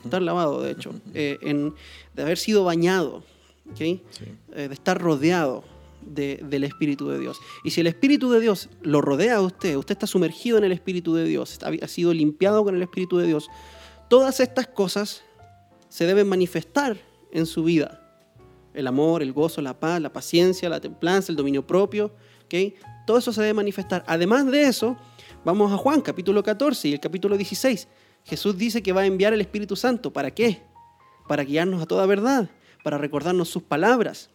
Estar 0.05 0.21
lavado, 0.21 0.61
de 0.63 0.73
hecho, 0.73 0.93
eh, 1.15 1.39
en- 1.41 1.75
de 2.15 2.23
haber 2.23 2.37
sido 2.39 2.65
bañado, 2.65 3.25
¿ok? 3.71 3.77
Sí. 3.79 4.01
eh, 4.55 4.69
de 4.69 4.75
estar 4.75 5.01
rodeado 5.01 5.65
de- 6.03 6.41
del 6.43 6.65
Espíritu 6.65 7.09
de 7.09 7.19
Dios. 7.19 7.39
Y 7.65 7.71
si 7.71 7.81
el 7.81 7.87
Espíritu 7.87 8.31
de 8.31 8.41
Dios 8.41 8.69
lo 8.83 9.01
rodea 9.01 9.37
a 9.37 9.41
usted, 9.41 9.77
usted 9.77 9.93
está 9.93 10.07
sumergido 10.07 10.59
en 10.59 10.65
el 10.65 10.73
Espíritu 10.73 11.15
de 11.15 11.25
Dios, 11.25 11.59
ha 11.63 11.89
sido 11.89 12.13
limpiado 12.13 12.65
con 12.65 12.75
el 12.75 12.83
Espíritu 12.83 13.19
de 13.19 13.27
Dios, 13.27 13.49
todas 14.09 14.41
estas 14.41 14.67
cosas 14.67 15.23
se 15.89 16.07
deben 16.07 16.29
manifestar 16.29 16.97
en 17.31 17.47
su 17.47 17.63
vida. 17.65 17.99
El 18.75 18.87
amor, 18.87 19.23
el 19.23 19.33
gozo, 19.33 19.61
la 19.63 19.79
paz, 19.79 20.01
la 20.01 20.13
paciencia, 20.13 20.69
la 20.69 20.81
templanza, 20.81 21.31
el 21.31 21.37
dominio 21.37 21.67
propio. 21.67 22.07
¿ok? 22.47 22.75
Todo 23.07 23.19
eso 23.19 23.33
se 23.33 23.41
debe 23.43 23.55
manifestar. 23.55 24.03
Además 24.07 24.47
de 24.47 24.63
eso, 24.63 24.97
vamos 25.45 25.71
a 25.73 25.77
Juan, 25.77 26.01
capítulo 26.01 26.43
14 26.43 26.89
y 26.89 26.93
el 26.95 27.01
capítulo 27.01 27.37
16. 27.37 27.87
Jesús 28.25 28.57
dice 28.57 28.83
que 28.83 28.93
va 28.93 29.03
a 29.03 29.07
enviar 29.07 29.33
el 29.35 29.41
Espíritu 29.41 29.77
Santo. 29.77 30.13
¿Para 30.13 30.31
qué? 30.33 30.63
Para 31.29 31.45
guiarnos 31.45 31.83
a 31.83 31.87
toda 31.87 32.07
verdad, 32.07 32.49
para 32.83 32.99
recordarnos 32.99 33.49
sus 33.49 33.63
palabras, 33.63 34.31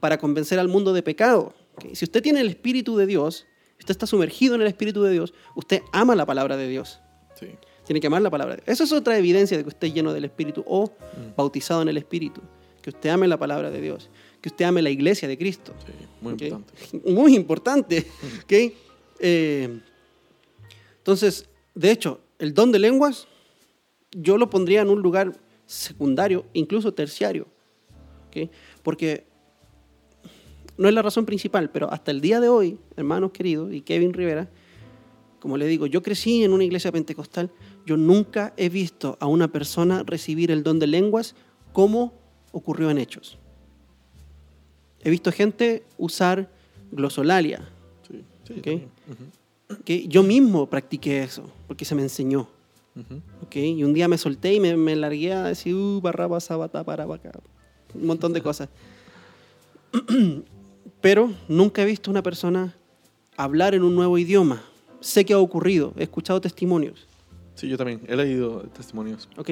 para 0.00 0.18
convencer 0.18 0.58
al 0.58 0.68
mundo 0.68 0.92
de 0.92 1.02
pecado. 1.02 1.54
Si 1.92 2.04
usted 2.04 2.22
tiene 2.22 2.40
el 2.40 2.48
Espíritu 2.48 2.96
de 2.96 3.06
Dios, 3.06 3.46
usted 3.78 3.92
está 3.92 4.06
sumergido 4.06 4.54
en 4.54 4.62
el 4.62 4.66
Espíritu 4.66 5.02
de 5.02 5.12
Dios, 5.12 5.34
usted 5.54 5.82
ama 5.92 6.14
la 6.14 6.26
palabra 6.26 6.56
de 6.56 6.68
Dios. 6.68 7.00
Sí. 7.38 7.48
Tiene 7.84 8.00
que 8.00 8.06
amar 8.06 8.20
la 8.20 8.30
palabra. 8.30 8.56
de 8.56 8.62
Dios. 8.62 8.74
Eso 8.74 8.84
es 8.84 8.92
otra 8.92 9.16
evidencia 9.16 9.56
de 9.56 9.62
que 9.62 9.68
usted 9.68 9.88
es 9.88 9.94
lleno 9.94 10.12
del 10.12 10.24
Espíritu 10.24 10.62
o 10.66 10.92
bautizado 11.36 11.82
en 11.82 11.88
el 11.88 11.96
Espíritu. 11.96 12.42
Que 12.82 12.90
usted 12.90 13.10
ame 13.10 13.26
la 13.26 13.38
palabra 13.38 13.70
de 13.70 13.80
Dios. 13.80 14.10
Que 14.40 14.50
usted 14.50 14.66
ame 14.66 14.82
la 14.82 14.90
iglesia 14.90 15.26
de 15.26 15.38
Cristo. 15.38 15.72
Sí, 15.86 15.92
muy 16.20 16.32
importante. 16.32 16.74
Muy 17.10 17.34
importante. 17.34 18.06
¿ok? 18.44 18.52
Eh, 19.20 19.80
entonces, 20.98 21.48
de 21.74 21.90
hecho, 21.90 22.20
el 22.38 22.52
don 22.52 22.70
de 22.72 22.78
lenguas 22.78 23.26
yo 24.12 24.36
lo 24.36 24.50
pondría 24.50 24.82
en 24.82 24.90
un 24.90 25.00
lugar 25.00 25.34
secundario, 25.68 26.46
incluso 26.54 26.92
terciario. 26.92 27.46
Porque 28.82 29.26
no 30.76 30.88
es 30.88 30.94
la 30.94 31.02
razón 31.02 31.26
principal, 31.26 31.70
pero 31.70 31.92
hasta 31.92 32.10
el 32.10 32.20
día 32.20 32.40
de 32.40 32.48
hoy, 32.48 32.78
hermanos 32.96 33.32
queridos, 33.32 33.72
y 33.72 33.82
Kevin 33.82 34.12
Rivera, 34.12 34.48
como 35.40 35.56
le 35.56 35.66
digo, 35.66 35.86
yo 35.86 36.02
crecí 36.02 36.42
en 36.42 36.52
una 36.52 36.64
iglesia 36.64 36.90
pentecostal, 36.90 37.50
yo 37.84 37.96
nunca 37.96 38.54
he 38.56 38.68
visto 38.68 39.16
a 39.20 39.26
una 39.26 39.48
persona 39.48 40.02
recibir 40.04 40.50
el 40.50 40.62
don 40.62 40.78
de 40.78 40.86
lenguas 40.86 41.34
como 41.72 42.14
ocurrió 42.52 42.90
en 42.90 42.98
Hechos. 42.98 43.38
He 45.00 45.10
visto 45.10 45.30
gente 45.32 45.84
usar 45.96 46.50
glosolalia, 46.90 47.68
Sí, 48.08 48.24
sí, 48.44 48.88
que 49.84 50.08
yo 50.08 50.22
mismo 50.22 50.68
practiqué 50.70 51.22
eso, 51.22 51.50
porque 51.66 51.84
se 51.84 51.94
me 51.94 52.02
enseñó. 52.02 52.48
¿Ok? 53.42 53.56
Y 53.56 53.84
un 53.84 53.92
día 53.94 54.08
me 54.08 54.18
solté 54.18 54.54
y 54.54 54.60
me, 54.60 54.76
me 54.76 54.96
largué 54.96 55.32
a 55.32 55.44
decir, 55.44 55.74
uh, 55.74 56.00
barraba, 56.00 56.40
sabata, 56.40 56.84
para, 56.84 57.04
acá. 57.04 57.32
Un 57.94 58.06
montón 58.06 58.32
de 58.32 58.42
cosas. 58.42 58.68
Pero 61.00 61.32
nunca 61.48 61.82
he 61.82 61.86
visto 61.86 62.10
una 62.10 62.22
persona 62.22 62.74
hablar 63.36 63.74
en 63.74 63.82
un 63.82 63.94
nuevo 63.94 64.18
idioma. 64.18 64.62
Sé 65.00 65.24
que 65.24 65.32
ha 65.32 65.38
ocurrido, 65.38 65.92
he 65.96 66.02
escuchado 66.02 66.40
testimonios, 66.40 67.06
Sí, 67.58 67.68
yo 67.68 67.76
también. 67.76 68.00
He 68.06 68.14
leído 68.14 68.60
testimonios, 68.72 69.28
¿ok? 69.36 69.50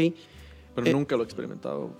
pero 0.77 0.87
Eh, 0.87 0.93
nunca 0.93 1.17
lo 1.17 1.23
he 1.23 1.25
experimentado. 1.25 1.91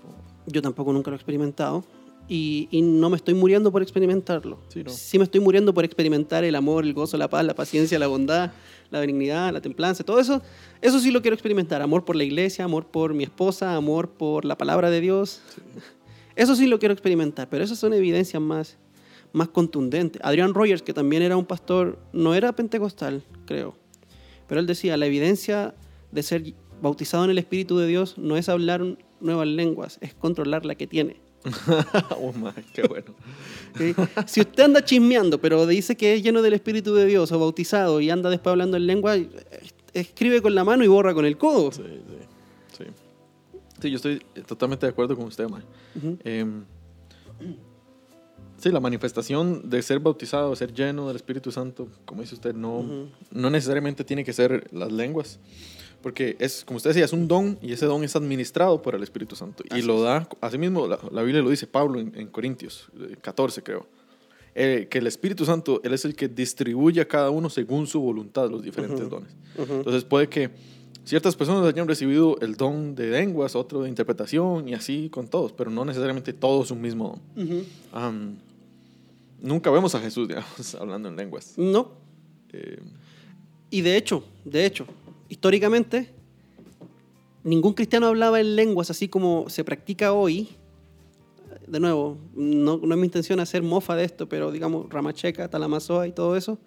Yo 0.45 0.61
tampoco 0.61 0.93
nunca 0.93 1.11
lo 1.11 1.15
he 1.15 1.17
experimentado. 1.17 1.83
Y, 2.29 2.67
y 2.71 2.81
no 2.81 3.09
me 3.09 3.15
estoy 3.15 3.33
muriendo 3.33 3.71
por 3.71 3.81
experimentarlo. 3.81 4.59
Sí, 4.67 4.83
no. 4.83 5.19
me 5.19 5.23
estoy 5.23 5.39
muriendo 5.39 5.73
por 5.73 5.85
experimentar 5.85 6.43
el 6.43 6.55
amor, 6.55 6.83
el 6.83 6.93
gozo, 6.93 7.17
la 7.17 7.29
paz, 7.29 7.45
la 7.45 7.55
paciencia, 7.55 7.97
la 7.97 8.07
bondad, 8.07 8.51
la 8.91 8.99
benignidad, 8.99 9.53
la 9.53 9.61
templanza, 9.61 10.03
todo 10.03 10.19
eso. 10.19 10.41
Eso 10.81 10.99
sí 10.99 11.11
lo 11.11 11.21
quiero 11.21 11.35
experimentar. 11.35 11.81
Amor 11.81 12.03
por 12.03 12.15
la 12.15 12.23
iglesia, 12.23 12.65
amor 12.65 12.87
por 12.87 13.13
mi 13.13 13.23
esposa, 13.23 13.75
amor 13.75 14.09
por 14.09 14.43
la 14.43 14.57
palabra 14.57 14.89
de 14.89 14.99
Dios. 14.99 15.41
Eso 16.35 16.55
sí 16.55 16.67
lo 16.67 16.77
quiero 16.77 16.93
experimentar, 16.93 17.49
pero 17.49 17.63
esas 17.63 17.79
son 17.79 17.93
evidencias 17.93 18.41
más, 18.41 18.77
más 19.33 19.47
contundentes. 19.47 20.21
Adrian 20.23 20.53
Rogers, 20.53 20.83
que 20.83 20.93
también 20.93 21.23
era 21.23 21.35
un 21.35 21.45
pastor, 21.45 21.97
no 22.13 22.35
era 22.35 22.53
pentecostal, 22.53 23.23
creo, 23.45 23.75
pero 24.47 24.61
él 24.61 24.67
decía, 24.67 24.97
la 24.97 25.07
evidencia 25.07 25.73
de 26.11 26.21
ser 26.21 26.53
bautizado 26.79 27.23
en 27.23 27.31
el 27.31 27.39
Espíritu 27.39 27.79
de 27.79 27.87
Dios 27.87 28.17
no 28.19 28.37
es 28.37 28.49
hablar 28.49 28.83
nuevas 29.19 29.47
lenguas, 29.47 29.97
es 30.01 30.13
controlar 30.13 30.63
la 30.63 30.75
que 30.75 30.85
tiene. 30.85 31.19
oh, 32.11 32.33
qué 32.73 32.83
bueno. 32.83 33.13
Si 34.25 34.41
usted 34.41 34.63
anda 34.63 34.83
chismeando, 34.83 35.39
pero 35.39 35.65
dice 35.65 35.95
que 35.95 36.15
es 36.15 36.23
lleno 36.23 36.41
del 36.41 36.53
Espíritu 36.53 36.93
de 36.93 37.05
Dios 37.05 37.31
o 37.31 37.39
bautizado 37.39 38.01
y 38.01 38.09
anda 38.09 38.29
después 38.29 38.51
hablando 38.51 38.77
en 38.77 38.87
lengua, 38.87 39.15
escribe 39.93 40.41
con 40.41 40.55
la 40.55 40.63
mano 40.63 40.83
y 40.83 40.87
borra 40.87 41.13
con 41.13 41.25
el 41.25 41.37
codo. 41.37 41.71
Sí, 41.71 41.83
sí, 41.83 42.15
sí. 42.77 42.83
Sí, 43.81 43.91
yo 43.91 43.97
estoy 43.97 44.19
totalmente 44.47 44.85
de 44.85 44.91
acuerdo 44.91 45.15
con 45.15 45.25
usted, 45.25 45.47
man. 45.47 45.63
Ujú. 45.95 46.17
Em, 46.23 46.63
sí, 48.57 48.71
la 48.71 48.79
manifestación 48.79 49.69
de 49.69 49.81
ser 49.83 49.99
bautizado, 49.99 50.55
ser 50.55 50.73
lleno 50.73 51.07
del 51.07 51.15
Espíritu 51.15 51.51
Santo, 51.51 51.87
como 52.05 52.21
dice 52.21 52.35
usted, 52.35 52.55
no, 52.55 53.09
no 53.31 53.49
necesariamente 53.49 54.03
tiene 54.03 54.23
que 54.23 54.33
ser 54.33 54.67
las 54.73 54.91
lenguas. 54.91 55.39
Porque 56.07 56.37
es, 56.39 56.63
como 56.63 56.77
usted 56.77 56.91
decía, 56.91 57.03
es 57.03 57.11
un 57.11 57.27
don 57.27 57.59
y 57.61 57.73
ese 57.73 57.85
don 57.85 58.01
es 58.01 58.15
administrado 58.15 58.81
por 58.81 58.95
el 58.95 59.03
Espíritu 59.03 59.35
Santo. 59.35 59.61
Y 59.69 59.73
Así 59.73 59.81
lo 59.81 59.97
es. 59.97 60.03
da, 60.03 60.29
así 60.39 60.57
mismo 60.57 60.87
la, 60.87 60.97
la 61.11 61.21
Biblia 61.21 61.41
lo 61.41 61.49
dice 61.49 61.67
Pablo 61.67 61.99
en, 61.99 62.13
en 62.15 62.27
Corintios 62.27 62.87
eh, 62.97 63.17
14, 63.21 63.61
creo. 63.61 63.85
Eh, 64.55 64.87
que 64.89 64.99
el 64.99 65.07
Espíritu 65.07 65.43
Santo, 65.43 65.81
Él 65.83 65.93
es 65.93 66.05
el 66.05 66.15
que 66.15 66.29
distribuye 66.29 67.01
a 67.01 67.07
cada 67.09 67.29
uno 67.29 67.49
según 67.49 67.87
su 67.87 67.99
voluntad 67.99 68.49
los 68.49 68.63
diferentes 68.63 69.01
Ujú. 69.01 69.09
dones. 69.09 69.31
Ujú. 69.57 69.73
Entonces 69.73 70.05
puede 70.05 70.29
que 70.29 70.49
ciertas 71.03 71.35
personas 71.35 71.65
hayan 71.67 71.89
recibido 71.89 72.37
el 72.39 72.55
don 72.55 72.95
de 72.95 73.07
lenguas, 73.09 73.53
otro 73.57 73.81
de 73.83 73.89
interpretación 73.89 74.69
y 74.69 74.75
así 74.75 75.09
con 75.09 75.27
todos, 75.27 75.51
pero 75.51 75.69
no 75.69 75.83
necesariamente 75.83 76.31
todos 76.31 76.71
un 76.71 76.79
mismo 76.79 77.19
don. 77.35 77.45
Ujú. 77.45 77.63
Am, 77.91 78.37
nunca 79.41 79.69
vemos 79.71 79.93
a 79.93 79.99
Jesús, 79.99 80.27
digamos, 80.29 80.73
hablando 80.79 81.09
en 81.09 81.17
lenguas. 81.17 81.53
No, 81.57 81.91
Eh, 82.53 82.79
Y 83.71 83.81
de 83.81 83.97
hecho, 83.97 84.23
de 84.45 84.65
hecho, 84.65 84.85
históricamente, 85.29 86.13
ningún 87.43 87.73
cristiano 87.73 88.07
hablaba 88.07 88.39
en 88.39 88.55
lenguas 88.55 88.89
así 88.89 89.07
como 89.07 89.49
se 89.49 89.63
practica 89.63 90.13
hoy. 90.13 90.49
De 91.67 91.79
nuevo, 91.79 92.17
no, 92.33 92.77
no 92.77 92.93
es 92.95 92.99
mi 92.99 93.05
intención 93.05 93.39
hacer 93.39 93.61
mofa 93.61 93.95
de 93.95 94.05
esto, 94.05 94.29
pero 94.29 94.51
digamos, 94.51 94.89
Ramacheca, 94.89 95.49
Talamazoa 95.49 96.07
y 96.07 96.13
todo 96.13 96.37
eso, 96.37 96.57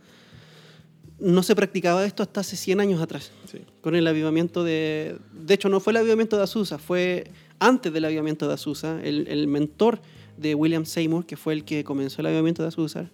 no 1.19 1.43
se 1.43 1.55
practicaba 1.55 2.05
esto 2.05 2.23
hasta 2.23 2.41
hace 2.41 2.57
100 2.57 2.81
años 2.81 3.01
atrás, 3.01 3.33
sí. 3.51 3.61
con 3.81 3.95
el 3.95 4.07
avivamiento 4.07 4.63
de... 4.63 5.17
De 5.33 5.55
hecho, 5.55 5.69
no 5.69 5.81
fue 5.81 5.93
el 5.93 5.99
avivamiento 5.99 6.37
de 6.37 6.43
Azusa, 6.43 6.79
fue 6.79 7.31
antes 7.59 7.93
del 7.93 8.05
avivamiento 8.05 8.47
de 8.47 8.55
Azusa, 8.55 9.01
el, 9.03 9.27
el 9.29 9.47
mentor 9.47 10.01
de 10.37 10.55
William 10.55 10.87
Seymour, 10.87 11.27
que 11.27 11.37
fue 11.37 11.53
el 11.53 11.65
que 11.65 11.85
comenzó 11.85 12.23
el 12.23 12.27
avivamiento 12.27 12.63
de 12.63 12.69
Azusa, 12.69 13.11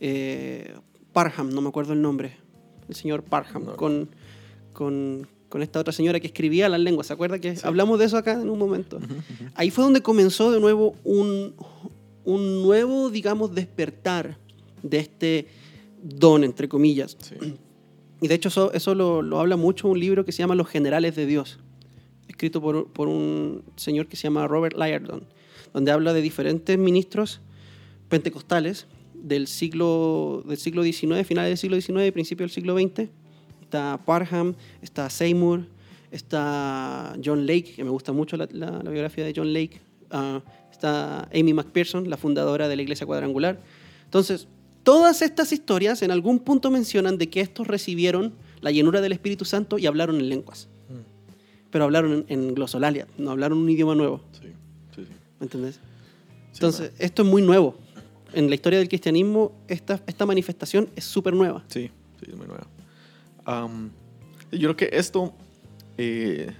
eh, 0.00 0.74
Parham, 1.12 1.50
no 1.50 1.60
me 1.60 1.68
acuerdo 1.68 1.92
el 1.92 2.02
nombre, 2.02 2.36
el 2.88 2.94
señor 2.94 3.22
Parham, 3.24 3.64
No. 3.64 3.76
con, 3.76 4.08
con, 4.78 5.26
con 5.48 5.60
esta 5.60 5.80
otra 5.80 5.92
señora 5.92 6.20
que 6.20 6.28
escribía 6.28 6.68
las 6.68 6.78
lenguas. 6.78 7.08
¿Se 7.08 7.12
acuerda 7.12 7.40
que 7.40 7.56
hablamos 7.64 7.98
de 7.98 8.04
eso 8.04 8.16
acá 8.16 8.34
en 8.34 8.48
un 8.48 8.60
momento? 8.60 9.00
Ahí 9.56 9.70
fue 9.72 9.82
donde 9.82 10.02
comenzó 10.02 10.52
de 10.52 10.60
nuevo 10.60 10.94
un, 11.02 11.52
un 12.24 12.62
nuevo, 12.62 13.10
digamos, 13.10 13.52
despertar 13.52 14.38
de 14.84 14.98
este 14.98 15.48
don, 16.00 16.44
entre 16.44 16.68
comillas. 16.68 17.16
sí. 17.18 17.34
Y 18.20 18.28
de 18.28 18.34
hecho 18.34 18.50
eso, 18.50 18.72
eso 18.72 18.94
lo, 18.94 19.20
lo 19.20 19.40
habla 19.40 19.56
mucho 19.56 19.88
un 19.88 19.98
libro 19.98 20.24
que 20.24 20.30
se 20.30 20.38
llama 20.38 20.54
Los 20.54 20.68
Generales 20.68 21.16
de 21.16 21.26
Dios, 21.26 21.58
escrito 22.28 22.60
por, 22.60 22.86
por 22.92 23.08
un 23.08 23.64
señor 23.74 24.06
que 24.06 24.14
se 24.14 24.24
llama 24.24 24.46
Robert 24.46 24.76
Liardon, 24.76 25.24
donde 25.72 25.90
habla 25.90 26.12
de 26.12 26.22
diferentes 26.22 26.78
ministros 26.78 27.40
pentecostales 28.08 28.86
del 29.14 29.48
siglo, 29.48 30.44
del 30.46 30.56
siglo 30.56 30.84
XIX, 30.84 31.26
finales 31.26 31.50
del 31.50 31.58
siglo 31.58 31.80
XIX 31.80 32.08
y 32.08 32.10
principio 32.12 32.44
del 32.44 32.50
siglo 32.50 32.76
XX. 32.76 33.08
Está 33.68 33.98
Parham, 34.02 34.54
está 34.80 35.10
Seymour, 35.10 35.66
está 36.10 37.14
John 37.22 37.44
Lake, 37.46 37.74
que 37.76 37.84
me 37.84 37.90
gusta 37.90 38.12
mucho 38.12 38.38
la, 38.38 38.48
la- 38.50 38.82
la 38.82 38.90
biografía 38.90 39.26
de 39.26 39.34
John 39.36 39.52
Lake. 39.52 39.78
Ah, 40.10 40.40
está 40.72 41.24
Amy 41.34 41.52
McPherson, 41.52 42.08
la 42.08 42.16
fundadora 42.16 42.66
de 42.66 42.76
la 42.76 42.80
Iglesia 42.82 43.06
Cuadrangular. 43.06 43.60
Entonces, 44.04 44.48
todas 44.84 45.20
estas 45.20 45.52
historias 45.52 46.00
en 46.00 46.10
algún 46.10 46.38
punto 46.38 46.70
mencionan 46.70 47.18
de 47.18 47.28
que 47.28 47.42
estos 47.42 47.66
recibieron 47.66 48.32
la 48.62 48.70
llenura 48.70 49.02
del 49.02 49.12
Espíritu 49.12 49.44
Santo 49.44 49.76
y 49.78 49.84
hablaron 49.86 50.16
en 50.16 50.30
lenguas. 50.30 50.66
Pero 51.70 51.84
hablaron 51.84 52.24
en, 52.30 52.40
en 52.46 52.54
glosolalia, 52.54 53.06
no 53.18 53.30
hablaron 53.32 53.58
un 53.58 53.68
idioma 53.68 53.94
nuevo. 53.94 54.22
Sí, 54.32 54.48
sí, 54.96 55.02
sí. 55.04 55.12
¿Me 55.40 55.44
entendés? 55.44 55.78
Entonces, 56.54 56.90
esto 56.98 57.20
es 57.20 57.28
muy 57.28 57.42
nuevo. 57.42 57.76
En 58.32 58.48
la 58.48 58.54
historia 58.54 58.78
del 58.78 58.88
cristianismo, 58.88 59.52
esta, 59.68 60.00
esta 60.06 60.24
manifestación 60.24 60.88
es 60.96 61.04
súper 61.04 61.34
nueva. 61.34 61.64
Sí, 61.68 61.90
sí, 62.18 62.30
es 62.30 62.34
muy 62.36 62.46
nueva. 62.46 62.66
Am, 63.48 63.90
yo 64.52 64.58
creo 64.74 64.76
que 64.76 64.90
esto 64.92 65.32
eh, 65.96 66.52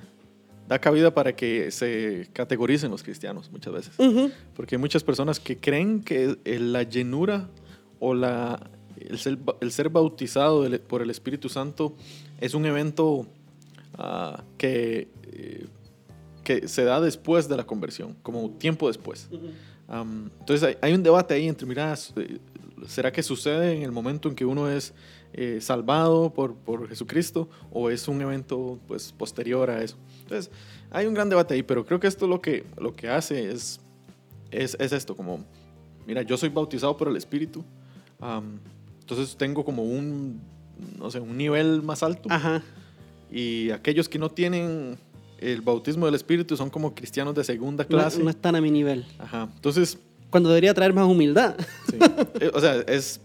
da 0.68 0.78
cabida 0.78 1.12
para 1.14 1.34
que 1.36 1.70
se 1.70 2.28
categoricen 2.32 2.90
los 2.90 3.02
cristianos 3.02 3.50
muchas 3.50 3.72
veces. 3.72 3.98
Ujú. 3.98 4.30
Porque 4.54 4.74
hay 4.76 4.80
muchas 4.80 5.04
personas 5.04 5.38
que 5.40 5.56
creen 5.58 6.02
que 6.02 6.36
el- 6.44 6.72
la 6.72 6.82
llenura 6.82 7.48
o 8.00 8.14
la, 8.14 8.70
el, 8.98 9.18
ser, 9.18 9.38
el 9.60 9.70
ser 9.72 9.88
bautizado 9.90 10.66
por 10.88 11.02
el 11.02 11.10
Espíritu 11.10 11.48
Santo 11.48 11.94
es 12.40 12.54
un 12.54 12.64
evento 12.66 13.26
ah, 13.94 14.42
que, 14.56 15.08
eh, 15.32 15.66
que 16.44 16.68
se 16.68 16.84
da 16.84 17.00
después 17.00 17.48
de 17.48 17.56
la 17.56 17.64
conversión, 17.64 18.16
como 18.22 18.50
tiempo 18.50 18.88
después. 18.88 19.28
Am, 19.88 20.30
entonces 20.40 20.68
hay, 20.68 20.76
hay 20.80 20.94
un 20.94 21.02
debate 21.02 21.34
ahí 21.34 21.48
entre, 21.48 21.66
mira, 21.66 21.94
eh, 22.16 22.38
¿será 22.86 23.10
que 23.10 23.22
sucede 23.22 23.74
en 23.74 23.82
el 23.82 23.90
momento 23.90 24.28
en 24.28 24.34
que 24.34 24.44
uno 24.44 24.68
es 24.68 24.92
eh, 25.32 25.58
salvado 25.60 26.32
por, 26.32 26.54
por 26.54 26.88
Jesucristo 26.88 27.48
o 27.72 27.90
es 27.90 28.06
un 28.06 28.20
evento 28.20 28.78
pues, 28.86 29.12
posterior 29.12 29.70
a 29.70 29.82
eso? 29.82 29.96
Entonces 30.22 30.50
hay 30.90 31.06
un 31.06 31.14
gran 31.14 31.28
debate 31.28 31.54
ahí, 31.54 31.62
pero 31.62 31.84
creo 31.84 31.98
que 31.98 32.06
esto 32.06 32.26
lo 32.26 32.40
que, 32.40 32.64
lo 32.76 32.94
que 32.94 33.08
hace 33.08 33.50
es 33.50 33.80
es, 34.50 34.76
es 34.80 34.92
esto, 34.92 35.16
como, 35.16 35.44
mira, 36.06 36.22
yo 36.22 36.36
soy 36.36 36.48
bautizado 36.48 36.96
por 36.96 37.08
el 37.08 37.16
Espíritu, 37.16 37.64
am, 38.20 38.58
entonces 39.00 39.36
tengo 39.36 39.64
como 39.64 39.82
un, 39.82 40.40
no 40.98 41.10
sé, 41.10 41.20
un 41.20 41.36
nivel 41.36 41.82
más 41.82 42.02
alto. 42.02 42.28
Ajá. 42.30 42.62
Y 43.30 43.70
aquellos 43.70 44.08
que 44.08 44.18
no 44.18 44.30
tienen 44.30 44.98
el 45.38 45.60
bautismo 45.60 46.06
del 46.06 46.14
Espíritu 46.14 46.56
son 46.56 46.70
como 46.70 46.94
cristianos 46.94 47.34
de 47.34 47.44
segunda 47.44 47.84
clase. 47.84 48.22
no 48.22 48.30
están 48.30 48.56
a 48.56 48.60
mi 48.60 48.70
nivel. 48.70 49.06
Ajá. 49.18 49.48
Entonces, 49.54 49.98
Cuando 50.30 50.48
debería 50.50 50.74
traer 50.74 50.92
más 50.92 51.06
humildad. 51.06 51.56
sí. 51.90 51.98
Eh, 52.40 52.50
o 52.54 52.60
sea, 52.60 52.76
es 52.86 53.20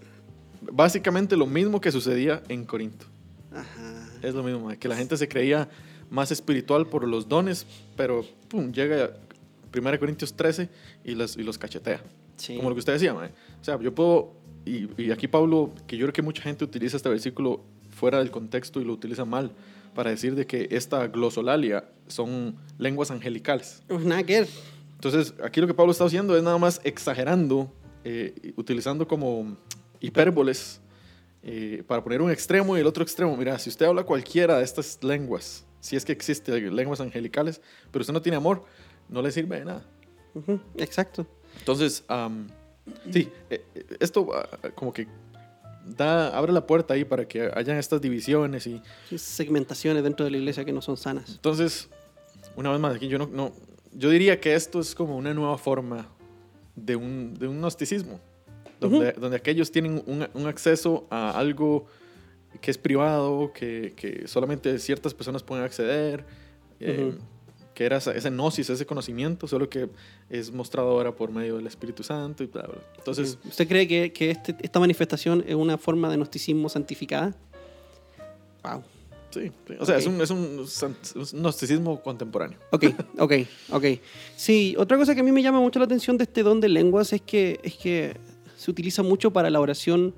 básicamente 0.72 1.36
lo 1.38 1.46
mismo 1.46 1.80
que 1.82 1.92
sucedía 1.92 2.42
en 2.50 2.66
Corinto. 2.66 3.06
Ajá. 3.52 4.08
Es 4.22 4.34
lo 4.34 4.42
mismo, 4.44 4.70
que 4.80 4.88
la 4.88 4.96
gente 4.96 5.18
se 5.18 5.28
creía 5.28 5.70
más 6.10 6.32
espiritual 6.32 6.88
por 6.88 7.08
los 7.08 7.28
dones, 7.28 7.66
pero 7.98 8.26
pum, 8.48 8.72
llega 8.72 9.12
1 9.76 10.00
Corintios 10.00 10.34
13 10.34 10.70
y 11.04 11.16
los, 11.16 11.36
y 11.38 11.44
los 11.44 11.58
cachetea. 11.58 12.02
Sí. 12.38 12.56
Como 12.56 12.70
lo 12.70 12.76
que 12.76 12.80
usted 12.80 12.94
decía, 12.94 13.14
mae. 13.14 13.30
o 13.62 13.64
sea, 13.64 13.80
yo 13.80 13.94
puedo, 13.94 14.34
y, 14.66 14.88
y 15.02 15.12
aquí 15.12 15.28
Pablo, 15.28 15.72
que 15.88 15.98
yo 15.98 16.06
creo 16.06 16.14
que 16.14 16.22
mucha 16.22 16.42
gente 16.44 16.64
utiliza 16.64 16.98
este 16.98 17.10
versículo 17.10 17.62
fuera 17.92 18.20
del 18.20 18.32
contexto 18.32 18.80
y 18.82 18.86
lo 18.86 18.94
utiliza 18.94 19.26
mal, 19.26 19.52
para 19.94 20.10
decir 20.10 20.36
de 20.36 20.46
que 20.46 20.68
esta 20.72 21.08
glosolalia 21.08 21.90
son 22.08 22.56
lenguas 22.78 23.12
angelicales. 23.12 23.84
Pues 23.88 24.06
nada 24.06 24.24
que. 24.24 24.48
Entonces, 24.96 25.34
aquí 25.44 25.60
lo 25.62 25.68
que 25.68 25.74
Pablo 25.74 25.92
está 25.92 26.06
haciendo 26.06 26.36
es 26.38 26.44
nada 26.44 26.58
más 26.58 26.80
exagerando, 26.84 27.72
eh, 28.04 28.54
utilizando 28.56 29.08
como 29.08 29.58
hipérboles 30.00 30.82
eh, 31.42 31.84
para 31.88 32.04
poner 32.04 32.22
un 32.22 32.32
extremo 32.32 32.78
y 32.78 32.80
el 32.80 32.88
otro 32.88 33.04
extremo. 33.04 33.36
Mira, 33.36 33.60
si 33.60 33.70
usted 33.70 33.86
habla 33.86 34.04
cualquiera 34.04 34.58
de 34.60 34.64
estas 34.64 35.04
lenguas, 35.04 35.66
si 35.82 35.98
es 35.98 36.06
que 36.06 36.14
existe 36.14 36.60
lenguas 36.72 37.02
angelicales, 37.02 37.62
pero 37.92 38.02
usted 38.02 38.14
no 38.14 38.22
tiene 38.22 38.38
amor, 38.38 38.64
no 39.10 39.22
le 39.22 39.32
sirve 39.32 39.60
de 39.60 39.66
nada. 39.66 39.86
Ujú, 40.34 40.60
Exacto. 40.78 41.28
Entonces, 41.60 42.04
am, 42.08 42.48
sí, 43.12 43.30
eh, 43.50 43.64
eh, 43.76 43.86
esto 44.00 44.30
ah, 44.34 44.70
como 44.76 44.94
que 44.94 45.08
da, 45.86 46.36
abre 46.38 46.52
la 46.52 46.66
puerta 46.66 46.94
ahí 46.94 47.06
para 47.06 47.28
que 47.28 47.52
hayan 47.54 47.78
estas 47.78 48.02
divisiones 48.02 48.68
y 48.68 48.82
Segmentaciones 49.16 50.04
dentro 50.04 50.26
de 50.26 50.32
la 50.32 50.38
iglesia 50.38 50.66
que 50.66 50.74
no 50.74 50.82
son 50.82 50.98
sanas. 50.98 51.30
entonces, 51.36 51.90
una 52.56 52.72
vez 52.72 52.80
más, 52.80 52.96
aquí 52.96 53.08
yo 53.08 53.18
no, 53.18 53.28
no 53.28 53.54
yo 53.94 54.10
diría 54.10 54.40
que 54.40 54.56
esto 54.56 54.80
es 54.80 54.96
como 54.96 55.18
una 55.18 55.34
nueva 55.34 55.58
forma 55.58 56.08
de 56.76 56.96
un, 56.96 57.36
de 57.36 57.48
un 57.48 57.60
gnosticismo, 57.60 58.20
donde, 58.80 59.12
donde 59.14 59.38
aquellos 59.38 59.72
tienen 59.72 60.04
un, 60.06 60.28
un 60.34 60.48
acceso 60.48 61.06
a 61.10 61.38
algo 61.38 61.86
que 62.62 62.72
es 62.72 62.78
privado, 62.78 63.52
que, 63.54 63.94
que 63.96 64.28
solamente 64.28 64.78
ciertas 64.80 65.14
personas 65.14 65.44
pueden 65.44 65.64
acceder, 65.64 66.26
eh, 66.80 67.14
Ujú. 67.14 67.24
Que 67.74 67.86
era 67.86 67.98
esa- 67.98 68.14
ese 68.14 68.30
gnosis, 68.30 68.70
ese 68.70 68.86
conocimiento, 68.86 69.48
solo 69.48 69.68
que 69.70 69.90
es 70.30 70.52
mostrado 70.52 70.90
ahora 70.90 71.12
por 71.16 71.32
medio 71.32 71.58
del 71.58 71.66
Espíritu 71.68 72.04
Santo 72.04 72.44
y 72.44 72.48
bla, 72.48 72.64
bla. 72.64 72.78
Entonces, 72.98 73.38
¿Usted 73.46 73.68
cree 73.68 73.88
que, 73.88 74.14
que 74.14 74.32
este- 74.32 74.56
esta 74.62 74.80
manifestación 74.80 75.44
es 75.48 75.56
una 75.56 75.78
forma 75.78 76.10
de 76.10 76.18
gnosticismo 76.18 76.70
santificada? 76.70 77.36
Wow. 78.64 78.84
sí, 79.32 79.52
sí. 79.68 79.74
o 79.80 79.86
sea, 79.86 79.98
es, 79.98 80.06
un, 80.06 80.22
es 80.22 80.30
un 80.30 80.66
gnosticismo 81.42 82.02
contemporáneo. 82.02 82.60
Ok, 82.72 82.86
ok, 83.18 83.34
ok. 83.72 83.86
Sí, 84.36 84.76
otra 84.78 84.98
cosa 84.98 85.16
que 85.16 85.22
a 85.22 85.24
mí 85.24 85.32
me 85.32 85.42
llama 85.42 85.60
mucho 85.60 85.80
la 85.80 85.86
atención 85.86 86.18
de 86.18 86.24
este 86.26 86.44
don 86.44 86.62
de 86.62 86.70
lenguas 86.70 87.12
es 87.14 87.22
que, 87.22 87.60
es 87.64 87.74
que 87.76 88.16
se 88.56 88.70
utiliza 88.72 89.02
mucho 89.04 89.32
para 89.32 89.50
la 89.50 89.60
oración 89.60 90.14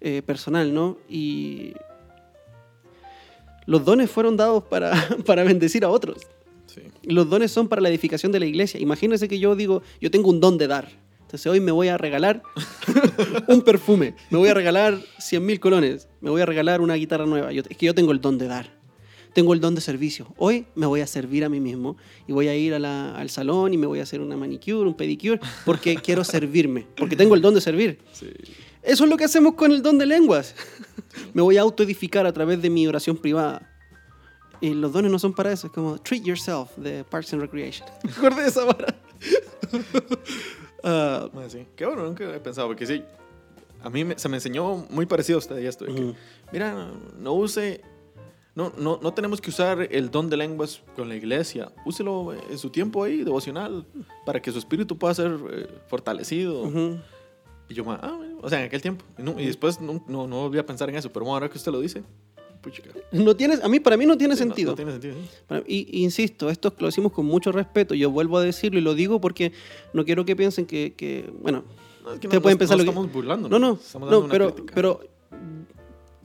eh, 0.00 0.22
personal, 0.24 0.72
¿no? 0.72 0.96
Y 1.08 1.74
los 3.66 3.84
dones 3.84 4.10
fueron 4.10 4.36
dados 4.36 4.62
para, 4.64 4.92
para 5.26 5.42
bendecir 5.44 5.84
a 5.84 5.88
otros. 5.90 6.18
Sí. 6.74 6.80
Los 7.04 7.28
dones 7.30 7.50
son 7.52 7.68
para 7.68 7.80
la 7.82 7.88
edificación 7.88 8.32
de 8.32 8.40
la 8.40 8.46
iglesia. 8.46 8.80
Imagínense 8.80 9.28
que 9.28 9.38
yo 9.38 9.54
digo, 9.54 9.82
yo 10.00 10.10
tengo 10.10 10.30
un 10.30 10.40
don 10.40 10.58
de 10.58 10.66
dar. 10.66 10.88
Entonces 11.20 11.46
hoy 11.46 11.60
me 11.60 11.72
voy 11.72 11.88
a 11.88 11.96
regalar 11.98 12.42
un 13.48 13.62
perfume, 13.62 14.14
me 14.30 14.38
voy 14.38 14.48
a 14.48 14.54
regalar 14.54 14.98
100 15.18 15.44
mil 15.44 15.58
colones, 15.60 16.08
me 16.20 16.30
voy 16.30 16.40
a 16.42 16.46
regalar 16.46 16.80
una 16.80 16.94
guitarra 16.94 17.26
nueva. 17.26 17.52
Yo- 17.52 17.62
es 17.68 17.76
que 17.76 17.86
yo 17.86 17.94
tengo 17.94 18.12
el 18.12 18.20
don 18.20 18.38
de 18.38 18.46
dar, 18.46 18.78
tengo 19.32 19.52
el 19.52 19.60
don 19.60 19.74
de 19.74 19.80
servicio. 19.80 20.32
Hoy 20.36 20.66
me 20.76 20.86
voy 20.86 21.00
a 21.00 21.06
servir 21.08 21.44
a 21.44 21.48
mí 21.48 21.58
mismo 21.60 21.96
y 22.28 22.32
voy 22.32 22.46
a 22.48 22.54
ir 22.56 22.72
a 22.74 22.78
la- 22.78 23.16
al 23.16 23.30
salón 23.30 23.74
y 23.74 23.78
me 23.78 23.86
voy 23.86 23.98
a 24.00 24.04
hacer 24.04 24.20
una 24.20 24.36
manicure, 24.36 24.88
un 24.88 24.94
pedicure, 24.94 25.40
porque 25.64 25.96
quiero 26.04 26.22
servirme, 26.24 26.86
porque 26.96 27.16
tengo 27.16 27.34
el 27.34 27.40
don 27.40 27.54
de 27.54 27.60
servir. 27.60 27.98
Sí. 28.12 28.26
Eso 28.82 29.04
es 29.04 29.10
lo 29.10 29.16
que 29.16 29.24
hacemos 29.24 29.54
con 29.54 29.72
el 29.72 29.82
don 29.82 29.98
de 29.98 30.06
lenguas. 30.06 30.54
Me 31.32 31.40
voy 31.42 31.56
a 31.56 31.62
autoedificar 31.62 32.26
a 32.26 32.32
través 32.32 32.60
de 32.60 32.68
mi 32.70 32.86
oración 32.86 33.16
privada. 33.16 33.70
Y 34.64 34.72
los 34.74 34.92
dones 34.92 35.10
no 35.12 35.18
son 35.18 35.32
para 35.34 35.52
eso, 35.52 35.66
es 35.66 35.72
como 35.72 35.98
Treat 35.98 36.22
Yourself 36.24 36.76
de 36.76 37.04
Parks 37.04 37.32
and 37.34 37.42
Recreation. 37.42 37.86
¿Te 38.00 38.08
acuerdas 38.10 38.40
de 38.44 38.48
esa 38.48 38.64
vara? 38.64 38.94
Ah, 40.82 41.28
Ah, 41.34 41.44
sí. 41.48 41.66
Qué 41.76 41.86
bueno, 41.86 42.04
nunca 42.04 42.24
he 42.34 42.40
pensado, 42.40 42.68
porque 42.68 42.86
sí, 42.86 43.02
a 43.82 43.90
mí 43.90 44.04
me- 44.04 44.18
se 44.18 44.28
me 44.28 44.36
enseñó 44.36 44.76
muy 44.90 45.06
parecido 45.06 45.36
a 45.36 45.40
usted 45.40 45.58
y 45.60 45.66
esto. 45.66 45.84
de 45.84 45.94
que, 45.94 46.00
Ujú. 46.00 46.14
Mira, 46.52 46.90
no 47.18 47.32
use, 47.34 47.80
no, 48.54 48.72
no, 48.78 48.98
no 49.02 49.12
tenemos 49.14 49.40
que 49.40 49.50
usar 49.50 49.88
el 49.90 50.10
don 50.10 50.28
de 50.30 50.36
lenguas 50.36 50.82
con 50.94 51.08
la 51.08 51.16
iglesia. 51.16 51.72
Úselo 51.84 52.32
en 52.34 52.58
su 52.58 52.70
tiempo 52.70 53.02
ahí, 53.04 53.24
devocional, 53.24 53.86
para 54.26 54.40
que 54.40 54.52
su 54.52 54.58
espíritu 54.58 54.96
pueda 54.98 55.14
ser 55.14 55.38
eh, 55.50 55.68
fortalecido. 55.88 56.62
ujú. 56.62 56.98
Y 57.68 57.74
yo, 57.74 57.84
ah, 57.90 58.14
bueno, 58.18 58.38
o 58.42 58.48
sea, 58.50 58.60
en 58.60 58.66
aquel 58.66 58.82
tiempo. 58.82 59.04
Y, 59.18 59.22
no- 59.22 59.40
y 59.40 59.46
después 59.46 59.80
no, 59.80 60.04
no, 60.06 60.26
no 60.26 60.36
volví 60.42 60.58
a 60.58 60.66
pensar 60.66 60.88
en 60.90 60.96
eso, 60.96 61.10
pero 61.10 61.24
bueno, 61.24 61.34
ahora 61.36 61.48
que 61.48 61.56
usted 61.56 61.72
lo 61.72 61.80
dice, 61.80 62.02
puchica. 62.64 62.90
no 63.12 63.36
tiene, 63.36 63.58
a 63.62 63.68
mí, 63.68 63.78
para 63.78 63.96
mí 63.96 64.06
no 64.06 64.16
tiene 64.16 64.32
no- 64.34 64.38
sentido. 64.38 64.70
No, 64.72 64.76
tiene 64.76 64.92
sentido, 64.92 65.14
sí. 65.14 65.28
Para- 65.46 65.62
y, 65.66 65.86
y 66.00 66.02
insisto, 66.04 66.48
esto 66.50 66.74
lo 66.78 66.86
decimos 66.86 67.12
con 67.12 67.26
mucho 67.26 67.52
respeto. 67.52 67.94
Yo 67.94 68.10
vuelvo 68.10 68.38
a 68.38 68.42
decirlo 68.42 68.78
y 68.78 68.82
lo 68.82 68.94
digo 68.94 69.20
porque 69.20 69.52
no 69.92 70.04
quiero 70.04 70.24
que 70.24 70.34
piensen 70.34 70.66
que, 70.66 70.94
que, 70.96 71.30
bueno, 71.42 71.62
No, 72.04 72.12
es 72.14 72.20
que 72.20 72.28
no, 72.28 72.40
pueden 72.42 72.58
pensar 72.58 72.76
lo 72.78 72.84
que- 72.84 72.90
estamos 72.90 73.12
burlando. 73.12 73.48
no, 73.48 73.58
no, 73.58 73.74
Estamos 73.74 74.08
dando 74.10 74.24
una 74.24 74.32
pero, 74.32 74.52
crítica. 74.54 74.74
pero 74.74 75.00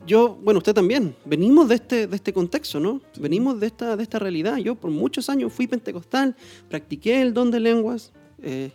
yo, 0.08 0.40
bueno, 0.42 0.58
usted 0.60 0.74
también, 0.74 1.16
venimos 1.26 1.68
de 1.70 1.76
este, 1.76 2.08
de 2.08 2.16
este 2.16 2.34
contexto, 2.34 2.80
¿no? 2.80 3.02
Venimos 3.20 3.60
de 3.60 3.68
esta, 3.68 3.96
de 3.96 4.02
esta 4.04 4.18
realidad. 4.18 4.58
Yo 4.58 4.74
por 4.76 4.90
muchos 4.90 5.30
años 5.30 5.54
fui 5.54 5.68
pentecostal, 5.68 6.36
practiqué 6.70 7.22
el 7.22 7.34
don 7.34 7.52
de 7.52 7.60
lenguas, 7.60 8.12
eh, 8.42 8.72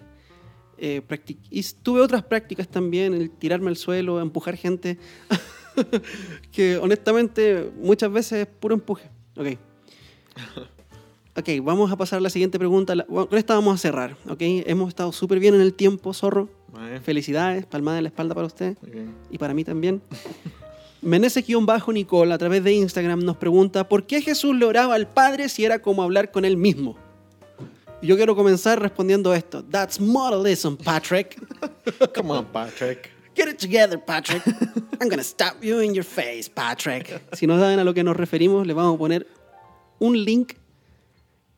eh, 0.79 1.03
y 1.51 1.63
tuve 1.83 2.01
otras 2.01 2.23
prácticas 2.23 2.69
también, 2.69 3.15
el 3.15 3.31
tirarme 3.31 3.69
al 3.69 3.77
suelo, 3.77 4.21
empujar 4.21 4.57
gente, 4.57 4.99
que 6.53 6.77
honestamente 6.79 7.71
muchas 7.81 8.13
veces 8.13 8.33
es 8.41 8.47
puro 8.47 8.75
empuje. 8.75 9.11
Ok. 9.37 9.59
Ok, 11.37 11.49
vamos 11.65 11.91
a 11.91 11.97
pasar 11.97 12.19
a 12.19 12.21
la 12.21 12.31
siguiente 12.31 12.61
pregunta. 12.61 12.95
Bueno, 13.09 13.29
con 13.29 13.37
esta 13.37 13.57
vamos 13.57 13.75
a 13.75 13.79
cerrar, 13.79 14.17
¿ok? 14.29 14.39
Hemos 14.41 14.91
estado 14.91 15.11
súper 15.11 15.41
bien 15.41 15.57
en 15.57 15.63
el 15.63 15.75
tiempo, 15.75 16.15
zorro. 16.15 16.49
Felicidades, 17.03 17.67
palmada 17.67 17.99
en 17.99 18.05
la 18.05 18.09
espalda 18.11 18.37
para 18.37 18.47
usted 18.47 18.77
y 19.31 19.39
para 19.39 19.53
mí 19.53 19.65
también. 19.65 20.01
Meneses-Nicole 21.03 22.33
a 22.33 22.39
través 22.39 22.65
de 22.65 22.73
Instagram 22.73 23.25
nos 23.25 23.37
pregunta 23.37 23.89
¿por 23.89 24.07
qué 24.07 24.23
Jesús 24.23 24.57
le 24.57 24.65
oraba 24.65 24.95
al 24.95 25.09
Padre 25.09 25.49
si 25.49 25.65
era 25.65 25.81
como 25.81 26.03
hablar 26.03 26.31
con 26.31 26.45
él 26.45 26.57
mismo? 26.57 26.97
Yo 28.05 28.17
quiero 28.17 28.37
comenzar 28.37 28.81
respondiendo 28.81 29.33
esto. 29.33 29.63
That's 29.63 29.99
modalism, 29.99 30.77
Patrick. 30.77 31.41
Come 32.15 32.33
on, 32.33 32.45
Patrick. 32.47 33.11
Get 33.35 33.49
it 33.49 33.59
together, 33.59 33.99
Patrick. 33.99 34.43
I'm 35.01 35.09
gonna 35.09 35.25
stab 35.25 35.65
you 35.65 35.81
in 35.81 35.95
your 35.95 36.05
face, 36.05 36.49
Patrick. 36.49 37.21
Si 37.33 37.47
no 37.47 37.59
saben 37.59 37.79
a 37.79 37.85
lo 37.85 37.95
que 37.95 38.05
nos 38.05 38.15
referimos, 38.15 38.67
les 38.67 38.77
vamos 38.77 38.97
a 38.97 38.99
poner 38.99 39.27
un 39.99 40.23
link 40.23 40.53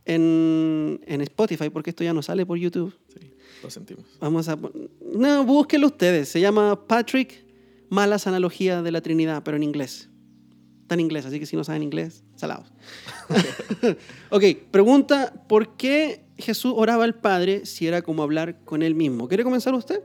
en, 0.04 1.00
en 1.04 1.20
Spotify, 1.22 1.68
porque 1.68 1.90
esto 1.90 2.04
ya 2.04 2.14
no 2.14 2.22
sale 2.22 2.46
por 2.46 2.58
YouTube. 2.58 2.96
Sí, 3.08 3.32
lo 3.62 3.68
sentimos. 3.68 4.04
Vamos 4.20 4.48
a. 4.48 4.56
No, 5.12 5.44
búsquenlo 5.44 5.88
ustedes. 5.88 6.28
Se 6.28 6.40
llama 6.40 6.86
Patrick 6.86 7.44
Malas 7.90 8.28
Analogías 8.28 8.84
de 8.84 8.92
la 8.92 9.00
Trinidad, 9.00 9.42
pero 9.42 9.56
en 9.56 9.64
inglés. 9.64 10.08
Está 10.82 10.94
en 10.94 11.00
inglés, 11.00 11.26
así 11.26 11.40
que 11.40 11.46
si 11.46 11.56
no 11.56 11.64
saben 11.64 11.82
inglés, 11.82 12.22
salados. 12.36 12.72
ok, 14.30 14.44
pregunta: 14.70 15.32
¿por 15.48 15.76
qué 15.76 16.24
Jesús 16.38 16.72
oraba 16.76 17.04
al 17.04 17.14
Padre 17.14 17.66
si 17.66 17.86
era 17.86 18.02
como 18.02 18.22
hablar 18.22 18.60
con 18.64 18.82
él 18.82 18.94
mismo? 18.94 19.28
¿Quiere 19.28 19.42
comenzar 19.44 19.74
usted? 19.74 20.02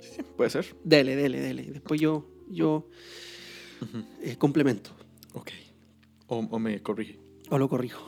Sí, 0.00 0.22
puede 0.36 0.50
ser. 0.50 0.74
Dele, 0.84 1.16
dele, 1.16 1.40
dele. 1.40 1.62
Después 1.70 2.00
yo, 2.00 2.26
yo 2.48 2.88
eh, 4.22 4.36
complemento 4.36 4.90
Ok. 5.34 5.50
O, 6.28 6.36
o 6.38 6.58
me 6.58 6.80
corrige. 6.82 7.18
o 7.50 7.58
lo 7.58 7.68
corrijo. 7.68 8.02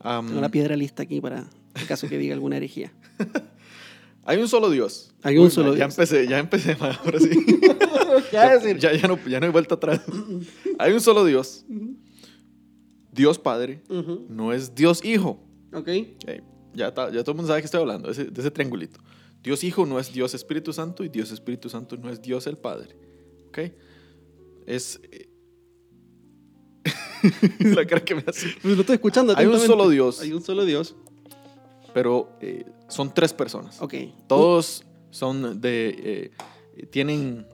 Am, 0.00 0.26
Tengo 0.26 0.40
la 0.40 0.50
piedra 0.50 0.76
lista 0.76 1.02
aquí 1.04 1.20
para 1.20 1.46
el 1.74 1.86
caso 1.86 2.08
que 2.08 2.18
diga 2.18 2.34
alguna 2.34 2.56
herejía. 2.58 2.92
hay 4.24 4.38
un 4.38 4.48
solo 4.48 4.70
Dios. 4.70 5.14
Hay 5.22 5.36
un 5.38 5.44
Uy, 5.46 5.50
solo 5.50 5.70
ya 5.74 5.86
Dios. 5.86 5.98
empecé, 5.98 6.26
ya 6.28 6.38
empecé, 6.38 6.72
ahora 6.80 7.18
sí. 7.20 7.30
¿Qué 8.30 8.36
va 8.36 8.42
a 8.50 8.58
decir? 8.58 8.78
ya, 8.78 8.92
ya 8.94 9.08
no, 9.08 9.18
ya 9.26 9.40
no 9.40 9.46
hay 9.46 9.52
vuelta 9.52 9.74
atrás. 9.74 10.00
hay 10.78 10.92
un 10.92 11.00
solo 11.00 11.24
Dios. 11.24 11.64
Dios 13.12 13.38
Padre. 13.38 13.82
No 14.28 14.52
es 14.52 14.74
Dios 14.74 15.04
Hijo. 15.04 15.40
Ok. 15.72 15.88
Ok, 15.88 16.30
Ya, 16.74 16.92
ya 16.92 16.92
todo 16.92 17.30
el 17.32 17.36
mundo 17.36 17.46
sabe 17.48 17.60
que 17.60 17.66
estoy 17.66 17.80
hablando, 17.80 18.08
de 18.08 18.12
ese, 18.12 18.24
de 18.24 18.40
ese 18.40 18.50
triangulito. 18.50 18.98
Dios 19.42 19.62
Hijo 19.62 19.84
no 19.86 19.98
es 20.00 20.12
Dios 20.12 20.34
Espíritu 20.34 20.72
Santo 20.72 21.04
y 21.04 21.08
Dios 21.08 21.30
Espíritu 21.30 21.68
Santo 21.68 21.96
no 21.96 22.10
es 22.10 22.20
Dios 22.22 22.46
el 22.46 22.56
Padre. 22.56 22.96
¿Ok? 23.48 23.58
Es... 24.66 25.00
eh, 25.12 25.28
la 27.60 27.86
cara 27.86 28.04
que 28.04 28.14
me 28.14 28.24
hace. 28.26 28.48
Pues 28.62 28.74
lo 28.74 28.80
estoy 28.80 28.94
escuchando 28.94 29.34
Hay 29.36 29.46
un 29.46 29.58
solo 29.60 29.88
Dios. 29.88 30.20
Hay 30.20 30.32
un 30.32 30.42
solo 30.42 30.64
Dios. 30.64 30.94
Pero 31.94 32.28
eh, 32.40 32.66
son 32.88 33.14
tres 33.14 33.32
personas. 33.32 33.80
Ok. 33.80 33.94
Todos 34.26 34.84
son 35.10 35.60
de. 35.60 35.94
eh, 36.76 36.86
tienen 36.90 37.46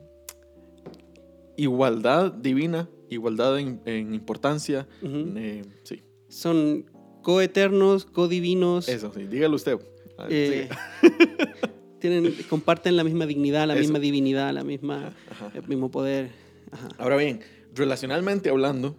igualdad 1.57 2.31
divina, 2.31 2.89
igualdad 3.09 3.59
en, 3.59 3.81
en 3.85 4.13
importancia. 4.13 4.87
Ujú. 5.01 5.33
eh, 5.37 5.61
sí, 5.83 6.01
Son 6.27 6.85
coeternos, 7.21 8.05
codivinos. 8.05 8.89
eso 8.89 9.11
sí. 9.13 9.23
Dígalo 9.27 9.55
usted. 9.55 9.77
Ver, 10.17 10.27
eh, 10.29 10.69
siga. 11.01 11.59
tienen, 11.99 12.33
comparten 12.49 12.97
la 12.97 13.03
misma 13.03 13.25
dignidad, 13.25 13.67
la 13.67 13.73
Eso. 13.73 13.81
misma 13.81 13.99
divinidad, 13.99 14.51
la 14.53 14.63
misma, 14.63 15.13
Ajá. 15.29 15.51
el 15.53 15.67
mismo 15.67 15.91
poder. 15.91 16.29
Ajá. 16.71 16.89
Ahora 16.97 17.17
bien, 17.17 17.41
relacionalmente 17.75 18.49
hablando, 18.49 18.95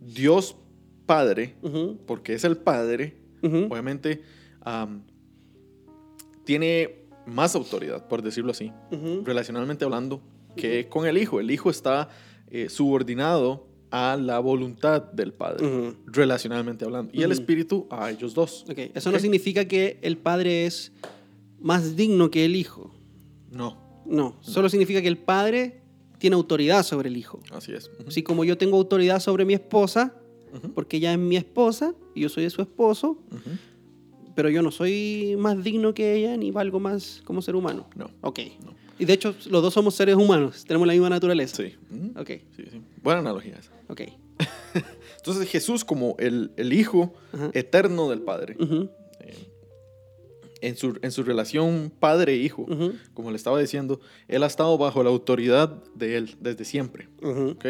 Dios 0.00 0.56
Padre, 1.06 1.54
porque 2.06 2.34
es 2.34 2.44
el 2.44 2.56
Padre, 2.56 3.16
obviamente 3.42 4.22
am, 4.62 5.02
tiene 6.44 7.04
más 7.26 7.54
autoridad, 7.54 8.08
por 8.08 8.22
decirlo 8.22 8.50
así, 8.52 8.72
Ujú. 8.90 9.22
relacionalmente 9.24 9.84
hablando, 9.84 10.20
que 10.56 10.88
con 10.88 11.06
el 11.06 11.18
Hijo. 11.18 11.40
El 11.40 11.50
Hijo 11.50 11.70
está 11.70 12.08
eh, 12.50 12.68
subordinado 12.68 13.66
a 13.90 14.16
la 14.20 14.38
voluntad 14.38 15.02
del 15.12 15.32
Padre, 15.32 15.66
Ujú. 15.66 15.96
relacionalmente 16.06 16.84
hablando, 16.84 17.10
y 17.14 17.22
el. 17.22 17.32
Espíritu 17.32 17.86
a 17.90 18.10
ellos 18.10 18.34
dos. 18.34 18.64
Ok, 18.70 18.78
Eso 18.94 19.12
no 19.12 19.18
significa 19.18 19.66
que 19.66 19.98
el 20.02 20.16
padre 20.18 20.66
es 20.66 20.92
más 21.60 21.96
digno 21.96 22.30
que 22.30 22.44
el 22.44 22.56
hijo. 22.56 22.90
No, 23.50 24.02
No, 24.06 24.36
solo 24.40 24.68
significa 24.70 25.02
que 25.02 25.08
el 25.08 25.18
padre 25.18 25.82
tiene 26.18 26.34
autoridad 26.36 26.82
sobre 26.82 27.08
el 27.10 27.16
hijo. 27.18 27.40
así 27.52 27.72
es. 27.72 27.90
Así 28.06 28.22
como 28.22 28.44
yo 28.44 28.56
tengo 28.58 28.76
autoridad 28.78 29.20
sobre 29.20 29.44
mi 29.44 29.52
esposa, 29.54 30.14
porque 30.74 30.96
ella 30.96 31.12
es 31.12 31.18
mi 31.18 31.36
esposa 31.36 31.94
y 32.18 32.22
yo 32.22 32.28
soy 32.28 32.44
de 32.44 32.50
su 32.50 32.60
esposo, 32.62 33.18
pero 34.34 34.50
yo 34.50 34.62
no 34.62 34.70
soy 34.70 35.34
más 35.38 35.62
digno 35.64 35.94
que 35.94 36.14
ella 36.14 36.36
ni 36.36 36.50
valgo 36.50 36.78
más 36.80 37.22
como 37.24 37.40
ser 37.42 37.56
humano. 37.56 37.88
No. 37.96 38.10
Ok. 38.20 38.40
No. 38.64 38.74
Y 38.98 39.04
de 39.04 39.12
hecho, 39.12 39.34
los 39.50 39.62
dos 39.62 39.72
somos 39.74 39.94
seres 39.94 40.16
humanos, 40.16 40.64
tenemos 40.66 40.86
la 40.86 40.92
misma 40.92 41.08
naturaleza. 41.08 41.56
Sí. 41.62 41.74
Ujú. 41.90 42.20
Ok, 42.20 42.28
Sí, 42.56 42.64
sí. 42.70 42.82
Buena 43.02 43.20
analogía 43.20 43.56
esa. 43.56 43.70
ok. 43.88 44.02
Entonces 45.18 45.48
Jesús 45.48 45.84
como 45.84 46.14
el, 46.18 46.52
el 46.56 46.72
Hijo 46.72 47.14
Ajá. 47.32 47.50
eterno 47.54 48.08
del 48.10 48.20
Padre, 48.22 48.56
eh, 49.20 49.48
en, 50.60 50.76
su, 50.76 50.98
en 51.02 51.10
su 51.12 51.22
relación 51.22 51.92
padre-hijo, 52.00 52.66
como 53.14 53.30
le 53.30 53.36
estaba 53.36 53.60
diciendo, 53.60 54.00
Él 54.26 54.42
ha 54.42 54.46
estado 54.46 54.76
bajo 54.78 55.02
la 55.02 55.10
autoridad 55.10 55.82
de 55.94 56.16
Él 56.16 56.36
desde 56.40 56.64
siempre. 56.64 57.08
ujú, 57.22 57.50
¿ok? 57.50 57.66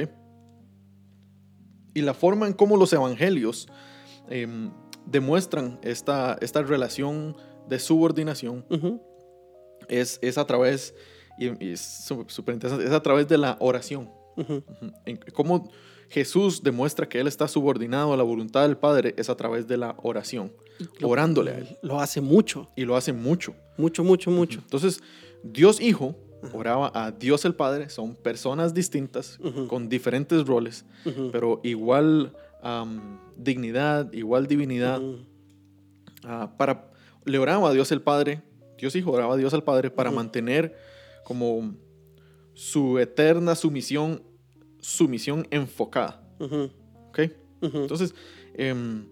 Y 1.94 2.02
la 2.02 2.14
forma 2.14 2.46
en 2.46 2.52
cómo 2.52 2.76
los 2.76 2.92
evangelios 2.92 3.68
em, 4.30 4.70
demuestran 5.06 5.78
esta, 5.82 6.36
esta 6.40 6.62
relación 6.62 7.36
de 7.68 7.78
subordinación 7.78 8.64
ujú, 8.70 9.00
es, 9.88 10.18
es 10.22 10.38
a 10.38 10.44
través, 10.46 10.94
y, 11.38 11.64
y 11.64 11.72
es 11.72 11.80
súper 12.26 12.54
interesante, 12.54 12.84
es 12.84 12.92
a 12.92 13.02
través 13.02 13.28
de 13.28 13.38
la 13.38 13.56
oración. 13.60 14.10
Ujú. 14.36 14.62
En 15.04 15.18
cómo 15.34 15.70
Jesús 16.10 16.62
demuestra 16.62 17.08
que 17.08 17.18
Él 17.20 17.26
está 17.26 17.48
subordinado 17.48 18.12
a 18.12 18.16
la 18.16 18.22
voluntad 18.22 18.62
del 18.62 18.76
Padre 18.76 19.14
es 19.18 19.28
a 19.28 19.36
través 19.36 19.66
de 19.66 19.76
la 19.76 19.96
oración, 20.02 20.52
Lo- 21.00 21.08
orándole 21.08 21.50
a 21.50 21.58
Él. 21.58 21.76
Lo 21.82 22.00
hace 22.00 22.20
mucho, 22.20 22.70
Y 22.76 22.84
lo 22.84 22.96
hace 22.96 23.12
mucho. 23.12 23.54
mucho, 23.76 24.04
mucho, 24.04 24.30
mucho. 24.30 24.60
Entonces, 24.60 25.00
Dios 25.42 25.80
Hijo 25.80 26.14
oraba 26.52 26.92
a 26.94 27.10
Dios 27.10 27.44
el 27.44 27.54
Padre, 27.54 27.88
son 27.90 28.14
personas 28.14 28.72
distintas, 28.72 29.38
con 29.68 29.88
diferentes 29.88 30.46
roles, 30.46 30.84
pero 31.32 31.60
igual 31.64 32.32
am, 32.62 33.18
dignidad, 33.38 34.12
igual 34.12 34.46
divinidad. 34.46 35.00
ah, 36.24 36.54
para, 36.58 36.90
le 37.24 37.38
oraba 37.38 37.70
a 37.70 37.72
Dios 37.72 37.90
el 37.92 38.02
Padre, 38.02 38.42
Dios 38.76 38.94
Hijo 38.96 39.12
oraba 39.12 39.34
a 39.34 39.36
Dios 39.36 39.52
el 39.52 39.62
Padre 39.62 39.90
para 39.90 40.10
mantener 40.10 40.76
como 41.24 41.74
su 42.54 42.98
eterna 42.98 43.54
sumisión, 43.54 44.22
sumisión 44.80 45.46
enfocada. 45.50 46.22
ujú, 46.38 46.70
¿ok? 47.08 47.20
ujú. 47.62 47.78
Entonces, 47.78 48.14
em, 48.54 49.06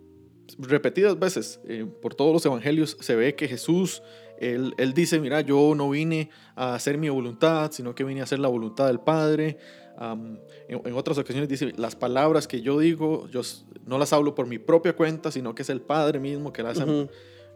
repetidas 0.58 1.18
veces 1.18 1.60
eh, 1.64 1.86
por 2.00 2.14
todos 2.14 2.32
los 2.32 2.46
evangelios 2.46 2.96
se 3.00 3.16
ve 3.16 3.34
que 3.34 3.48
Jesús, 3.48 4.02
él, 4.38 4.74
él 4.78 4.94
dice, 4.94 5.18
mira, 5.20 5.40
yo 5.40 5.74
no 5.74 5.90
vine 5.90 6.30
a 6.54 6.74
hacer 6.74 6.98
mi 6.98 7.08
voluntad, 7.08 7.70
sino 7.72 7.94
que 7.94 8.04
vine 8.04 8.20
a 8.20 8.24
hacer 8.24 8.38
la 8.38 8.48
voluntad 8.48 8.86
del 8.86 9.00
Padre. 9.00 9.58
Am, 9.98 10.38
en, 10.68 10.80
en 10.84 10.92
otras 10.94 11.16
ocasiones 11.18 11.48
dice, 11.48 11.72
las 11.76 11.96
palabras 11.96 12.46
que 12.46 12.60
yo 12.60 12.78
digo, 12.78 13.28
yo 13.30 13.40
no 13.86 13.98
las 13.98 14.12
hablo 14.12 14.34
por 14.34 14.46
mi 14.46 14.58
propia 14.58 14.94
cuenta, 14.94 15.30
sino 15.30 15.54
que 15.54 15.62
es 15.62 15.70
el 15.70 15.80
Padre 15.80 16.20
mismo 16.20 16.52
que, 16.52 16.62
las, 16.62 16.78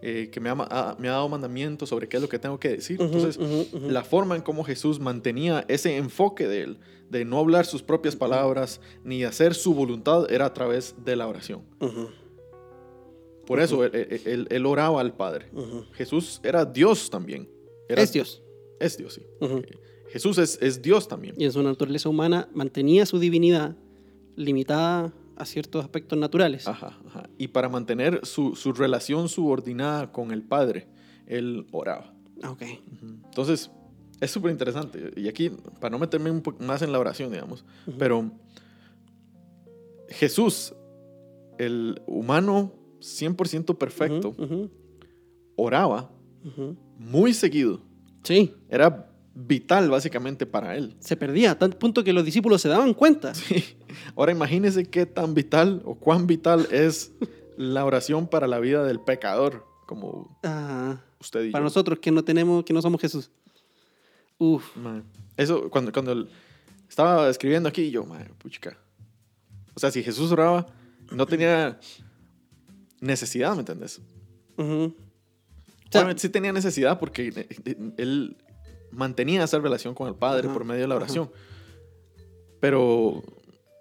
eh, 0.03 0.30
que 0.32 0.41
me, 0.41 0.49
ha, 0.49 0.55
ma- 0.55 0.68
ha- 0.70 0.97
me 0.99 1.09
ha 1.09 1.12
dado 1.12 1.28
mandamientos 1.28 1.88
sobre 1.91 2.09
qué 2.09 2.16
es 2.16 2.22
lo 2.22 2.28
que 2.30 2.38
tengo 2.38 2.59
que 2.59 2.70
decir. 2.70 2.99
Entonces, 3.01 3.36
ujú, 3.36 3.66
ujú. 3.76 3.91
la 3.91 4.03
forma 4.05 4.36
en 4.36 4.43
cómo 4.43 4.64
Jesús 4.64 4.99
mantenía 5.01 5.64
ese 5.68 5.97
enfoque 5.99 6.49
de 6.49 6.62
él, 6.62 6.78
de 7.11 7.24
no 7.26 7.38
hablar 7.38 7.66
sus 7.66 7.82
propias 7.82 8.16
palabras 8.16 8.80
ni 9.05 9.24
hacer 9.24 9.55
su 9.55 9.74
voluntad, 9.74 10.30
era 10.32 10.47
a 10.47 10.55
través 10.55 10.95
de 11.05 11.16
la 11.16 11.26
oración. 11.28 11.62
Por 13.47 13.59
eso 13.61 13.84
él, 13.84 13.91
él- 13.95 14.20
él- 14.24 14.47
él 14.49 14.66
oraba 14.66 15.01
al 15.01 15.12
Padre. 15.14 15.47
Jesús 15.93 16.41
era 16.45 16.64
Dios 16.64 17.11
también. 17.11 17.49
Era- 17.88 18.01
Es 18.03 18.12
Dios. 18.12 18.43
Es 18.78 18.97
Dios, 18.97 19.14
sí. 19.14 19.26
Ujú. 19.41 19.62
Jesús 20.13 20.39
es, 20.39 20.59
es 20.61 20.83
Dios 20.83 21.09
también. 21.09 21.35
Y 21.39 21.45
en 21.45 21.53
su 21.53 21.63
naturaleza 21.63 22.09
humana 22.09 22.49
mantenía 22.55 23.07
su 23.07 23.19
divinidad 23.19 23.77
limitada 24.37 25.13
a 25.37 25.45
ciertos 25.47 25.83
aspectos 25.85 26.19
naturales. 26.19 26.67
Ajá, 26.67 26.99
ajá. 27.07 27.29
Y 27.39 27.49
para 27.49 27.69
mantener 27.69 28.21
su, 28.25 28.55
su 28.57 28.73
relación 28.73 29.29
subordinada 29.29 30.13
con 30.13 30.33
el 30.33 30.43
Padre, 30.43 30.89
él 31.27 31.67
oraba. 31.73 32.13
Ah, 32.43 32.51
Ok. 32.51 32.63
Entonces, 33.03 33.71
es 34.21 34.31
súper 34.31 34.51
interesante. 34.51 35.13
Y 35.17 35.29
aquí, 35.29 35.51
para 35.81 35.91
no 35.91 35.99
meterme 35.99 36.31
un 36.31 36.43
poco 36.43 36.63
más 36.63 36.83
en 36.83 36.93
la 36.93 36.99
oración, 36.99 37.31
digamos, 37.31 37.65
pero 37.99 38.31
Jesús, 40.09 40.75
el 41.59 42.03
humano 42.07 42.73
100% 43.01 43.79
perfecto, 43.79 44.35
oraba 45.57 46.11
muy 46.99 47.33
seguido. 47.33 47.81
Sí, 48.23 48.53
Era 48.69 49.10
vital 49.35 49.89
básicamente 49.91 50.45
para 50.47 50.76
él. 50.76 50.97
se 51.01 51.16
perdía 51.16 51.53
a 51.53 51.59
tal 51.59 51.76
punto 51.76 52.03
que 52.05 52.12
los 52.12 52.24
discípulos 52.24 52.61
se 52.62 52.68
daban 52.68 52.95
cuenta. 52.95 53.33
Sí. 53.35 53.64
Ahora 54.16 54.33
imagínese 54.33 54.85
qué 54.87 55.07
tan 55.07 55.35
vital 55.35 55.83
o 55.85 55.95
cuán 55.95 56.26
vital 56.26 56.66
es 56.70 57.12
la 57.57 57.85
oración 57.85 58.26
para 58.28 58.47
la 58.47 58.59
vida 58.59 58.85
del 58.85 59.01
pecador, 59.01 59.64
como 59.87 60.39
Ah, 60.43 61.01
usted 61.20 61.45
y 61.45 61.51
para 61.51 61.61
yo. 61.62 61.64
nosotros 61.64 61.99
que 61.99 62.11
no 62.11 62.22
tenemos, 62.24 62.64
que 62.64 62.72
no 62.72 62.81
somos 62.83 63.01
Jesús. 63.01 63.31
Uf. 64.39 64.76
Man, 64.76 65.05
Eso, 65.37 65.68
cuando, 65.70 65.93
cuando 65.93 66.26
estaba 66.89 67.28
escribiendo 67.28 67.68
aquí, 67.68 67.91
yo, 67.91 68.05
man, 68.05 68.28
puchica. 68.39 68.78
O 69.74 69.81
sea, 69.81 69.91
si 69.91 70.03
Jesús 70.03 70.33
oraba, 70.33 70.66
no 71.12 71.26
tenía 71.26 71.78
necesidad, 73.01 73.55
¿me. 73.55 73.62
O 74.57 74.95
sea, 75.91 76.03
Obviamente 76.03 76.22
sí 76.22 76.28
tenía 76.28 76.53
necesidad 76.53 76.99
porque 76.99 77.28
eh, 77.28 77.47
eh, 77.64 77.93
él 77.97 78.37
mantenía 78.93 79.45
esa 79.45 79.59
relación 79.59 79.95
con 79.95 80.09
el 80.09 80.14
Padre 80.14 80.47
Ajá, 80.47 80.55
por 80.55 80.64
medio 80.64 80.82
de 80.82 80.88
la 80.88 80.95
ajá. 80.97 81.05
oración. 81.05 81.30
Pero, 82.61 82.82
o 82.84 83.24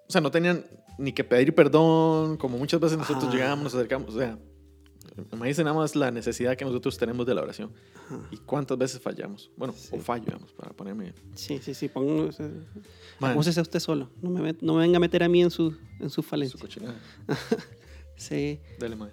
sea, 0.08 0.20
no 0.20 0.30
tenían 0.30 0.64
ni 0.98 1.12
que 1.12 1.24
pedir 1.24 1.54
perdón, 1.54 2.36
como 2.36 2.58
muchas 2.58 2.80
veces 2.80 2.98
nosotros 2.98 3.24
Ajá. 3.24 3.32
llegamos, 3.34 3.64
nos 3.64 3.74
acercamos. 3.74 4.14
O 4.14 4.18
sea, 4.18 4.38
imagínense 5.32 5.64
nada 5.64 5.76
más 5.76 5.96
la 5.96 6.10
necesidad 6.10 6.56
que 6.56 6.64
nosotros 6.64 6.96
tenemos 6.98 7.26
de 7.26 7.34
la 7.34 7.42
oración. 7.42 7.72
Ajá. 8.06 8.20
Y 8.30 8.36
cuántas 8.38 8.76
veces 8.78 9.00
fallamos. 9.00 9.50
Bueno, 9.56 9.74
Sí. 9.76 9.90
o 9.92 9.98
fallo, 10.00 10.24
digamos, 10.24 10.52
para 10.52 10.72
ponerme. 10.72 11.12
Sí, 11.34 11.58
sí, 11.62 11.74
sí. 11.74 11.90
Man, 11.94 13.32
acúsese 13.32 13.60
usted 13.60 13.80
solo. 13.80 14.08
No 14.22 14.30
me, 14.30 14.56
no 14.60 14.74
me 14.74 14.80
venga 14.80 14.96
a 14.96 15.00
meter 15.00 15.22
a 15.22 15.28
mí 15.28 15.42
en 15.42 15.50
su, 15.50 15.76
en 15.98 16.10
su 16.10 16.22
falencias. 16.22 16.60
cochinada. 16.60 16.98
Sí. 18.16 18.60
Dale, 18.78 18.96
man. 18.96 19.10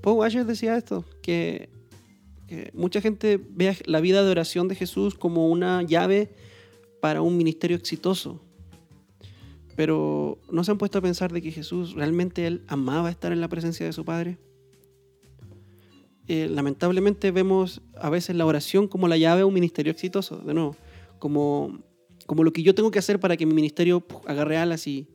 Paul 0.00 0.16
Washer 0.16 0.46
decía 0.46 0.78
esto, 0.78 1.04
que, 1.20 1.68
mucha 2.72 3.00
gente 3.00 3.40
ve 3.50 3.76
la 3.86 4.00
vida 4.00 4.22
de 4.24 4.30
oración 4.30 4.68
de 4.68 4.74
Jesús 4.74 5.14
como 5.14 5.48
una 5.48 5.82
llave 5.82 6.30
para 7.00 7.20
un 7.22 7.36
ministerio 7.36 7.76
exitoso. 7.76 8.40
Pero 9.76 10.38
¿no 10.52 10.62
se 10.62 10.70
han 10.70 10.78
puesto 10.78 10.98
a 10.98 11.02
pensar 11.02 11.32
de 11.32 11.42
que 11.42 11.50
Jesús 11.50 11.94
realmente 11.94 12.46
él 12.46 12.62
amaba 12.68 13.10
estar 13.10 13.32
en 13.32 13.40
la 13.40 13.48
presencia 13.48 13.84
de 13.84 13.92
su 13.92 14.04
Padre? 14.04 14.38
Eh, 16.26 16.48
lamentablemente 16.48 17.30
vemos 17.32 17.82
a 17.96 18.08
veces 18.08 18.34
la 18.36 18.46
oración 18.46 18.88
como 18.88 19.08
la 19.08 19.16
llave 19.18 19.42
a 19.42 19.46
un 19.46 19.52
ministerio 19.52 19.92
exitoso, 19.92 20.38
de 20.38 20.54
nuevo, 20.54 20.74
como, 21.18 21.80
como 22.26 22.44
lo 22.44 22.52
que 22.52 22.62
yo 22.62 22.74
tengo 22.74 22.90
que 22.90 22.98
hacer 22.98 23.20
para 23.20 23.36
que 23.36 23.44
mi 23.46 23.52
ministerio 23.52 24.00
puf, 24.00 24.22
agarre 24.26 24.56
alas 24.56 24.86
y, 24.86 25.06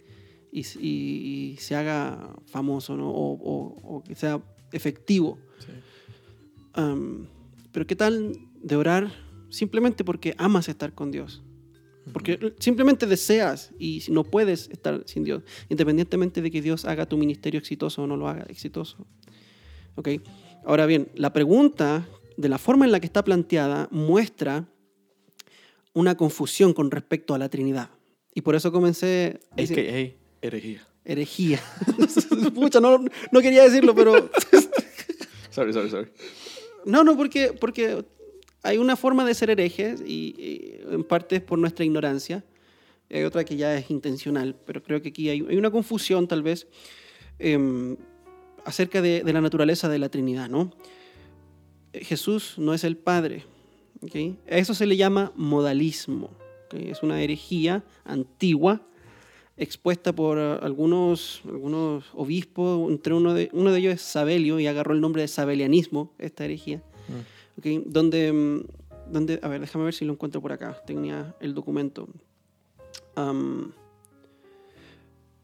y, 0.51 0.61
y- 0.80 1.53
y 1.53 1.57
se 1.57 1.75
haga 1.75 2.36
famoso, 2.45 2.95
¿no? 2.95 3.09
o, 3.09 3.34
o- 3.34 3.95
o 3.97 4.03
que 4.03 4.13
sea 4.13 4.39
efectivo. 4.71 5.39
Sí. 5.59 5.71
Am, 6.74 7.28
pero 7.72 7.86
¿qué 7.88 7.95
tal 7.95 8.34
de 8.61 8.76
orar 8.76 9.11
simplemente 9.49 10.03
porque 10.03 10.36
amas 10.38 10.70
estar 10.70 10.93
con 10.93 11.11
Dios? 11.11 11.43
Porque 12.13 12.53
simplemente 12.59 13.05
deseas 13.05 13.72
y 13.78 14.03
no 14.09 14.24
puedes 14.24 14.67
estar 14.72 15.03
sin 15.05 15.24
Dios, 15.24 15.43
independientemente 15.70 16.41
de 16.41 16.49
que 16.49 16.61
Dios 16.61 16.86
haga 16.86 17.05
tu 17.07 17.17
ministerio 17.17 17.59
exitoso 17.59 18.03
o 18.03 18.07
no 18.07 18.17
lo 18.17 18.28
haga 18.28 18.43
exitoso. 18.49 19.05
¿Ok? 19.95 20.09
Ahora 20.65 20.88
bien, 20.88 21.09
la 21.13 21.34
pregunta, 21.34 22.07
de 22.36 22.49
la 22.49 22.57
forma 22.57 22.86
en 22.86 22.91
la 22.91 22.99
que 22.99 23.05
está 23.05 23.24
planteada, 23.24 23.88
muestra 23.91 24.67
una 25.93 26.15
confusión 26.17 26.74
con 26.74 26.89
respecto 26.89 27.36
a 27.36 27.38
la 27.38 27.47
Trinidad. 27.49 27.91
Y 28.34 28.41
por 28.41 28.55
eso 28.55 28.72
comencé... 28.72 29.39
a 29.51 29.55
decir- 29.57 29.80
AKA 29.80 30.17
herejía. 30.41 30.88
herejía. 31.05 31.61
Pucha, 32.55 32.80
no, 32.80 33.03
no 33.32 33.41
quería 33.41 33.63
decirlo, 33.63 33.93
pero... 33.93 34.13
Sorry, 35.51 35.74
sorry, 35.74 35.89
sorry. 35.89 36.09
No, 36.89 37.03
no, 37.03 37.15
porque, 37.15 37.53
porque 37.53 38.03
hay 38.63 38.79
una 38.79 38.95
forma 38.95 39.23
de 39.23 39.35
ser 39.35 39.51
herejes 39.51 40.01
y, 40.01 40.79
en 40.89 41.03
parte 41.03 41.37
es 41.37 41.41
por 41.41 41.59
nuestra 41.59 41.85
ignorancia. 41.85 42.43
Hay 43.11 43.23
otra 43.23 43.43
que 43.43 43.55
ya 43.55 43.75
es 43.77 43.89
intencional, 43.91 44.55
pero 44.65 44.81
creo 44.83 45.01
que 45.01 45.09
aquí 45.09 45.29
hay, 45.29 45.41
una 45.41 45.69
confusión 45.69 46.27
tal 46.27 46.41
vez 46.41 46.67
em, 47.37 47.95
acerca 48.65 49.01
de, 49.01 49.23
la 49.23 49.41
naturaleza 49.41 49.87
de 49.87 49.99
la 49.99 50.09
Trinidad, 50.09 50.49
¿no? 50.49 50.71
Jesús 51.93 52.55
no 52.57 52.73
es 52.73 52.83
el 52.83 52.97
Padre, 52.97 53.45
¿ok? 54.01 54.15
A 54.49 54.57
eso 54.57 54.73
se 54.73 54.85
le 54.85 54.97
llama 54.97 55.31
modalismo, 55.35 56.31
¿ok? 56.65 56.73
Es 56.73 57.03
una 57.03 57.21
herejía 57.21 57.83
antigua 58.03 58.81
expuesta 59.60 60.14
por 60.14 60.38
eh, 60.38 60.57
algunos, 60.62 61.41
algunos 61.45 62.05
obispos, 62.14 62.89
entre 62.89 63.14
uno 63.14 63.34
de, 63.34 63.49
uno 63.53 63.72
de 63.72 63.80
ellos 63.80 63.93
es 63.93 64.01
Sabelio 64.01 64.60
y 64.60 64.68
agarró 64.68 64.93
el 64.93 65.01
nombre 65.01 65.22
de 65.22 65.28
sabelianismo, 65.28 66.14
esta 66.18 66.45
herejía, 66.45 66.82
¿ok? 67.57 67.84
donde, 67.86 68.32
mm, 68.32 69.12
donde, 69.12 69.39
a 69.43 69.47
ver, 69.47 69.62
déjame 69.62 69.86
ver 69.86 69.93
si 69.93 70.05
lo 70.05 70.14
encuentro 70.14 70.41
por 70.41 70.51
acá, 70.51 70.82
tenía 70.86 71.36
el 71.39 71.53
documento. 71.53 72.07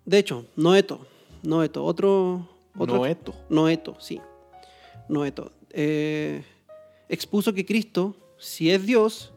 De 0.06 0.18
hecho, 0.18 0.46
Noeto, 0.56 1.06
Noeto, 1.44 1.84
otro... 1.84 2.48
otro 2.78 2.98
Noeto. 2.98 3.36
Noeto, 3.50 3.98
sí. 4.00 4.22
Noeto. 5.10 5.52
Eh, 5.72 6.42
expuso 7.10 7.54
que 7.54 7.66
Cristo, 7.66 8.16
si 8.38 8.72
es 8.72 8.86
Dios, 8.86 9.34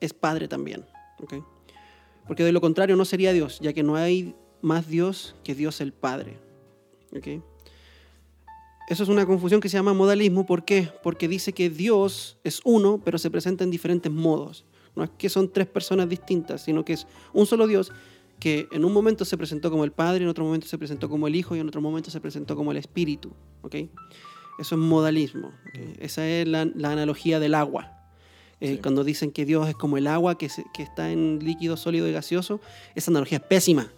es 0.00 0.12
Padre 0.12 0.48
también. 0.48 0.84
¿ok? 1.20 1.34
Porque 2.28 2.44
de 2.44 2.52
lo 2.52 2.60
contrario 2.60 2.94
no 2.94 3.04
sería 3.04 3.32
Dios, 3.32 3.58
ya 3.60 3.72
que 3.72 3.82
no 3.82 3.96
hay 3.96 4.36
más 4.62 4.88
Dios 4.88 5.34
que 5.42 5.54
Dios 5.54 5.80
el 5.80 5.92
Padre. 5.92 6.38
¿ok? 7.16 7.42
Eso 8.88 9.02
es 9.02 9.08
una 9.08 9.26
confusión 9.26 9.60
que 9.60 9.68
se 9.68 9.76
llama 9.76 9.94
modalismo. 9.94 10.46
¿Por 10.46 10.64
qué? 10.64 10.88
Porque 11.02 11.26
dice 11.26 11.52
que 11.52 11.70
Dios 11.70 12.38
es 12.44 12.60
uno, 12.64 13.00
pero 13.04 13.18
se 13.18 13.30
presenta 13.30 13.64
en 13.64 13.70
diferentes 13.70 14.12
modos. 14.12 14.64
No 14.94 15.04
es 15.04 15.10
que 15.16 15.28
son 15.28 15.52
tres 15.52 15.66
personas 15.66 16.08
distintas, 16.08 16.62
sino 16.62 16.84
que 16.84 16.94
es 16.94 17.06
un 17.32 17.46
solo 17.46 17.66
Dios 17.66 17.92
que 18.40 18.68
en 18.70 18.84
un 18.84 18.92
momento 18.92 19.24
se 19.24 19.36
presentó 19.36 19.70
como 19.70 19.84
el 19.84 19.92
Padre, 19.92 20.22
en 20.22 20.28
otro 20.28 20.44
momento 20.44 20.66
se 20.68 20.78
presentó 20.78 21.08
como 21.08 21.26
el 21.26 21.34
Hijo 21.34 21.56
y 21.56 21.60
en 21.60 21.68
otro 21.68 21.80
momento 21.80 22.10
se 22.10 22.20
presentó 22.20 22.56
como 22.56 22.70
el 22.70 22.76
Espíritu. 22.76 23.32
¿ok? 23.62 23.74
Eso 24.58 24.74
es 24.74 24.80
modalismo. 24.80 25.52
Esa 25.98 26.26
es 26.26 26.46
la 26.46 26.62
analogía 26.62 27.40
del 27.40 27.54
agua. 27.54 27.97
Eh, 28.60 28.72
Sí. 28.74 28.78
Cuando 28.82 29.04
dicen 29.04 29.30
que 29.30 29.44
Dios 29.44 29.68
es 29.68 29.74
como 29.76 29.96
el 29.98 30.06
agua 30.06 30.36
que, 30.38 30.48
se- 30.48 30.64
que 30.74 30.82
está 30.82 31.10
en 31.12 31.38
líquido, 31.42 31.76
sólido 31.76 32.08
y 32.08 32.12
gaseoso, 32.12 32.60
esa 32.94 33.10
analogía 33.10 33.38
es 33.38 33.44
pésima, 33.44 33.92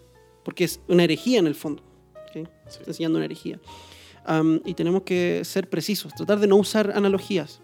porque 0.44 0.64
es 0.64 0.80
una 0.88 1.04
herejía 1.04 1.38
en 1.38 1.46
el 1.46 1.54
fondo. 1.54 1.82
¿ok? 2.14 2.32
Sí. 2.68 2.78
Está 2.80 2.90
enseñando 2.90 3.16
una 3.18 3.24
herejía. 3.24 3.58
Am, 4.26 4.60
y 4.66 4.74
tenemos 4.74 5.02
que 5.02 5.42
ser 5.44 5.68
precisos, 5.70 6.14
tratar 6.14 6.38
de 6.40 6.46
no 6.46 6.56
usar 6.56 6.92
analogías, 6.94 7.62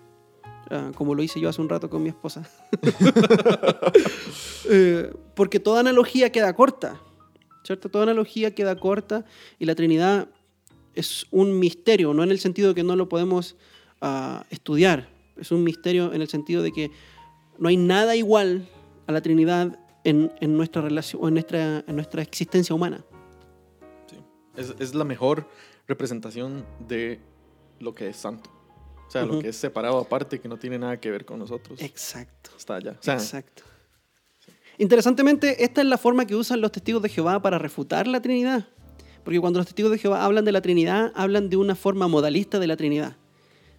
ah, 0.70 0.90
como 0.94 1.14
lo 1.14 1.22
hice 1.22 1.38
yo 1.38 1.50
hace 1.50 1.60
un 1.60 1.68
rato 1.68 1.90
con 1.90 2.02
mi 2.02 2.08
esposa. 2.08 2.48
Eh, 4.68 5.12
porque 5.34 5.60
toda 5.60 5.80
analogía 5.80 6.30
queda 6.32 6.52
corta, 6.54 7.00
¿cierto? 7.62 7.88
Toda 7.88 8.02
analogía 8.04 8.52
queda 8.54 8.74
corta 8.76 9.24
y 9.60 9.64
la 9.64 9.74
Trinidad 9.76 10.28
es 10.94 11.26
un 11.30 11.58
misterio, 11.60 12.12
no 12.14 12.24
en 12.24 12.30
el 12.32 12.40
sentido 12.40 12.70
de 12.70 12.74
que 12.74 12.82
no 12.82 12.96
lo 12.96 13.08
podemos 13.08 13.54
ah, 14.00 14.44
estudiar, 14.50 15.08
es 15.38 15.50
un 15.52 15.64
misterio 15.64 16.12
en 16.12 16.22
el 16.22 16.28
sentido 16.28 16.62
de 16.62 16.72
que 16.72 16.90
no 17.58 17.68
hay 17.68 17.76
nada 17.76 18.16
igual 18.16 18.68
a 19.06 19.12
la 19.12 19.20
Trinidad 19.20 19.78
en, 20.04 20.32
en 20.40 20.56
nuestra 20.56 20.82
relación 20.82 21.22
o 21.22 21.28
en 21.28 21.34
nuestra, 21.34 21.84
en 21.86 21.94
nuestra 21.94 22.22
existencia 22.22 22.74
humana. 22.74 23.04
Sí. 24.06 24.16
Es, 24.56 24.74
es 24.78 24.94
la 24.94 25.04
mejor 25.04 25.48
representación 25.86 26.64
de 26.86 27.20
lo 27.80 27.94
que 27.94 28.08
es 28.08 28.16
santo. 28.16 28.50
O 29.06 29.10
sea, 29.10 29.24
lo 29.24 29.38
que 29.38 29.50
es 29.50 29.56
separado 29.56 29.98
aparte, 29.98 30.40
que 30.40 30.48
no 30.48 30.56
tiene 30.56 30.78
nada 30.78 30.98
que 30.98 31.10
ver 31.10 31.24
con 31.24 31.38
nosotros. 31.38 31.80
Exacto. 31.80 32.50
Está 32.56 32.76
allá. 32.76 32.96
O 32.98 33.02
sea, 33.02 33.14
Exacto. 33.14 33.62
Interesantemente, 34.78 35.64
esta 35.64 35.80
es 35.80 35.86
la 35.86 35.96
forma 35.96 36.26
que 36.26 36.34
usan 36.34 36.60
los 36.60 36.72
testigos 36.72 37.02
de 37.02 37.08
Jehová 37.08 37.40
para 37.40 37.58
refutar 37.58 38.06
la 38.06 38.20
Trinidad. 38.20 38.66
Porque 39.24 39.40
cuando 39.40 39.58
los 39.58 39.66
testigos 39.66 39.92
de 39.92 39.98
Jehová 39.98 40.24
hablan 40.24 40.44
de 40.44 40.52
la 40.52 40.60
Trinidad, 40.60 41.12
hablan 41.14 41.48
de 41.48 41.56
una 41.56 41.74
forma 41.74 42.08
modalista 42.08 42.58
de 42.58 42.66
la 42.66 42.76
Trinidad. 42.76 43.16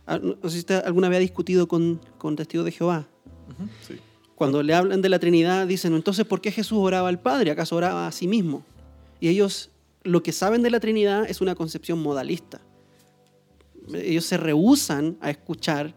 Ah, 0.07 0.17
No 0.19 0.35
sé 0.43 0.51
si 0.51 0.59
usted 0.59 0.83
alguna 0.85 1.09
vez 1.09 1.17
ha 1.17 1.19
discutido 1.21 1.67
con, 1.67 1.99
con 2.17 2.35
testigos 2.35 2.65
de 2.65 2.71
Jehová. 2.71 3.07
ujú, 3.49 3.69
sí. 3.87 3.95
Cuando 4.35 4.61
le 4.63 4.73
hablan 4.75 5.01
de 5.01 5.09
la 5.09 5.17
Trinidad, 5.19 5.65
dicen, 5.67 5.93
entonces, 5.95 6.23
¿por 6.25 6.41
qué 6.41 6.51
Jesús 6.51 6.77
oraba 6.79 7.09
al 7.09 7.19
Padre? 7.19 7.49
¿Acaso 7.51 7.75
oraba 7.75 8.07
a 8.07 8.11
sí 8.11 8.27
mismo? 8.27 8.63
Y 9.19 9.29
ellos, 9.29 9.71
lo 10.03 10.21
que 10.21 10.31
saben 10.31 10.61
de 10.61 10.69
la 10.69 10.79
Trinidad 10.79 11.25
es 11.27 11.41
una 11.41 11.55
concepción 11.55 11.99
modalista. 12.01 12.61
Ellos 13.93 14.25
se 14.25 14.37
rehusan 14.37 15.17
a 15.21 15.29
escuchar 15.31 15.93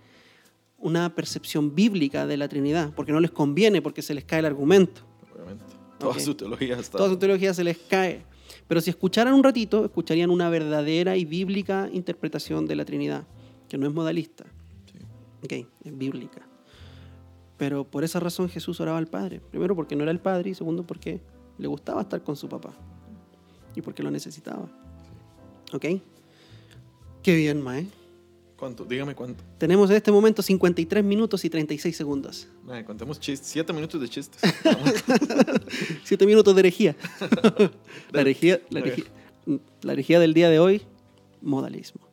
una 0.78 1.14
percepción 1.14 1.74
bíblica 1.74 2.26
de 2.26 2.36
la 2.38 2.48
Trinidad, 2.48 2.92
porque 2.96 3.12
no 3.12 3.20
les 3.20 3.30
conviene, 3.30 3.82
porque 3.82 4.00
se 4.00 4.14
les 4.14 4.24
cae 4.24 4.38
el 4.38 4.46
argumento. 4.46 5.02
Obviamente. 5.34 5.64
Toda 5.98 6.12
Ok. 6.12 6.20
su 6.20 6.34
teología 6.34 6.78
está. 6.78 6.96
Toda 6.96 7.11
su 7.11 7.18
teología 7.18 7.52
se 7.52 7.62
les 7.62 7.76
cae. 7.76 8.24
Pero 8.66 8.80
si 8.80 8.88
escucharan 8.88 9.34
un 9.34 9.44
ratito, 9.44 9.84
escucharían 9.84 10.30
una 10.30 10.48
verdadera 10.48 11.16
y 11.18 11.26
bíblica 11.26 11.90
interpretación 11.92 12.66
de 12.66 12.76
la 12.76 12.84
Trinidad, 12.86 13.24
que 13.70 13.78
no 13.78 13.86
es 13.86 13.94
modalista. 13.94 14.44
Sí. 14.92 14.98
Ok, 15.42 15.66
es 15.84 15.96
bíblica. 15.96 16.42
Pero 17.56 17.84
por 17.84 18.04
esa 18.04 18.20
razón 18.20 18.48
Jesús 18.48 18.80
oraba 18.80 18.98
al 18.98 19.06
Padre. 19.06 19.40
Primero 19.50 19.74
porque 19.76 19.96
no 19.96 20.02
era 20.02 20.10
el 20.10 20.18
Padre 20.18 20.50
y 20.50 20.54
segundo 20.54 20.86
porque 20.86 21.20
le 21.56 21.68
gustaba 21.68 22.02
estar 22.02 22.22
con 22.22 22.36
su 22.36 22.48
papá. 22.48 22.74
Y 23.74 23.80
porque 23.80 24.02
lo 24.02 24.10
necesitaba. 24.10 24.68
¿Ok? 25.72 25.86
Qué 27.22 27.34
bien, 27.36 27.62
Mae. 27.62 27.86
¿Cuánto? 28.56 28.84
Dígame 28.84 29.14
cuánto. 29.14 29.42
Tenemos 29.56 29.88
en 29.88 29.96
este 29.96 30.10
momento 30.10 30.42
53 30.42 31.04
minutos 31.04 31.44
y 31.44 31.50
36 31.50 31.96
segundos. 31.96 32.48
Madre, 32.64 32.84
contemos 32.84 33.20
chistes. 33.20 33.48
Siete 33.48 33.72
minutos 33.72 34.00
de 34.00 34.08
chistes. 34.08 34.42
7 36.04 36.26
minutos 36.26 36.54
de 36.54 36.60
herejía. 36.60 36.96
la, 38.12 38.20
herejía 38.20 38.60
la, 38.70 38.80
Ok. 38.80 38.86
herejía 38.86 39.04
la 39.82 39.92
herejía 39.92 40.20
del 40.20 40.34
día 40.34 40.50
de 40.50 40.58
hoy, 40.58 40.82
modalismo. 41.40 42.09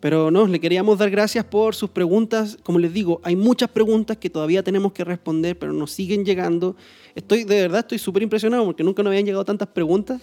Pero 0.00 0.30
no, 0.30 0.46
le 0.46 0.58
queríamos 0.60 0.98
dar 0.98 1.10
gracias 1.10 1.44
por 1.44 1.74
sus 1.74 1.90
preguntas. 1.90 2.56
Como 2.62 2.78
les 2.78 2.92
digo, 2.94 3.20
hay 3.22 3.36
muchas 3.36 3.68
preguntas 3.68 4.16
que 4.16 4.30
todavía 4.30 4.62
tenemos 4.62 4.92
que 4.92 5.04
responder, 5.04 5.58
pero 5.58 5.72
nos 5.74 5.90
siguen 5.92 6.24
llegando. 6.24 6.74
Estoy, 7.14 7.44
de 7.44 7.60
verdad, 7.62 7.80
estoy 7.80 7.98
súper 7.98 8.22
impresionado 8.22 8.64
porque 8.64 8.82
nunca 8.82 9.02
nos 9.02 9.10
habían 9.10 9.26
llegado 9.26 9.44
tantas 9.44 9.68
preguntas 9.68 10.22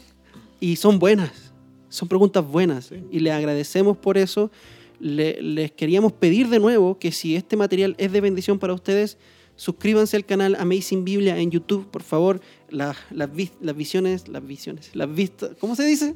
y 0.59 0.77
son 0.77 0.97
buenas. 0.97 1.53
Son 1.89 2.07
preguntas 2.07 2.45
buenas 2.45 2.85
Sí. 2.85 2.95
y 3.11 3.19
le 3.19 3.31
agradecemos 3.31 3.95
por 3.97 4.17
eso. 4.17 4.51
Le- 4.99 5.39
les 5.43 5.71
queríamos 5.71 6.11
pedir 6.11 6.49
de 6.49 6.59
nuevo 6.59 6.97
que 6.97 7.11
si 7.11 7.35
este 7.35 7.55
material 7.55 7.93
es 7.99 8.11
de 8.11 8.19
bendición 8.19 8.57
para 8.57 8.73
ustedes, 8.73 9.19
suscríbanse 9.55 10.17
al 10.17 10.25
canal 10.25 10.55
Amazing 10.59 11.05
Biblia 11.05 11.37
en 11.37 11.51
YouTube, 11.51 11.85
por 11.91 12.01
favor. 12.01 12.41
Las, 12.71 12.97
las, 13.11 13.29
las 13.61 13.75
visiones, 13.77 14.27
las 14.27 14.45
visiones, 14.45 14.89
las 14.95 15.13
vistas, 15.13 15.51
¿cómo 15.59 15.75
se 15.75 15.85
dice? 15.85 16.15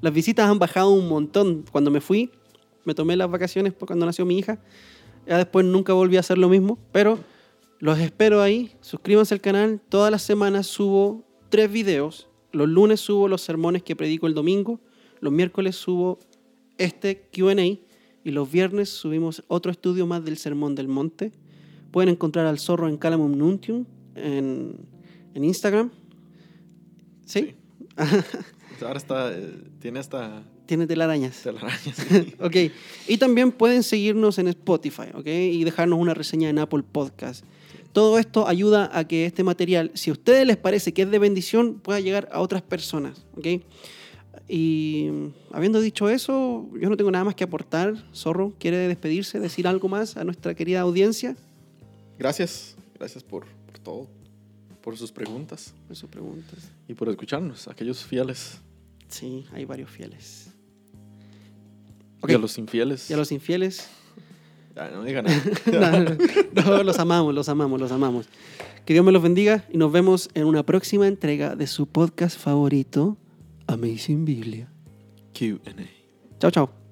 Las 0.00 0.12
visitas 0.14 0.48
han 0.48 0.58
bajado 0.58 0.90
un 0.90 1.06
montón. 1.06 1.64
Cuando 1.70 1.90
me 1.90 2.00
fui, 2.00 2.30
me 2.84 2.94
tomé 2.94 3.16
las 3.16 3.30
vacaciones 3.30 3.72
por 3.72 3.86
cuando 3.86 4.06
nació 4.06 4.24
mi 4.24 4.38
hija. 4.38 4.58
Ya 5.26 5.38
después 5.38 5.64
nunca 5.64 5.92
volví 5.92 6.16
a 6.16 6.20
hacer 6.20 6.38
lo 6.38 6.48
mismo, 6.48 6.78
pero 6.92 7.18
los 7.78 7.98
espero 7.98 8.42
ahí. 8.42 8.72
Suscríbanse 8.80 9.34
al 9.34 9.40
canal. 9.40 9.80
Todas 9.88 10.10
las 10.10 10.22
semanas 10.22 10.66
subo 10.66 11.24
tres 11.48 11.70
videos. 11.70 12.28
Los 12.52 12.68
lunes 12.68 13.00
subo 13.00 13.28
los 13.28 13.42
sermones 13.42 13.82
que 13.82 13.96
predico 13.96 14.26
el 14.26 14.34
domingo. 14.34 14.80
Los 15.20 15.32
miércoles 15.32 15.76
subo 15.76 16.18
este 16.78 17.28
QA. 17.32 17.54
Y 18.26 18.30
los 18.30 18.50
viernes 18.50 18.88
subimos 18.88 19.44
otro 19.48 19.70
estudio 19.70 20.06
más 20.06 20.24
del 20.24 20.36
Sermón 20.38 20.74
del 20.74 20.88
Monte. 20.88 21.32
Pueden 21.90 22.08
encontrar 22.10 22.46
al 22.46 22.58
zorro 22.58 22.88
en 22.88 22.96
Calamum 22.96 23.36
Nuntium 23.36 23.84
en, 24.14 24.76
en 25.34 25.44
Instagram. 25.44 25.90
¿Sí? 27.24 27.54
Ahora 28.82 28.98
está. 28.98 29.32
eh, 29.32 29.54
tiene 29.78 29.98
hasta 30.00 30.42
Tiene 30.66 30.86
telarañas. 30.86 31.42
telarañas. 31.42 31.96
Ok. 32.40 32.56
Y 33.08 33.18
también 33.18 33.52
pueden 33.52 33.82
seguirnos 33.82 34.38
en 34.38 34.48
Spotify, 34.48 35.08
¿ok? 35.14 35.26
Y 35.26 35.64
dejarnos 35.64 35.98
una 35.98 36.14
reseña 36.14 36.48
en 36.48 36.58
Apple 36.58 36.82
Podcast. 36.90 37.44
Todo 37.92 38.18
esto 38.18 38.48
ayuda 38.48 38.90
a 38.92 39.06
que 39.06 39.24
este 39.24 39.44
material, 39.44 39.92
si 39.94 40.10
a 40.10 40.14
ustedes 40.14 40.46
les 40.46 40.56
parece 40.56 40.92
que 40.92 41.02
es 41.02 41.10
de 41.10 41.18
bendición, 41.18 41.74
pueda 41.80 42.00
llegar 42.00 42.28
a 42.32 42.40
otras 42.40 42.62
personas, 42.62 43.24
¿ok? 43.36 43.62
Y 44.48 45.10
habiendo 45.52 45.80
dicho 45.80 46.08
eso, 46.08 46.68
yo 46.78 46.90
no 46.90 46.96
tengo 46.96 47.10
nada 47.10 47.24
más 47.24 47.34
que 47.34 47.44
aportar. 47.44 47.94
Zorro, 48.14 48.52
¿quiere 48.58 48.76
despedirse, 48.88 49.38
decir 49.38 49.66
algo 49.66 49.88
más 49.88 50.16
a 50.16 50.24
nuestra 50.24 50.54
querida 50.54 50.80
audiencia? 50.80 51.36
Gracias. 52.18 52.76
Gracias 52.98 53.22
por, 53.22 53.46
por 53.66 53.78
todo. 53.78 54.08
Por 54.82 54.96
sus 54.96 55.12
preguntas. 55.12 55.72
Por 55.86 55.96
sus 55.96 56.10
preguntas. 56.10 56.70
Y 56.88 56.94
por 56.94 57.08
escucharnos, 57.08 57.68
aquellos 57.68 58.04
fieles. 58.04 58.58
Sí, 59.08 59.46
hay 59.52 59.64
varios 59.64 59.90
fieles. 59.90 60.50
Ok. 62.24 62.30
Y 62.30 62.34
a 62.34 62.38
los 62.38 62.58
infieles. 62.58 63.10
Y 63.10 63.14
a 63.14 63.16
los 63.16 63.30
infieles, 63.32 63.88
Ah, 64.76 64.88
no 64.92 65.04
digan 65.04 65.24
nada. 65.24 66.16
no, 66.54 66.62
no, 66.62 66.82
los 66.82 66.98
amamos, 66.98 67.32
los 67.34 67.48
amamos, 67.48 67.80
los 67.80 67.92
amamos. 67.92 68.26
Que 68.84 68.92
Dios 68.92 69.04
me 69.04 69.12
los 69.12 69.22
bendiga 69.22 69.64
y 69.72 69.78
nos 69.78 69.92
vemos 69.92 70.30
en 70.34 70.46
una 70.46 70.64
próxima 70.64 71.06
entrega 71.06 71.54
de 71.54 71.66
su 71.66 71.86
podcast 71.86 72.38
favorito, 72.38 73.16
Amazing 73.68 74.24
Biblia. 74.24 74.68
Q&A. 75.38 76.38
Chao, 76.40 76.50
chao. 76.50 76.83